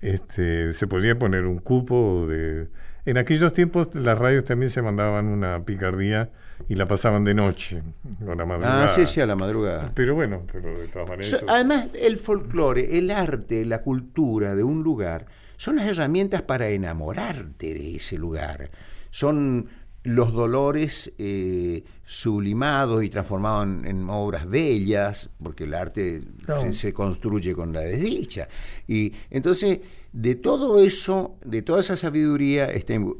este, 0.00 0.72
se 0.74 0.86
podría 0.86 1.18
poner 1.18 1.44
un 1.46 1.58
cupo 1.58 2.26
de... 2.28 2.68
En 3.04 3.16
aquellos 3.16 3.52
tiempos 3.54 3.94
las 3.94 4.18
radios 4.18 4.44
también 4.44 4.68
se 4.70 4.82
mandaban 4.82 5.26
una 5.26 5.64
picardía 5.64 6.30
y 6.68 6.74
la 6.74 6.84
pasaban 6.86 7.24
de 7.24 7.32
noche, 7.34 7.82
con 8.24 8.36
la 8.36 8.44
madrugada. 8.44 8.84
Ah, 8.84 8.88
sí, 8.88 9.06
sí, 9.06 9.20
a 9.20 9.26
la 9.26 9.34
madrugada. 9.34 9.90
Pero 9.94 10.14
bueno, 10.14 10.42
pero 10.52 10.78
de 10.78 10.88
todas 10.88 11.08
maneras... 11.08 11.28
So- 11.30 11.46
además, 11.48 11.86
el 11.98 12.18
folclore, 12.18 12.98
el 12.98 13.10
arte, 13.10 13.64
la 13.64 13.80
cultura 13.82 14.54
de 14.54 14.62
un 14.62 14.82
lugar 14.82 15.24
son 15.58 15.76
las 15.76 15.86
herramientas 15.86 16.40
para 16.42 16.70
enamorarte 16.70 17.74
de 17.74 17.96
ese 17.96 18.16
lugar. 18.16 18.70
Son 19.10 19.68
los 20.04 20.32
dolores 20.32 21.12
eh, 21.18 21.82
sublimados 22.06 23.02
y 23.02 23.10
transformados 23.10 23.66
en, 23.66 23.84
en 23.84 24.08
obras 24.08 24.48
bellas, 24.48 25.28
porque 25.42 25.64
el 25.64 25.74
arte 25.74 26.22
se, 26.46 26.72
se 26.72 26.92
construye 26.94 27.54
con 27.54 27.72
la 27.72 27.80
desdicha. 27.80 28.48
Y 28.86 29.12
entonces, 29.30 29.80
de 30.12 30.36
todo 30.36 30.78
eso, 30.78 31.36
de 31.44 31.62
toda 31.62 31.80
esa 31.80 31.96
sabiduría, 31.96 32.70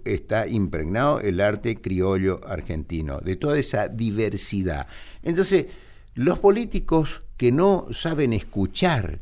está 0.04 0.46
impregnado 0.46 1.20
el 1.20 1.40
arte 1.40 1.80
criollo 1.80 2.40
argentino, 2.46 3.18
de 3.18 3.34
toda 3.34 3.58
esa 3.58 3.88
diversidad. 3.88 4.86
Entonces, 5.22 5.66
los 6.14 6.38
políticos 6.38 7.22
que 7.36 7.50
no 7.50 7.88
saben 7.90 8.32
escuchar 8.32 9.18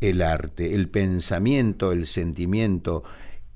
el 0.00 0.22
arte, 0.22 0.74
el 0.74 0.88
pensamiento, 0.88 1.92
el 1.92 2.06
sentimiento 2.06 3.02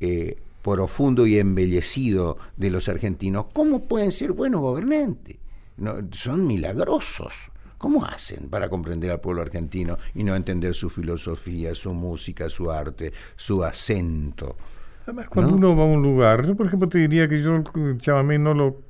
eh, 0.01 0.37
profundo 0.63 1.27
y 1.27 1.39
embellecido 1.39 2.39
de 2.57 2.71
los 2.71 2.89
argentinos, 2.89 3.47
¿cómo 3.53 3.85
pueden 3.85 4.11
ser 4.11 4.33
buenos 4.33 4.61
gobernantes? 4.61 5.37
No, 5.77 5.97
son 6.13 6.47
milagrosos. 6.47 7.51
¿Cómo 7.77 8.03
hacen 8.07 8.49
para 8.49 8.71
comprender 8.71 9.11
al 9.11 9.21
pueblo 9.21 9.43
argentino 9.43 9.99
y 10.15 10.25
no 10.25 10.35
entender 10.35 10.75
su 10.75 10.89
filosofía, 10.89 11.75
su 11.75 11.93
música, 11.93 12.49
su 12.49 12.71
arte, 12.71 13.13
su 13.37 13.63
acento? 13.63 14.57
Además, 15.03 15.29
cuando 15.29 15.51
¿no? 15.51 15.57
uno 15.59 15.77
va 15.77 15.83
a 15.83 15.87
un 15.87 16.03
lugar, 16.03 16.47
yo 16.47 16.57
por 16.57 16.67
ejemplo 16.67 16.89
te 16.89 16.99
diría 16.99 17.29
que 17.29 17.39
yo 17.39 17.63
chamamé 17.99 18.39
no 18.39 18.55
lo... 18.55 18.81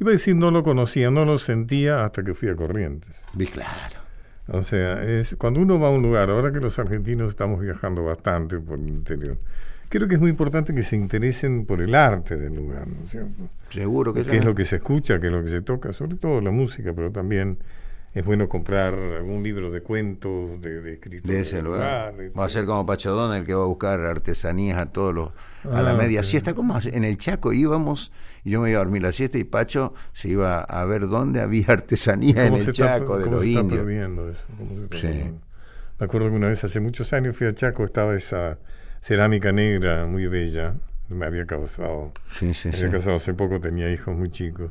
Iba 0.00 0.10
a 0.10 0.12
decir 0.14 0.34
no 0.34 0.50
lo 0.50 0.64
conocía, 0.64 1.12
no 1.12 1.24
lo 1.24 1.38
sentía 1.38 2.04
hasta 2.04 2.24
que 2.24 2.34
fui 2.34 2.48
a 2.48 2.56
Corrientes. 2.56 3.14
Y 3.38 3.46
claro. 3.46 4.01
O 4.48 4.62
sea, 4.62 5.02
es 5.02 5.36
cuando 5.36 5.60
uno 5.60 5.78
va 5.78 5.88
a 5.88 5.90
un 5.90 6.02
lugar, 6.02 6.30
ahora 6.30 6.52
que 6.52 6.60
los 6.60 6.78
argentinos 6.78 7.30
estamos 7.30 7.60
viajando 7.60 8.04
bastante 8.04 8.58
por 8.58 8.78
el 8.78 8.88
interior, 8.88 9.36
creo 9.88 10.08
que 10.08 10.14
es 10.16 10.20
muy 10.20 10.30
importante 10.30 10.74
que 10.74 10.82
se 10.82 10.96
interesen 10.96 11.64
por 11.64 11.80
el 11.80 11.94
arte 11.94 12.36
del 12.36 12.54
lugar, 12.54 12.88
¿no 12.88 13.04
es 13.04 13.10
cierto? 13.10 13.48
Seguro 13.70 14.12
que 14.12 14.24
qué 14.24 14.38
es 14.38 14.44
lo 14.44 14.54
que 14.54 14.64
se 14.64 14.76
escucha, 14.76 15.20
qué 15.20 15.28
es 15.28 15.32
lo 15.32 15.42
que 15.42 15.50
se 15.50 15.62
toca, 15.62 15.92
sobre 15.92 16.16
todo 16.16 16.40
la 16.40 16.50
música, 16.50 16.92
pero 16.92 17.10
también 17.10 17.58
es 18.14 18.24
bueno 18.24 18.48
comprar 18.48 18.94
algún 18.94 19.42
libro 19.42 19.70
de 19.70 19.80
cuentos, 19.80 20.60
de, 20.60 20.80
de 20.82 20.92
escritores. 20.94 21.34
De 21.36 21.40
ese 21.40 21.62
lugar. 21.62 22.14
Va 22.38 22.44
a 22.44 22.48
ser 22.48 22.66
como 22.66 22.84
Pacho 22.84 23.34
el 23.34 23.44
que 23.46 23.54
va 23.54 23.62
a 23.62 23.66
buscar 23.66 24.00
artesanías 24.00 24.78
a 24.78 24.90
todos 24.90 25.14
los 25.14 25.30
a 25.72 25.80
la 25.80 25.92
Ah, 25.92 25.94
media 25.94 26.20
ok. 26.20 26.24
siesta, 26.26 26.54
como 26.54 26.78
en 26.82 27.04
el 27.04 27.16
Chaco 27.18 27.52
íbamos 27.52 28.12
y 28.44 28.50
yo 28.50 28.60
me 28.60 28.70
iba 28.70 28.80
a 28.80 28.84
dormir 28.84 29.02
la 29.02 29.12
siesta 29.12 29.38
y 29.38 29.44
Pacho 29.44 29.94
se 30.12 30.28
iba 30.28 30.60
a 30.60 30.84
ver 30.84 31.08
dónde 31.08 31.40
había 31.40 31.66
artesanía 31.68 32.42
en 32.42 32.50
¿Cómo 32.50 32.56
el 32.56 32.68
está- 32.68 32.72
Chaco 32.98 33.18
de 33.18 33.30
los 33.30 33.44
indios. 33.44 33.88
eso? 34.28 34.44
¿Cómo 34.58 34.74
se 34.76 34.82
está 34.84 34.96
Sí. 34.98 35.32
Me 35.98 36.04
acuerdo 36.06 36.28
que 36.30 36.34
una 36.36 36.48
vez 36.48 36.62
hace 36.64 36.80
muchos 36.80 37.12
años 37.12 37.36
fui 37.36 37.46
a 37.46 37.54
Chaco, 37.54 37.84
estaba 37.84 38.14
esa 38.16 38.58
cerámica 39.00 39.52
negra 39.52 40.04
muy 40.06 40.26
bella, 40.26 40.74
me 41.08 41.26
había 41.26 41.46
causado, 41.46 42.12
Sí, 42.28 42.52
sí, 42.54 42.68
me 42.70 42.76
había 42.76 42.90
casado 42.90 43.16
hace 43.16 43.34
poco, 43.34 43.60
tenía 43.60 43.90
hijos 43.92 44.16
muy 44.16 44.28
chicos. 44.28 44.70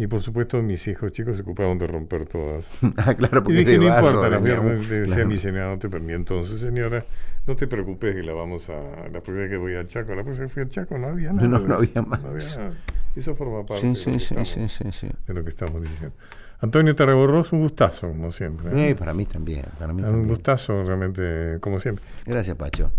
Y 0.00 0.06
por 0.06 0.22
supuesto 0.22 0.62
mis 0.62 0.86
hijos 0.86 1.10
chicos 1.10 1.34
se 1.36 1.42
ocupaban 1.42 1.76
de 1.76 1.86
romper 1.88 2.24
todas. 2.26 2.68
Ah, 2.98 3.14
claro, 3.14 3.38
Y 3.38 3.42
porque 3.42 3.60
es 3.60 3.66
dije, 3.66 3.78
de 3.80 3.86
no 3.86 3.94
importa, 3.96 4.28
la 4.28 4.38
venía 4.38 4.60
voy 4.60 4.70
a- 4.70 4.72
un- 4.74 4.78
le 4.88 4.94
decía 5.00 5.04
claro. 5.04 5.22
a 5.22 5.26
mi 5.26 5.36
señora, 5.36 5.70
no 5.70 5.78
te 5.78 5.88
permito. 5.88 6.14
Entonces, 6.16 6.60
señora, 6.60 7.04
no 7.46 7.56
te 7.56 7.66
preocupes 7.66 8.14
que 8.14 8.22
la 8.22 8.32
vamos 8.32 8.70
a... 8.70 8.74
La 9.12 9.20
próxima 9.20 9.38
vez 9.40 9.50
que 9.50 9.56
voy 9.56 9.74
a 9.74 9.84
Chaco, 9.86 10.14
la 10.14 10.22
próxima 10.22 10.46
que 10.46 10.52
fui 10.52 10.62
a 10.62 10.68
Chaco 10.68 10.96
no 10.98 11.08
había 11.08 11.32
nada. 11.32 11.48
No, 11.48 11.58
de 11.60 11.68
no 11.68 11.74
había 11.74 12.02
más. 12.02 12.22
no 12.22 12.28
había 12.30 12.56
nada. 12.56 12.72
Eso 13.16 13.34
forma 13.34 13.66
parte 13.66 13.80
Sí, 13.82 13.88
de, 13.88 13.96
sí, 13.96 14.34
lo 14.34 14.40
que 14.40 14.44
sí, 14.44 14.60
estamos, 14.60 15.00
de 15.26 15.34
lo 15.34 15.42
que 15.44 15.50
estamos 15.50 15.82
diciendo. 15.82 16.14
Antonio 16.60 16.94
Tarraborros, 16.94 17.52
un 17.52 17.60
gustazo, 17.62 18.08
como 18.08 18.30
siempre. 18.30 18.70
¿eh? 18.70 18.90
Eh, 18.90 18.94
para 18.94 19.12
mí 19.14 19.26
también, 19.26 19.64
para 19.78 19.92
mí 19.92 20.00
un 20.02 20.06
también. 20.08 20.28
gustazo, 20.28 20.84
realmente, 20.84 21.58
como 21.60 21.78
siempre. 21.80 22.04
Gracias, 22.26 22.56
Pacho. 22.56 22.92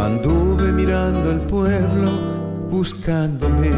Anduve 0.00 0.72
mirando 0.72 1.30
el 1.30 1.40
pueblo 1.40 2.10
buscándome 2.70 3.68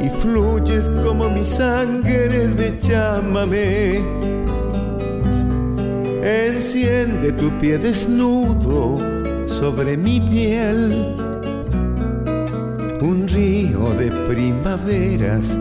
y 0.00 0.10
fluyes 0.20 0.88
como 1.04 1.30
mi 1.30 1.44
sangre 1.44 2.48
de 2.48 2.76
llámame. 2.80 4.00
Enciende 6.24 7.30
tu 7.32 7.56
pie 7.60 7.78
desnudo 7.78 8.98
sobre 9.46 9.96
mi 9.96 10.20
piel. 10.20 11.14
Un 13.00 13.28
río 13.28 13.90
de 13.96 14.10
primaveras, 14.28 15.56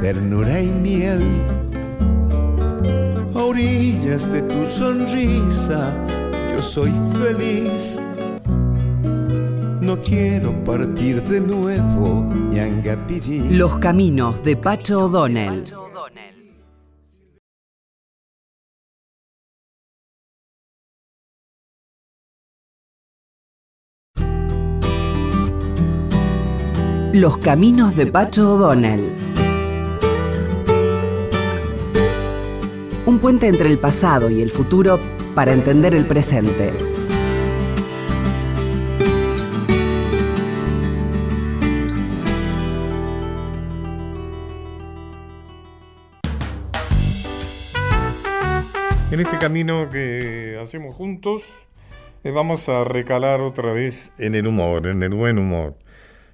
ternura 0.00 0.60
y 0.60 0.72
miel. 0.72 1.22
A 3.36 3.38
orillas 3.38 4.32
de 4.32 4.42
tu 4.42 4.66
sonrisa, 4.66 5.92
yo 6.56 6.62
soy 6.62 6.92
feliz. 7.12 8.00
No 9.82 10.00
quiero 10.00 10.52
partir 10.64 11.22
de 11.22 11.40
nuevo, 11.40 12.26
Yangapirí. 12.50 13.50
Los 13.50 13.78
caminos 13.78 14.42
de 14.42 14.56
Pacho 14.56 15.04
O'Donnell. 15.04 15.64
Los 27.12 27.38
caminos 27.38 27.96
de 27.96 28.06
Pacho 28.06 28.54
O'Donnell. 28.54 29.25
Un 33.06 33.20
puente 33.20 33.46
entre 33.46 33.68
el 33.68 33.78
pasado 33.78 34.28
y 34.30 34.42
el 34.42 34.50
futuro 34.50 34.98
para 35.36 35.52
entender 35.52 35.94
el 35.94 36.06
presente. 36.06 36.72
En 49.12 49.20
este 49.20 49.38
camino 49.38 49.88
que 49.88 50.58
hacemos 50.60 50.92
juntos, 50.96 51.44
eh, 52.24 52.32
vamos 52.32 52.68
a 52.68 52.82
recalar 52.82 53.40
otra 53.40 53.72
vez 53.72 54.12
en 54.18 54.34
el 54.34 54.48
humor, 54.48 54.88
en 54.88 55.04
el 55.04 55.14
buen 55.14 55.38
humor. 55.38 55.76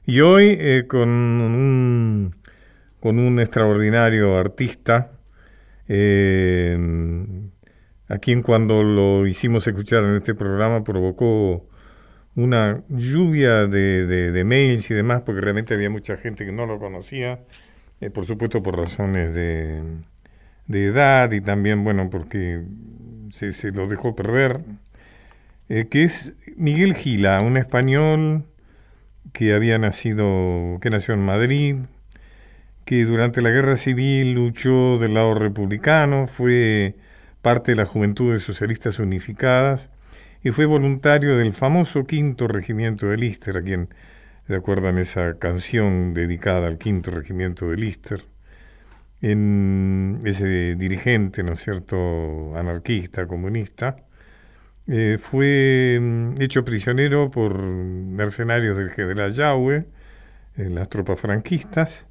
Y 0.06 0.20
hoy 0.20 0.56
eh, 0.58 0.86
con, 0.88 1.10
un, 1.10 2.34
con 2.98 3.18
un 3.18 3.40
extraordinario 3.40 4.38
artista, 4.38 5.12
eh, 5.88 6.78
a 8.08 8.18
quien 8.18 8.42
cuando 8.42 8.82
lo 8.82 9.26
hicimos 9.26 9.66
escuchar 9.66 10.04
en 10.04 10.16
este 10.16 10.34
programa 10.34 10.84
provocó 10.84 11.66
una 12.34 12.82
lluvia 12.88 13.66
de, 13.66 14.42
mails 14.44 14.90
y 14.90 14.94
demás, 14.94 15.22
porque 15.22 15.40
realmente 15.40 15.74
había 15.74 15.90
mucha 15.90 16.16
gente 16.16 16.44
que 16.44 16.52
no 16.52 16.66
lo 16.66 16.78
conocía, 16.78 17.40
eh, 18.00 18.10
por 18.10 18.24
supuesto 18.24 18.62
por 18.62 18.78
razones 18.78 19.34
de, 19.34 19.82
edad 20.68 21.30
y 21.32 21.40
también, 21.40 21.84
bueno, 21.84 22.08
porque 22.10 22.62
se, 23.30 23.52
se 23.52 23.70
lo 23.72 23.86
dejó 23.86 24.16
perder, 24.16 24.60
eh, 25.68 25.88
que 25.88 26.04
es 26.04 26.34
Miguel 26.56 26.94
Gila, 26.94 27.40
un 27.42 27.56
español 27.56 28.44
que 29.32 29.54
había 29.54 29.78
nacido, 29.78 30.78
que 30.80 30.90
nació 30.90 31.14
en 31.14 31.20
Madrid, 31.20 31.76
que 32.92 33.06
durante 33.06 33.40
la 33.40 33.48
guerra 33.48 33.78
civil 33.78 34.34
luchó 34.34 34.98
del 34.98 35.14
lado 35.14 35.32
republicano, 35.32 36.26
fue 36.26 36.94
parte 37.40 37.72
de 37.72 37.76
las 37.76 37.88
Juventudes 37.88 38.42
Socialistas 38.42 38.98
Unificadas 38.98 39.88
y 40.42 40.50
fue 40.50 40.66
voluntario 40.66 41.38
del 41.38 41.54
famoso 41.54 42.04
quinto 42.04 42.48
regimiento 42.48 43.06
de 43.06 43.16
Lister, 43.16 43.56
a 43.56 43.62
quien 43.62 43.88
recuerdan 44.46 44.98
esa 44.98 45.38
canción 45.38 46.12
dedicada 46.12 46.66
al 46.66 46.76
quinto 46.76 47.10
regimiento 47.12 47.70
de 47.70 47.78
Lister 47.78 48.24
en 49.22 50.20
ese 50.24 50.74
dirigente, 50.74 51.42
¿no 51.42 51.54
es 51.54 51.62
cierto?, 51.62 52.54
anarquista, 52.58 53.26
comunista, 53.26 53.96
eh, 54.86 55.16
fue 55.18 55.98
mm, 55.98 56.42
hecho 56.42 56.62
prisionero 56.62 57.30
por 57.30 57.62
mercenarios 57.62 58.76
del 58.76 58.90
general 58.90 59.32
Yahweh, 59.32 59.86
en 60.58 60.74
las 60.74 60.90
tropas 60.90 61.18
franquistas, 61.18 62.06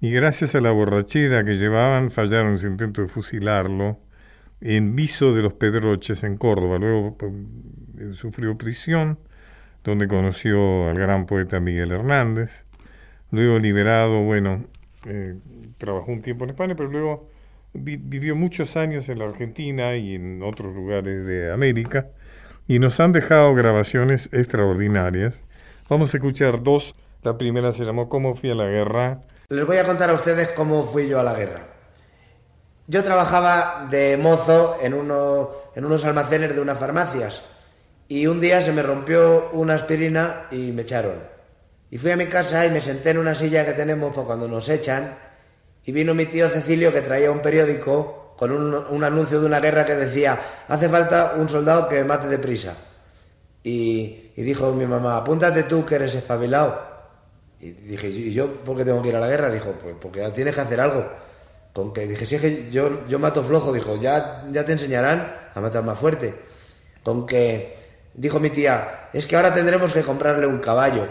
y 0.00 0.10
gracias 0.10 0.54
a 0.54 0.60
la 0.60 0.70
borrachera 0.70 1.44
que 1.44 1.56
llevaban 1.56 2.10
fallaron 2.10 2.58
su 2.58 2.66
intento 2.66 3.02
de 3.02 3.08
fusilarlo 3.08 3.98
en 4.60 4.96
Viso 4.96 5.34
de 5.34 5.42
los 5.42 5.54
Pedroches, 5.54 6.22
en 6.24 6.36
Córdoba. 6.36 6.78
Luego 6.78 7.16
eh, 7.98 8.12
sufrió 8.12 8.56
prisión, 8.56 9.18
donde 9.84 10.08
conoció 10.08 10.88
al 10.88 10.98
gran 10.98 11.26
poeta 11.26 11.60
Miguel 11.60 11.92
Hernández. 11.92 12.64
Luego 13.30 13.58
liberado, 13.58 14.22
bueno, 14.22 14.64
eh, 15.06 15.36
trabajó 15.78 16.12
un 16.12 16.22
tiempo 16.22 16.44
en 16.44 16.50
España, 16.50 16.74
pero 16.76 16.88
luego 16.90 17.28
vi- 17.72 17.96
vivió 17.96 18.34
muchos 18.36 18.76
años 18.76 19.08
en 19.08 19.18
la 19.18 19.26
Argentina 19.26 19.96
y 19.96 20.14
en 20.14 20.42
otros 20.42 20.74
lugares 20.74 21.24
de 21.24 21.52
América 21.52 22.08
y 22.68 22.78
nos 22.78 22.98
han 23.00 23.12
dejado 23.12 23.54
grabaciones 23.54 24.28
extraordinarias. 24.32 25.42
Vamos 25.88 26.12
a 26.14 26.16
escuchar 26.16 26.62
dos. 26.62 26.94
La 27.22 27.38
primera 27.38 27.72
se 27.72 27.84
llamó 27.84 28.08
¿Cómo 28.08 28.34
fui 28.34 28.50
a 28.50 28.54
la 28.54 28.66
guerra? 28.66 29.22
Les 29.48 29.64
voy 29.66 29.76
a 29.76 29.84
contar 29.84 30.10
a 30.10 30.14
ustedes 30.14 30.50
cómo 30.52 30.82
fui 30.84 31.06
yo 31.08 31.20
a 31.20 31.22
la 31.22 31.34
guerra. 31.34 31.60
Yo 32.88 33.02
trabajaba 33.02 33.86
de 33.90 34.16
mozo 34.16 34.76
en, 34.82 34.94
uno- 34.94 35.50
en 35.74 35.84
unos 35.84 36.04
almacenes 36.04 36.54
de 36.54 36.60
unas 36.60 36.78
farmacias 36.78 37.42
y 38.08 38.26
un 38.26 38.40
día 38.40 38.60
se 38.60 38.72
me 38.72 38.82
rompió 38.82 39.50
una 39.52 39.74
aspirina 39.74 40.46
y 40.50 40.72
me 40.72 40.82
echaron. 40.82 41.18
Y 41.90 41.98
fui 41.98 42.10
a 42.10 42.16
mi 42.16 42.26
casa 42.26 42.66
y 42.66 42.70
me 42.70 42.80
senté 42.80 43.10
en 43.10 43.18
una 43.18 43.34
silla 43.34 43.64
que 43.64 43.72
tenemos 43.72 44.14
para 44.14 44.26
cuando 44.26 44.48
nos 44.48 44.68
echan 44.68 45.16
y 45.84 45.92
vino 45.92 46.14
mi 46.14 46.26
tío 46.26 46.48
Cecilio 46.48 46.92
que 46.92 47.00
traía 47.02 47.30
un 47.30 47.40
periódico 47.40 48.34
con 48.36 48.50
un, 48.52 48.74
un 48.74 49.04
anuncio 49.04 49.40
de 49.40 49.46
una 49.46 49.60
guerra 49.60 49.84
que 49.84 49.94
decía 49.94 50.38
hace 50.68 50.88
falta 50.88 51.34
un 51.36 51.48
soldado 51.48 51.88
que 51.88 52.02
mate 52.04 52.28
deprisa. 52.28 52.74
Y, 53.62 54.32
y 54.36 54.42
dijo 54.42 54.72
mi 54.72 54.86
mamá, 54.86 55.16
apúntate 55.16 55.64
tú 55.64 55.84
que 55.84 55.96
eres 55.96 56.14
espabilado. 56.14 56.95
Y 57.60 57.70
dije, 57.70 58.08
¿y 58.08 58.32
yo 58.32 58.62
por 58.64 58.76
qué 58.76 58.84
tengo 58.84 59.02
que 59.02 59.08
ir 59.08 59.16
a 59.16 59.20
la 59.20 59.28
guerra? 59.28 59.50
Dijo, 59.50 59.72
pues 59.72 59.94
porque 60.00 60.28
tienes 60.30 60.54
que 60.54 60.60
hacer 60.60 60.80
algo. 60.80 61.06
Con 61.72 61.92
que 61.92 62.06
dije, 62.06 62.24
si 62.24 62.36
es 62.36 62.40
que 62.40 62.70
yo, 62.70 63.06
yo 63.06 63.18
mato 63.18 63.42
flojo, 63.42 63.72
dijo, 63.72 63.96
ya, 64.00 64.44
ya 64.50 64.64
te 64.64 64.72
enseñarán 64.72 65.50
a 65.54 65.60
matar 65.60 65.82
más 65.82 65.98
fuerte. 65.98 66.34
Con 67.02 67.26
que 67.26 67.76
dijo 68.14 68.40
mi 68.40 68.50
tía, 68.50 69.08
es 69.12 69.26
que 69.26 69.36
ahora 69.36 69.52
tendremos 69.52 69.92
que 69.92 70.02
comprarle 70.02 70.46
un 70.46 70.58
caballo. 70.58 71.06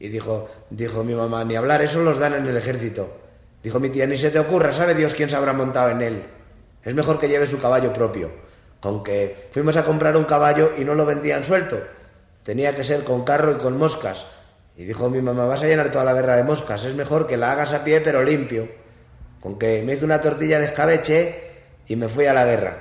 Y 0.00 0.08
dijo, 0.08 0.48
dijo 0.70 1.02
mi 1.02 1.14
mamá, 1.14 1.44
ni 1.44 1.56
hablar, 1.56 1.82
eso 1.82 2.02
los 2.02 2.18
dan 2.18 2.34
en 2.34 2.46
el 2.46 2.56
ejército. 2.56 3.08
Dijo 3.62 3.80
mi 3.80 3.88
tía, 3.88 4.06
ni 4.06 4.16
se 4.16 4.30
te 4.30 4.38
ocurra, 4.38 4.72
sabe 4.72 4.94
Dios 4.94 5.14
quién 5.14 5.28
se 5.28 5.36
habrá 5.36 5.52
montado 5.52 5.90
en 5.90 6.02
él. 6.02 6.24
Es 6.84 6.94
mejor 6.94 7.18
que 7.18 7.28
lleve 7.28 7.46
su 7.46 7.58
caballo 7.58 7.92
propio. 7.92 8.30
Con 8.80 9.02
que 9.02 9.48
fuimos 9.50 9.76
a 9.76 9.84
comprar 9.84 10.16
un 10.16 10.24
caballo 10.24 10.72
y 10.78 10.84
no 10.84 10.94
lo 10.94 11.04
vendían 11.04 11.42
suelto. 11.42 11.78
Tenía 12.44 12.74
que 12.74 12.84
ser 12.84 13.02
con 13.04 13.24
carro 13.24 13.52
y 13.52 13.56
con 13.56 13.76
moscas. 13.76 14.26
Y 14.78 14.84
dijo 14.84 15.10
mi 15.10 15.20
mamá, 15.20 15.44
vas 15.46 15.64
a 15.64 15.66
llenar 15.66 15.90
toda 15.90 16.04
la 16.04 16.14
guerra 16.14 16.36
de 16.36 16.44
moscas, 16.44 16.84
es 16.84 16.94
mejor 16.94 17.26
que 17.26 17.36
la 17.36 17.50
hagas 17.50 17.72
a 17.72 17.82
pie 17.82 18.00
pero 18.00 18.22
limpio. 18.22 18.68
Con 19.40 19.58
que 19.58 19.82
me 19.82 19.94
hice 19.94 20.04
una 20.04 20.20
tortilla 20.20 20.60
de 20.60 20.66
escabeche 20.66 21.50
y 21.88 21.96
me 21.96 22.08
fui 22.08 22.26
a 22.26 22.32
la 22.32 22.44
guerra. 22.44 22.78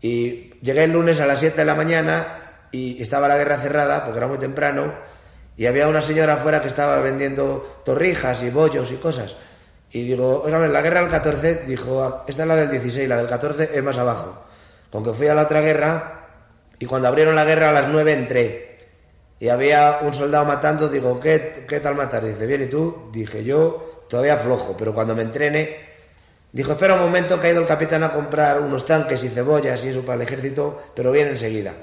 Y 0.00 0.54
llegué 0.60 0.82
el 0.82 0.92
lunes 0.92 1.20
a 1.20 1.26
las 1.26 1.38
7 1.38 1.56
de 1.56 1.64
la 1.64 1.76
mañana 1.76 2.36
y 2.72 3.00
estaba 3.00 3.28
la 3.28 3.36
guerra 3.36 3.58
cerrada 3.58 4.04
porque 4.04 4.18
era 4.18 4.26
muy 4.26 4.38
temprano 4.38 4.92
y 5.56 5.66
había 5.66 5.86
una 5.86 6.02
señora 6.02 6.34
afuera 6.34 6.60
que 6.60 6.66
estaba 6.66 6.98
vendiendo 6.98 7.82
torrijas 7.84 8.42
y 8.42 8.50
bollos 8.50 8.90
y 8.90 8.96
cosas. 8.96 9.36
Y 9.92 10.02
digo, 10.02 10.42
oígame, 10.42 10.66
la 10.66 10.82
guerra 10.82 11.00
del 11.00 11.10
14, 11.10 11.62
dijo, 11.64 12.24
esta 12.26 12.42
es 12.42 12.48
la 12.48 12.56
del 12.56 12.72
16, 12.72 13.08
la 13.08 13.18
del 13.18 13.28
14 13.28 13.70
es 13.72 13.82
más 13.84 13.98
abajo. 13.98 14.42
Con 14.90 15.04
que 15.04 15.12
fui 15.12 15.28
a 15.28 15.34
la 15.34 15.42
otra 15.42 15.60
guerra 15.60 16.26
y 16.80 16.86
cuando 16.86 17.06
abrieron 17.06 17.36
la 17.36 17.44
guerra 17.44 17.70
a 17.70 17.72
las 17.72 17.88
9 17.88 18.12
entré. 18.12 18.63
Y 19.44 19.50
había 19.50 19.98
un 20.00 20.14
soldado 20.14 20.46
matando, 20.46 20.88
digo, 20.88 21.20
¿qué, 21.20 21.66
qué 21.68 21.78
tal 21.78 21.94
matar? 21.94 22.24
Dice, 22.24 22.46
bien, 22.46 22.62
¿y 22.62 22.66
tú? 22.66 23.10
Dije, 23.12 23.44
yo 23.44 24.06
todavía 24.08 24.38
flojo, 24.38 24.74
pero 24.74 24.94
cuando 24.94 25.14
me 25.14 25.20
entrene, 25.20 25.80
dijo, 26.50 26.72
espera 26.72 26.94
un 26.94 27.00
momento 27.00 27.38
que 27.38 27.48
ha 27.48 27.50
ido 27.50 27.60
el 27.60 27.66
capitán 27.66 28.02
a 28.04 28.10
comprar 28.10 28.62
unos 28.62 28.86
tanques 28.86 29.22
y 29.22 29.28
cebollas 29.28 29.84
y 29.84 29.90
eso 29.90 30.00
para 30.00 30.16
el 30.16 30.22
ejército, 30.22 30.78
pero 30.96 31.12
viene 31.12 31.32
enseguida. 31.32 31.74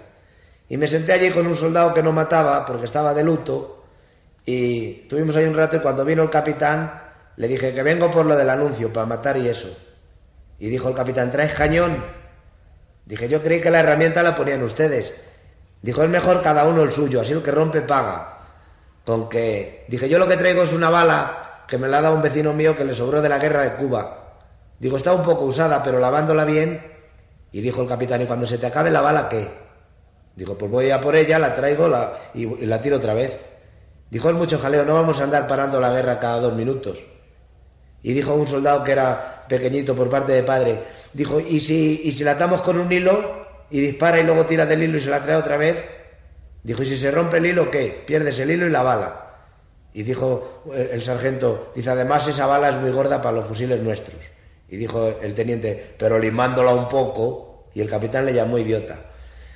Y 0.70 0.78
me 0.78 0.88
senté 0.88 1.14
allí 1.14 1.30
con 1.30 1.46
un 1.46 1.56
soldado 1.56 1.94
que 1.94 2.02
no 2.02 2.12
mataba 2.12 2.66
porque 2.66 2.86
estaba 2.86 3.14
de 3.14 3.24
luto 3.24 3.84
y 4.44 5.02
estuvimos 5.04 5.36
ahí 5.36 5.46
un 5.46 5.56
rato 5.56 5.78
y 5.78 5.82
cuando 5.82 6.04
vino 6.04 6.24
el 6.24 6.32
capitán 6.32 7.00
le 7.36 7.48
dije 7.48 7.74
que 7.74 7.84
vengo 7.84 8.10
por 8.10 8.26
lo 8.26 8.36
del 8.36 8.50
anuncio, 8.50 8.92
para 8.92 9.06
matar 9.06 9.38
y 9.38 9.48
eso. 9.48 9.70
Y 10.58 10.68
dijo 10.70 10.90
el 10.90 10.96
capitán, 10.96 11.30
¿traes 11.30 11.54
cañón? 11.54 12.04
Dije, 13.06 13.30
yo 13.30 13.44
creí 13.44 13.62
que 13.62 13.70
la 13.70 13.82
herramienta 13.82 14.24
la 14.24 14.36
ponían 14.36 14.64
ustedes. 14.64 15.14
Dijo, 15.82 16.04
es 16.04 16.10
mejor 16.10 16.42
cada 16.42 16.66
uno 16.66 16.84
el 16.84 16.92
suyo, 16.92 17.22
así 17.22 17.34
el 17.34 17.42
que 17.42 17.52
rompe 17.52 17.82
paga. 17.82 18.38
Con 19.04 19.28
que, 19.30 19.86
dije, 19.88 20.08
yo 20.08 20.20
lo 20.20 20.28
que 20.28 20.38
traigo 20.38 20.62
es 20.62 20.74
una 20.74 20.90
bala 20.90 21.64
que 21.68 21.78
me 21.78 21.88
la 21.88 21.98
ha 21.98 22.02
dado 22.02 22.16
un 22.16 22.22
vecino 22.22 22.54
mío 22.54 22.76
que 22.76 22.86
le 22.86 22.94
sobró 22.94 23.22
de 23.22 23.30
la 23.30 23.40
guerra 23.40 23.64
de 23.64 23.74
Cuba. 23.74 24.38
Digo, 24.78 24.98
está 24.98 25.14
un 25.14 25.24
poco 25.24 25.46
usada, 25.46 25.82
pero 25.82 26.00
lavándola 26.00 26.46
bien. 26.46 26.86
Y 27.52 27.62
dijo 27.62 27.82
el 27.82 27.88
capitán, 27.88 28.22
¿y 28.22 28.26
cuando 28.26 28.46
se 28.46 28.58
te 28.58 28.68
acabe 28.68 28.92
la 28.92 29.02
bala 29.02 29.28
qué? 29.28 29.48
Digo, 30.36 30.58
pues 30.58 30.72
voy 30.72 30.92
a 30.92 31.02
por 31.02 31.16
ella, 31.16 31.40
la 31.40 31.54
traigo 31.54 31.88
la, 31.88 32.14
y, 32.34 32.46
la 32.66 32.80
tiro 32.80 32.98
otra 32.98 33.14
vez. 33.14 33.40
Dijo, 34.10 34.30
es 34.30 34.36
mucho 34.36 34.60
jaleo, 34.60 34.86
no 34.86 34.94
vamos 34.94 35.20
a 35.20 35.24
andar 35.24 35.48
parando 35.48 35.80
la 35.80 35.92
guerra 35.92 36.20
cada 36.20 36.40
dos 36.40 36.54
minutos. 36.54 37.04
Y 38.04 38.14
dijo 38.14 38.34
un 38.34 38.48
soldado 38.48 38.84
que 38.84 38.92
era 38.92 39.46
pequeñito 39.48 39.96
por 39.96 40.10
parte 40.10 40.32
de 40.32 40.44
padre, 40.44 40.84
dijo, 41.14 41.40
¿y 41.40 41.60
si, 41.60 42.02
y 42.04 42.12
si 42.12 42.24
la 42.24 42.32
atamos 42.32 42.62
con 42.62 42.80
un 42.80 42.92
hilo 42.92 43.41
y 43.72 43.80
dispara 43.80 44.20
y 44.20 44.24
luego 44.24 44.46
tira 44.46 44.66
del 44.66 44.84
hilo 44.84 44.98
y 44.98 45.00
se 45.00 45.10
la 45.10 45.22
trae 45.22 45.36
otra 45.36 45.58
vez? 45.58 45.84
Dijo, 46.64 46.84
¿y 46.84 46.86
si 46.86 46.98
se 46.98 47.10
rompe 47.10 47.38
el 47.38 47.46
hilo 47.46 47.72
qué? 47.72 48.04
Pierdes 48.06 48.40
el 48.40 48.52
hilo 48.52 48.68
y 48.68 48.70
la 48.70 48.84
bala. 48.84 49.28
Y 49.94 50.04
dijo 50.04 50.64
eh, 50.74 50.92
el 50.94 51.02
sargento, 51.02 51.72
dice, 51.76 51.90
además 51.90 52.28
esa 52.28 52.46
bala 52.46 52.70
es 52.70 52.78
muy 52.78 52.92
gorda 52.92 53.22
para 53.22 53.38
los 53.38 53.46
fusiles 53.46 53.82
nuestros. 53.82 54.18
Y 54.70 54.78
dijo 54.78 55.16
el 55.22 55.34
teniente, 55.34 55.96
pero 55.98 56.20
limándola 56.20 56.74
un 56.74 56.88
poco, 56.88 57.68
y 57.74 57.82
el 57.82 57.90
capitán 57.90 58.26
le 58.26 58.34
llamó 58.34 58.58
idiota. 58.58 59.00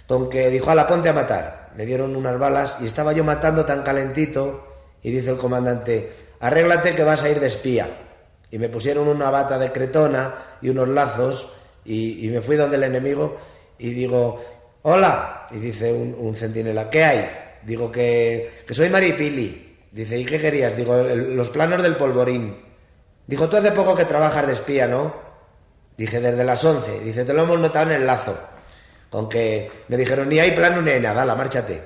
Con 0.08 0.30
que 0.30 0.50
dijo, 0.50 0.72
a 0.72 0.76
la 0.76 0.88
ponte 0.88 1.10
a 1.10 1.14
matar. 1.14 1.70
Me 1.76 1.86
dieron 1.86 2.16
unas 2.16 2.40
balas 2.40 2.78
y 2.82 2.86
estaba 2.86 3.14
yo 3.14 3.24
matando 3.24 3.66
tan 3.66 3.84
calentito, 3.84 4.68
y 5.02 5.12
dice 5.12 5.30
el 5.30 5.38
comandante, 5.38 6.12
arréglate 6.40 6.96
que 6.96 7.04
vas 7.04 7.24
a 7.24 7.30
ir 7.30 7.40
de 7.40 7.48
espía 7.48 7.88
y 8.52 8.58
me 8.58 8.70
pusieron 8.70 9.08
una 9.08 9.30
bata 9.30 9.60
de 9.60 9.72
cretona 9.72 10.34
y 10.62 10.70
unos 10.70 10.90
lazos 10.90 11.48
y, 11.84 12.28
me 12.32 12.42
fui 12.42 12.56
donde 12.56 12.78
el 12.78 12.84
enemigo 12.84 13.38
y 13.78 13.90
digo, 13.90 14.44
hola, 14.84 15.48
y 15.52 15.58
dice 15.58 15.92
un, 15.92 16.36
centinela, 16.36 16.90
¿qué 16.90 17.04
hay? 17.04 17.32
Digo 17.64 17.92
que, 17.92 18.64
que 18.66 18.74
soy 18.74 18.90
Maripili. 18.90 19.78
Dice, 19.92 20.18
¿y 20.18 20.26
qué 20.26 20.40
querías? 20.40 20.76
Digo, 20.76 20.96
los 20.96 21.50
planos 21.50 21.82
del 21.82 21.96
polvorín. 21.96 22.64
Dijo, 23.28 23.48
tú 23.48 23.58
hace 23.58 23.72
poco 23.72 23.96
que 23.96 24.06
trabajas 24.06 24.46
de 24.46 24.54
espía, 24.54 24.88
¿no? 24.88 25.14
Dije, 25.98 26.20
desde 26.20 26.44
las 26.44 26.64
once. 26.66 27.00
Dice, 27.00 27.24
te 27.24 27.34
lo 27.34 27.44
hemos 27.44 27.60
notado 27.60 27.92
en 27.92 28.02
el 28.02 28.08
lazo. 28.08 28.38
Con 29.10 29.30
que 29.30 29.72
me 29.88 29.98
dijeron, 29.98 30.28
ni 30.30 30.40
hay 30.40 30.52
plano 30.52 30.82
ni 30.82 30.92
hay 30.92 31.00
nada, 31.00 31.26
la 31.26 31.36
márchate. 31.36 31.82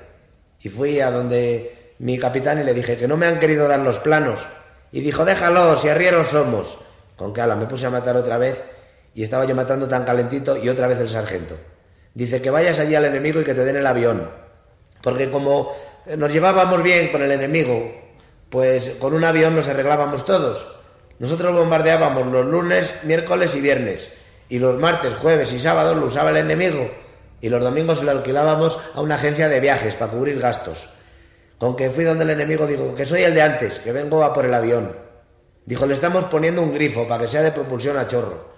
Y 0.61 0.69
fui 0.69 0.99
a 0.99 1.11
donde 1.11 1.93
mi 1.99 2.17
capitán 2.17 2.59
y 2.59 2.63
le 2.63 2.73
dije 2.73 2.97
que 2.97 3.07
no 3.07 3.17
me 3.17 3.27
han 3.27 3.39
querido 3.39 3.67
dar 3.67 3.79
los 3.79 3.99
planos 3.99 4.45
y 4.91 5.01
dijo, 5.01 5.25
déjalo, 5.25 5.75
si 5.75 5.89
arrieros 5.89 6.29
somos. 6.29 6.77
Con 7.15 7.33
que 7.33 7.41
ala, 7.41 7.55
me 7.55 7.65
puse 7.65 7.85
a 7.85 7.89
matar 7.89 8.15
otra 8.15 8.37
vez 8.37 8.63
y 9.13 9.23
estaba 9.23 9.45
yo 9.45 9.53
matando 9.53 9.87
tan 9.87 10.05
calentito 10.05 10.57
y 10.57 10.69
otra 10.69 10.87
vez 10.87 10.99
el 10.99 11.09
sargento. 11.09 11.55
Dice 12.19 12.41
que 12.41 12.49
vayas 12.49 12.77
allí 12.81 12.95
al 12.95 13.05
enemigo 13.05 13.39
y 13.39 13.45
que 13.45 13.53
te 13.53 13.63
den 13.63 13.77
el 13.77 13.87
avión. 13.87 14.29
Porque 15.01 15.31
como 15.31 15.73
nos 16.17 16.33
llevábamos 16.33 16.83
bien 16.83 17.13
con 17.13 17.21
el 17.21 17.31
enemigo, 17.31 17.93
pues 18.49 18.97
con 18.99 19.13
un 19.13 19.23
avión 19.23 19.55
nos 19.55 19.69
arreglábamos 19.69 20.25
todos. 20.25 20.67
Nosotros 21.17 21.55
bombardeábamos 21.55 22.27
los 22.27 22.45
lunes, 22.45 22.93
miércoles 23.03 23.55
y 23.55 23.61
viernes. 23.61 24.09
Y 24.49 24.59
los 24.59 24.77
martes, 24.77 25.13
jueves 25.13 25.53
y 25.53 25.61
sábados 25.61 25.95
lo 25.95 26.07
usaba 26.07 26.31
el 26.31 26.35
enemigo. 26.35 26.91
Y 27.39 27.47
los 27.47 27.63
domingos 27.63 28.03
lo 28.03 28.11
alquilábamos 28.11 28.77
a 28.95 28.99
una 28.99 29.15
agencia 29.15 29.47
de 29.47 29.61
viajes 29.61 29.95
para 29.95 30.11
cubrir 30.11 30.41
gastos. 30.41 30.89
Con 31.57 31.77
que 31.77 31.89
fui 31.89 32.03
donde 32.03 32.25
el 32.25 32.31
enemigo, 32.31 32.67
digo, 32.67 32.93
que 32.95 33.05
soy 33.05 33.21
el 33.21 33.33
de 33.33 33.43
antes, 33.43 33.79
que 33.79 33.93
vengo 33.93 34.25
a 34.25 34.33
por 34.33 34.45
el 34.45 34.53
avión. 34.53 34.93
Dijo, 35.65 35.85
le 35.85 35.93
estamos 35.93 36.25
poniendo 36.25 36.61
un 36.61 36.73
grifo 36.73 37.07
para 37.07 37.23
que 37.23 37.29
sea 37.29 37.43
de 37.43 37.53
propulsión 37.53 37.95
a 37.95 38.07
chorro. 38.07 38.49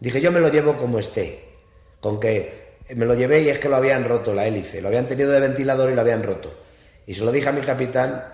Dije, 0.00 0.20
yo 0.20 0.30
me 0.30 0.40
lo 0.40 0.50
llevo 0.50 0.76
como 0.76 0.98
esté. 0.98 1.56
Con 1.98 2.20
que 2.20 2.65
me 2.94 3.04
lo 3.04 3.14
llevé 3.14 3.42
y 3.42 3.48
es 3.48 3.58
que 3.58 3.68
lo 3.68 3.76
habían 3.76 4.04
roto 4.04 4.32
la 4.32 4.46
hélice, 4.46 4.80
lo 4.80 4.88
habían 4.88 5.06
tenido 5.06 5.30
de 5.30 5.40
ventilador 5.40 5.90
y 5.90 5.94
lo 5.94 6.00
habían 6.00 6.22
roto. 6.22 6.54
Y 7.06 7.14
se 7.14 7.24
lo 7.24 7.32
dije 7.32 7.48
a 7.48 7.52
mi 7.52 7.60
capitán, 7.60 8.24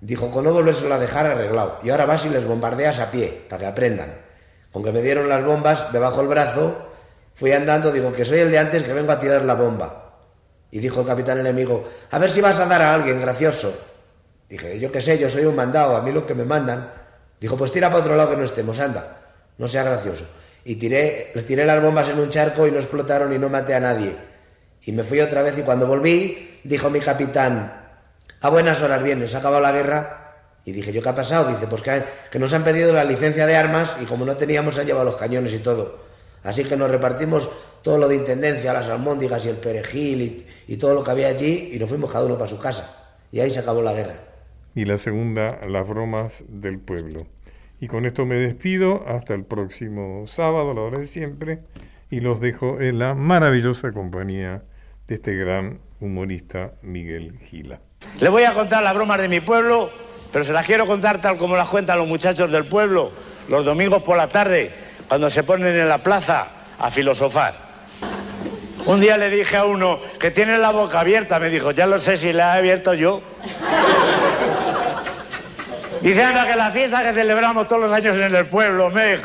dijo, 0.00 0.30
con 0.30 0.44
no 0.44 0.52
volvérselo 0.52 0.94
a 0.94 0.98
dejar 0.98 1.26
arreglado. 1.26 1.78
Y 1.82 1.90
ahora 1.90 2.06
vas 2.06 2.24
y 2.26 2.28
les 2.28 2.44
bombardeas 2.44 3.00
a 3.00 3.10
pie, 3.10 3.44
para 3.48 3.60
que 3.60 3.66
aprendan. 3.66 4.14
Con 4.72 4.82
que 4.82 4.92
me 4.92 5.02
dieron 5.02 5.28
las 5.28 5.44
bombas 5.44 5.92
debajo 5.92 6.18
del 6.18 6.28
brazo, 6.28 6.88
fui 7.34 7.52
andando, 7.52 7.92
digo, 7.92 8.12
que 8.12 8.24
soy 8.24 8.40
el 8.40 8.50
de 8.50 8.58
antes, 8.58 8.82
que 8.82 8.92
vengo 8.92 9.12
a 9.12 9.18
tirar 9.18 9.44
la 9.44 9.54
bomba. 9.54 10.18
Y 10.70 10.78
dijo 10.78 11.00
el 11.00 11.06
capitán 11.06 11.38
enemigo, 11.38 11.84
a 12.10 12.18
ver 12.18 12.30
si 12.30 12.40
vas 12.40 12.58
a 12.60 12.66
dar 12.66 12.82
a 12.82 12.94
alguien 12.94 13.20
gracioso. 13.20 13.72
Dije, 14.48 14.78
yo 14.78 14.90
qué 14.90 15.00
sé, 15.00 15.18
yo 15.18 15.28
soy 15.28 15.44
un 15.44 15.56
mandado, 15.56 15.96
a 15.96 16.02
mí 16.02 16.12
lo 16.12 16.26
que 16.26 16.34
me 16.34 16.44
mandan. 16.44 16.92
Dijo, 17.40 17.56
pues 17.56 17.72
tira 17.72 17.88
para 17.88 18.00
otro 18.00 18.16
lado 18.16 18.30
que 18.30 18.36
no 18.36 18.44
estemos, 18.44 18.78
anda, 18.78 19.22
no 19.58 19.66
sea 19.66 19.82
gracioso. 19.82 20.24
Y 20.64 20.76
tiré, 20.76 21.32
les 21.34 21.44
tiré 21.44 21.64
las 21.64 21.82
bombas 21.82 22.08
en 22.08 22.18
un 22.18 22.28
charco 22.28 22.66
y 22.66 22.70
no 22.70 22.78
explotaron 22.78 23.32
y 23.32 23.38
no 23.38 23.48
maté 23.48 23.74
a 23.74 23.80
nadie. 23.80 24.16
Y 24.84 24.92
me 24.92 25.02
fui 25.02 25.20
otra 25.20 25.42
vez 25.42 25.56
y 25.58 25.62
cuando 25.62 25.86
volví, 25.86 26.60
dijo 26.64 26.90
mi 26.90 27.00
capitán, 27.00 27.80
a 28.40 28.48
buenas 28.48 28.80
horas 28.82 29.02
vienes, 29.02 29.30
¿se 29.30 29.36
ha 29.36 29.40
acabado 29.40 29.62
la 29.62 29.72
guerra? 29.72 30.16
Y 30.64 30.72
dije, 30.72 30.92
¿yo 30.92 31.02
qué 31.02 31.08
ha 31.08 31.14
pasado? 31.14 31.50
Dice, 31.50 31.66
pues 31.66 31.82
que, 31.82 32.04
que 32.30 32.38
nos 32.38 32.52
han 32.52 32.64
pedido 32.64 32.92
la 32.92 33.04
licencia 33.04 33.46
de 33.46 33.56
armas 33.56 33.96
y 34.00 34.04
como 34.04 34.24
no 34.24 34.36
teníamos 34.36 34.78
han 34.78 34.86
llevado 34.86 35.04
los 35.04 35.16
cañones 35.16 35.52
y 35.54 35.58
todo. 35.58 36.10
Así 36.42 36.64
que 36.64 36.76
nos 36.76 36.90
repartimos 36.90 37.50
todo 37.82 37.98
lo 37.98 38.08
de 38.08 38.16
intendencia, 38.16 38.72
las 38.72 38.88
almóndigas 38.88 39.44
y 39.44 39.50
el 39.50 39.56
perejil 39.56 40.46
y, 40.66 40.76
todo 40.76 40.94
lo 40.94 41.04
que 41.04 41.10
había 41.10 41.28
allí 41.28 41.70
y 41.72 41.78
nos 41.78 41.88
fuimos 41.88 42.10
cada 42.10 42.24
uno 42.24 42.36
para 42.36 42.48
su 42.48 42.58
casa. 42.58 43.14
Y 43.30 43.40
ahí 43.40 43.50
se 43.50 43.60
acabó 43.60 43.82
la 43.82 43.92
guerra. 43.92 44.14
Y 44.74 44.84
la 44.84 44.96
segunda, 44.98 45.58
las 45.66 45.86
bromas 45.86 46.44
del 46.48 46.78
pueblo. 46.78 47.26
Y 47.80 47.88
con 47.88 48.04
esto 48.04 48.26
me 48.26 48.34
despido 48.34 49.04
hasta 49.08 49.32
el 49.32 49.44
próximo 49.44 50.26
sábado, 50.26 50.72
a 50.72 50.74
la 50.74 50.82
hora 50.82 50.98
de 50.98 51.06
siempre, 51.06 51.60
y 52.10 52.20
los 52.20 52.40
dejo 52.40 52.78
en 52.78 52.98
la 52.98 53.14
maravillosa 53.14 53.90
compañía 53.92 54.62
de 55.06 55.14
este 55.14 55.34
gran 55.34 55.80
humorista 55.98 56.72
Miguel 56.82 57.38
Gila. 57.38 57.80
Le 58.20 58.28
voy 58.28 58.44
a 58.44 58.52
contar 58.52 58.82
las 58.82 58.94
bromas 58.94 59.18
de 59.18 59.28
mi 59.28 59.40
pueblo, 59.40 59.90
pero 60.30 60.44
se 60.44 60.52
las 60.52 60.66
quiero 60.66 60.86
contar 60.86 61.22
tal 61.22 61.38
como 61.38 61.56
las 61.56 61.68
cuentan 61.68 61.98
los 61.98 62.06
muchachos 62.06 62.52
del 62.52 62.66
pueblo, 62.66 63.12
los 63.48 63.64
domingos 63.64 64.02
por 64.02 64.18
la 64.18 64.28
tarde, 64.28 64.70
cuando 65.08 65.30
se 65.30 65.42
ponen 65.42 65.74
en 65.74 65.88
la 65.88 66.02
plaza 66.02 66.48
a 66.78 66.90
filosofar. 66.90 67.70
Un 68.84 69.00
día 69.00 69.16
le 69.16 69.30
dije 69.30 69.56
a 69.56 69.64
uno 69.64 70.00
que 70.18 70.30
tiene 70.30 70.58
la 70.58 70.70
boca 70.70 71.00
abierta, 71.00 71.38
me 71.38 71.48
dijo, 71.48 71.70
ya 71.70 71.86
lo 71.86 71.98
sé 71.98 72.18
si 72.18 72.32
la 72.32 72.56
he 72.56 72.58
abierto 72.58 72.92
yo. 72.92 73.22
Dice, 76.00 76.22
que 76.22 76.56
la 76.56 76.70
fiesta 76.70 77.02
que 77.02 77.12
celebramos 77.12 77.68
todos 77.68 77.82
los 77.82 77.92
años 77.92 78.16
en 78.16 78.34
el 78.34 78.46
pueblo, 78.46 78.88
me 78.88 79.20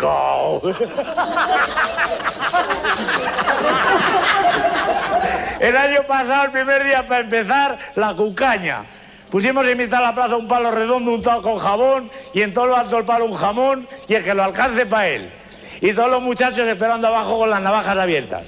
El 5.59 5.77
año 5.77 6.03
pasado, 6.05 6.45
el 6.45 6.51
primer 6.51 6.83
día 6.83 7.07
para 7.07 7.21
empezar, 7.21 7.77
la 7.95 8.13
cucaña. 8.13 8.85
Pusimos 9.31 9.65
en 9.65 9.77
mitad 9.77 9.99
de 9.99 10.03
la 10.03 10.13
plaza 10.13 10.35
un 10.35 10.49
palo 10.49 10.69
redondo 10.71 11.11
untado 11.11 11.41
con 11.41 11.59
jabón 11.59 12.11
y 12.33 12.41
en 12.41 12.53
todo 12.53 12.67
lo 12.67 12.75
alto 12.75 12.97
del 12.97 13.05
palo 13.05 13.25
un 13.25 13.35
jamón 13.35 13.87
y 14.07 14.15
el 14.15 14.23
que 14.23 14.33
lo 14.33 14.43
alcance 14.43 14.85
para 14.85 15.07
él. 15.07 15.33
Y 15.79 15.93
todos 15.93 16.09
los 16.09 16.21
muchachos 16.21 16.67
esperando 16.67 17.07
abajo 17.07 17.39
con 17.39 17.49
las 17.49 17.61
navajas 17.61 17.97
abiertas. 17.97 18.43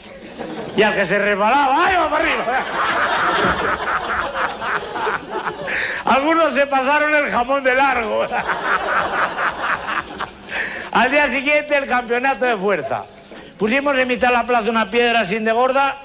Y 0.76 0.84
al 0.84 0.94
que 0.94 1.06
se 1.06 1.18
resbalaba, 1.18 1.88
¡ay, 1.88 1.96
va 1.96 2.10
para 2.10 2.24
arriba! 2.24 2.46
Algunos 6.08 6.54
se 6.54 6.66
pasaron 6.68 7.14
el 7.14 7.30
jamón 7.30 7.64
de 7.64 7.76
largo. 7.76 8.26
Al 10.92 11.12
día 11.12 11.30
siguiente 11.30 11.78
el 11.78 11.88
campeonato 11.88 12.46
de 12.46 12.56
fuerza. 12.56 13.04
Pusimos 13.58 13.98
en 13.98 14.08
mitad 14.08 14.30
de 14.30 14.36
la 14.36 14.46
plaza 14.46 14.70
una 14.70 14.90
piedra 14.90 15.26
sin 15.26 15.44
de 15.44 15.52
gorda 15.52 15.98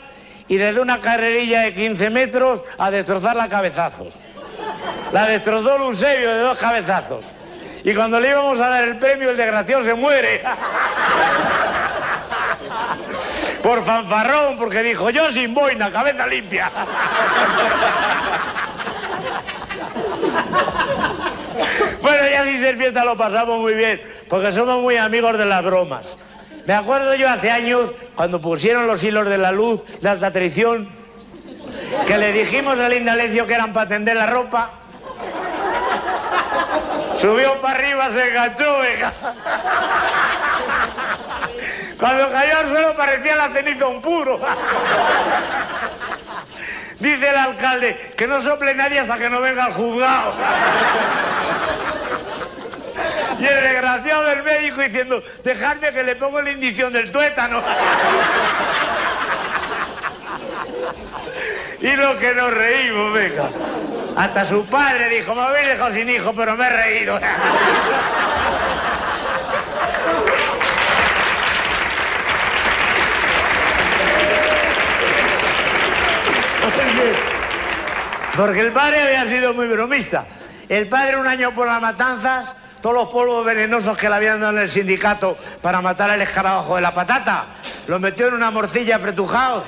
y 0.48 0.57
desde 0.57 0.80
una 0.80 0.98
carrerilla 0.98 1.61
de 1.62 1.72
15 1.74 2.11
metros 2.11 2.62
a 2.78 2.90
destrozarla 2.90 3.44
a 3.44 3.48
cabezazos. 3.48 4.14
La 5.12 5.26
destrozó 5.26 5.76
Eusebio 5.76 6.34
de 6.34 6.40
dos 6.40 6.59
cabezazos. 6.59 7.24
Y 7.84 7.94
cuando 7.94 8.18
le 8.18 8.30
íbamos 8.30 8.59
a 8.59 8.68
dar 8.68 8.84
el 8.84 8.98
premio, 8.98 9.30
el 9.30 9.36
desgraciado 9.36 9.84
se 9.84 9.94
muere 9.94 10.42
por 13.62 13.82
fanfarrón, 13.84 14.57
porque 14.57 14.82
dijo 14.82 15.11
yo 15.11 15.30
sin 15.30 15.55
boina, 15.55 15.90
cabeza 15.90 16.26
limpia. 16.26 16.70
Bueno, 22.01 22.28
ya 22.28 22.45
ser 22.45 22.76
fiesta 22.76 23.05
lo 23.05 23.16
pasamos 23.16 23.61
muy 23.61 23.74
bien, 23.74 24.01
porque 24.28 24.53
somos 24.53 24.80
muy 24.83 24.97
amigos 24.97 25.39
de 25.39 25.45
las 25.45 25.62
bromas. 25.64 26.07
Me 26.66 26.74
acuerdo 26.74 27.14
yo 27.14 27.28
hace 27.28 27.51
años, 27.51 27.93
cuando 28.14 28.41
pusieron 28.41 28.87
los 28.87 29.03
hilos 29.03 29.26
de 29.28 29.39
la 29.39 29.53
luz 29.53 29.83
de 30.01 30.09
alta 30.09 30.30
traición, 30.30 30.89
que 32.07 32.18
le 32.18 32.33
dijimos 32.33 32.78
al 32.78 32.93
Indalecio 32.93 33.47
que 33.47 33.55
eran 33.55 33.72
para 33.72 33.89
tender 33.89 34.16
la 34.16 34.26
ropa. 34.26 34.70
Subió 37.18 37.61
para 37.61 37.78
arriba, 37.78 38.11
se 38.12 38.28
enganchó, 38.28 38.78
venga. 38.78 39.12
Cuando 41.99 42.33
cayó 42.33 42.59
al 42.59 42.68
suelo 42.68 42.97
parecía 42.97 43.37
la 43.37 43.49
ceniza 43.51 43.87
un 43.87 44.01
puro. 44.01 44.41
Dice 47.03 47.28
el 47.30 47.36
alcalde 47.36 48.12
que 48.16 48.28
no 48.28 48.40
sople 48.40 48.74
nadie 48.74 49.00
hasta 49.00 49.18
que 49.18 49.28
no 49.28 49.40
venga 49.40 49.66
el 49.66 49.72
juzgado. 49.72 50.34
Y 53.40 53.44
el 53.44 53.61
desgraciado 53.61 54.22
del 54.22 54.44
médico 54.44 54.80
diciendo, 54.82 55.20
dejadme 55.42 55.90
que 55.90 56.05
le 56.05 56.14
pongo 56.14 56.40
la 56.40 56.53
indición 56.53 56.92
del 56.92 57.11
tuétano. 57.11 57.61
Y 61.80 61.96
lo 61.96 62.16
que 62.20 62.34
nos 62.36 62.55
reímos, 62.55 63.12
venga. 63.12 63.50
Hasta 64.16 64.44
su 64.44 64.64
padre 64.66 65.09
dijo, 65.09 65.34
me 65.34 65.42
habéis 65.42 65.68
dejado 65.70 65.90
sin 65.90 66.09
hijo, 66.09 66.32
pero 66.32 66.57
me 66.57 66.66
he 66.66 66.70
reído. 66.70 67.18
Porque 78.37 78.61
el 78.61 78.72
padre 78.72 79.03
había 79.03 79.26
sido 79.26 79.53
muy 79.53 79.66
bromista. 79.66 80.26
El 80.68 80.89
padre 80.89 81.18
un 81.18 81.26
año 81.26 81.53
por 81.53 81.66
las 81.66 81.83
matanzas, 81.83 82.55
todos 82.80 82.95
los 82.95 83.09
polvos 83.11 83.45
venenosos 83.45 83.99
que 83.99 84.09
le 84.09 84.14
habían 84.14 84.41
dado 84.41 84.53
en 84.53 84.61
el 84.61 84.70
sindicato 84.70 85.37
para 85.61 85.83
matar 85.83 86.11
al 86.11 86.22
escarabajo 86.22 86.76
de 86.76 86.83
la 86.83 86.95
patata, 86.95 87.47
los 87.87 88.01
metió 88.01 88.28
en 88.28 88.35
una 88.35 88.51
morcilla 88.51 88.97
apretujados. 88.97 89.64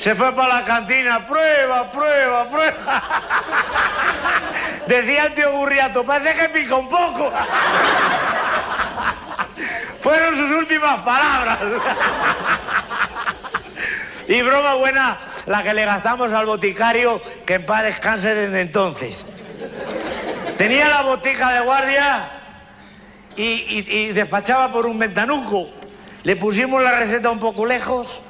Se 0.00 0.14
fue 0.14 0.34
para 0.34 0.60
la 0.60 0.64
cantina, 0.64 1.26
prueba, 1.26 1.90
prueba, 1.90 2.48
prueba. 2.48 3.02
Decía 4.86 5.26
el 5.26 5.34
tío 5.34 5.52
Gurriato, 5.52 6.04
parece 6.04 6.40
que 6.40 6.48
pica 6.48 6.76
un 6.76 6.88
poco. 6.88 7.30
Fueron 10.02 10.36
sus 10.36 10.50
últimas 10.50 11.02
palabras. 11.02 11.58
Y 14.26 14.40
broma 14.40 14.72
buena 14.74 15.18
la 15.46 15.62
que 15.62 15.74
le 15.74 15.84
gastamos 15.84 16.32
al 16.32 16.46
boticario, 16.46 17.20
que 17.44 17.54
en 17.54 17.66
paz 17.66 17.82
descanse 17.84 18.34
desde 18.34 18.60
entonces. 18.60 19.24
Tenía 20.58 20.88
la 20.88 21.02
botica 21.02 21.50
de 21.52 21.60
guardia 21.60 22.28
y, 23.36 23.42
y- 23.42 24.12
despachaba 24.12 24.70
por 24.72 24.86
un 24.86 24.98
ventanuco. 24.98 25.68
Le 26.22 26.36
pusimos 26.36 26.82
la 26.82 26.92
receta 26.98 27.30
un 27.30 27.38
poco 27.40 27.66
lejos, 27.66 28.20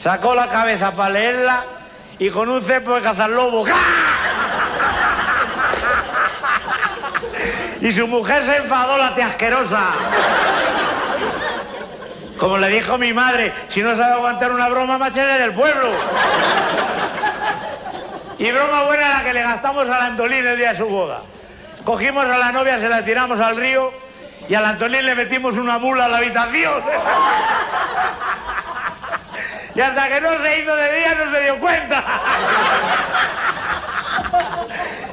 sacó 0.00 0.34
la 0.34 0.48
cabeza 0.48 0.92
para 0.92 1.10
leerla 1.10 1.64
y 2.18 2.30
con 2.30 2.48
un 2.48 2.62
cepo 2.62 2.94
de 2.94 3.02
cazar 3.02 3.30
lobo. 3.30 3.64
Y 7.80 7.92
su 7.92 8.06
mujer 8.08 8.44
se 8.44 8.56
enfadó, 8.56 8.96
la 8.96 9.08
asquerosa. 9.08 9.82
Como 12.38 12.58
le 12.58 12.68
dijo 12.68 12.98
mi 12.98 13.12
madre, 13.12 13.52
si 13.68 13.82
no 13.82 13.94
sabe 13.94 14.14
aguantar 14.14 14.50
una 14.50 14.68
broma, 14.68 14.98
machete 14.98 15.38
del 15.38 15.52
pueblo. 15.52 15.90
Y 18.44 18.52
broma 18.52 18.82
buena 18.82 19.08
la 19.08 19.24
que 19.24 19.32
le 19.32 19.40
gastamos 19.40 19.88
al 19.88 20.02
Antolín 20.02 20.46
el 20.46 20.58
día 20.58 20.72
de 20.72 20.76
su 20.76 20.84
boda. 20.84 21.22
Cogimos 21.82 22.26
a 22.26 22.36
la 22.36 22.52
novia, 22.52 22.78
se 22.78 22.90
la 22.90 23.02
tiramos 23.02 23.40
al 23.40 23.56
río 23.56 23.90
y 24.46 24.54
al 24.54 24.66
Antolín 24.66 25.06
le 25.06 25.14
metimos 25.14 25.56
una 25.56 25.78
mula 25.78 26.04
a 26.04 26.08
la 26.08 26.18
habitación. 26.18 26.82
Y 29.74 29.80
hasta 29.80 30.08
que 30.08 30.20
no 30.20 30.28
se 30.42 30.58
hizo 30.58 30.76
de 30.76 30.94
día 30.94 31.14
no 31.14 31.30
se 31.32 31.40
dio 31.42 31.58
cuenta. 31.58 32.04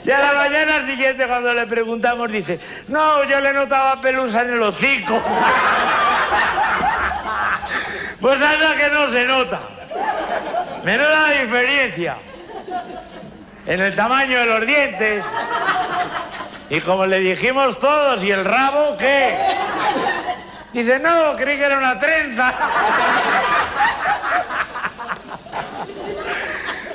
Y 0.03 0.11
a 0.11 0.19
la 0.19 0.33
mañana 0.33 0.85
siguiente 0.85 1.25
cuando 1.25 1.53
le 1.53 1.65
preguntamos 1.67 2.29
dice, 2.29 2.59
no, 2.89 3.23
yo 3.23 3.39
le 3.39 3.53
notaba 3.53 4.01
pelusa 4.01 4.41
en 4.41 4.51
el 4.55 4.61
hocico. 4.61 5.21
Pues 8.19 8.41
anda 8.41 8.75
que 8.75 8.89
no 8.89 9.09
se 9.09 9.23
nota. 9.23 9.59
Menuda 10.83 11.29
diferencia. 11.29 12.17
En 13.71 13.79
el 13.79 13.95
tamaño 13.95 14.37
de 14.37 14.45
los 14.47 14.67
dientes. 14.67 15.23
Y 16.69 16.81
como 16.81 17.05
le 17.05 17.19
dijimos 17.19 17.79
todos, 17.79 18.21
¿y 18.21 18.29
el 18.29 18.43
rabo 18.43 18.97
qué? 18.97 19.37
Dice, 20.73 20.99
no, 20.99 21.37
creí 21.37 21.57
que 21.57 21.63
era 21.63 21.77
una 21.77 21.97
trenza. 21.97 22.53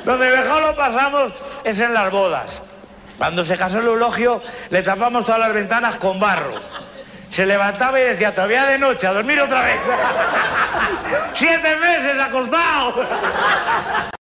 Donde 0.04 0.30
mejor 0.30 0.60
lo 0.64 0.76
pasamos 0.76 1.32
es 1.64 1.80
en 1.80 1.94
las 1.94 2.10
bodas. 2.10 2.62
Cuando 3.16 3.42
se 3.42 3.56
casó 3.56 3.78
el 3.78 3.86
eulogio, 3.86 4.42
le 4.68 4.82
tapamos 4.82 5.24
todas 5.24 5.40
las 5.40 5.54
ventanas 5.54 5.96
con 5.96 6.20
barro. 6.20 6.52
Se 7.30 7.46
levantaba 7.46 7.98
y 7.98 8.02
decía, 8.02 8.34
todavía 8.34 8.66
de 8.66 8.78
noche, 8.78 9.06
a 9.06 9.14
dormir 9.14 9.40
otra 9.40 9.62
vez. 9.62 9.80
Siete 11.36 11.74
meses 11.76 12.20
acostado. 12.20 13.06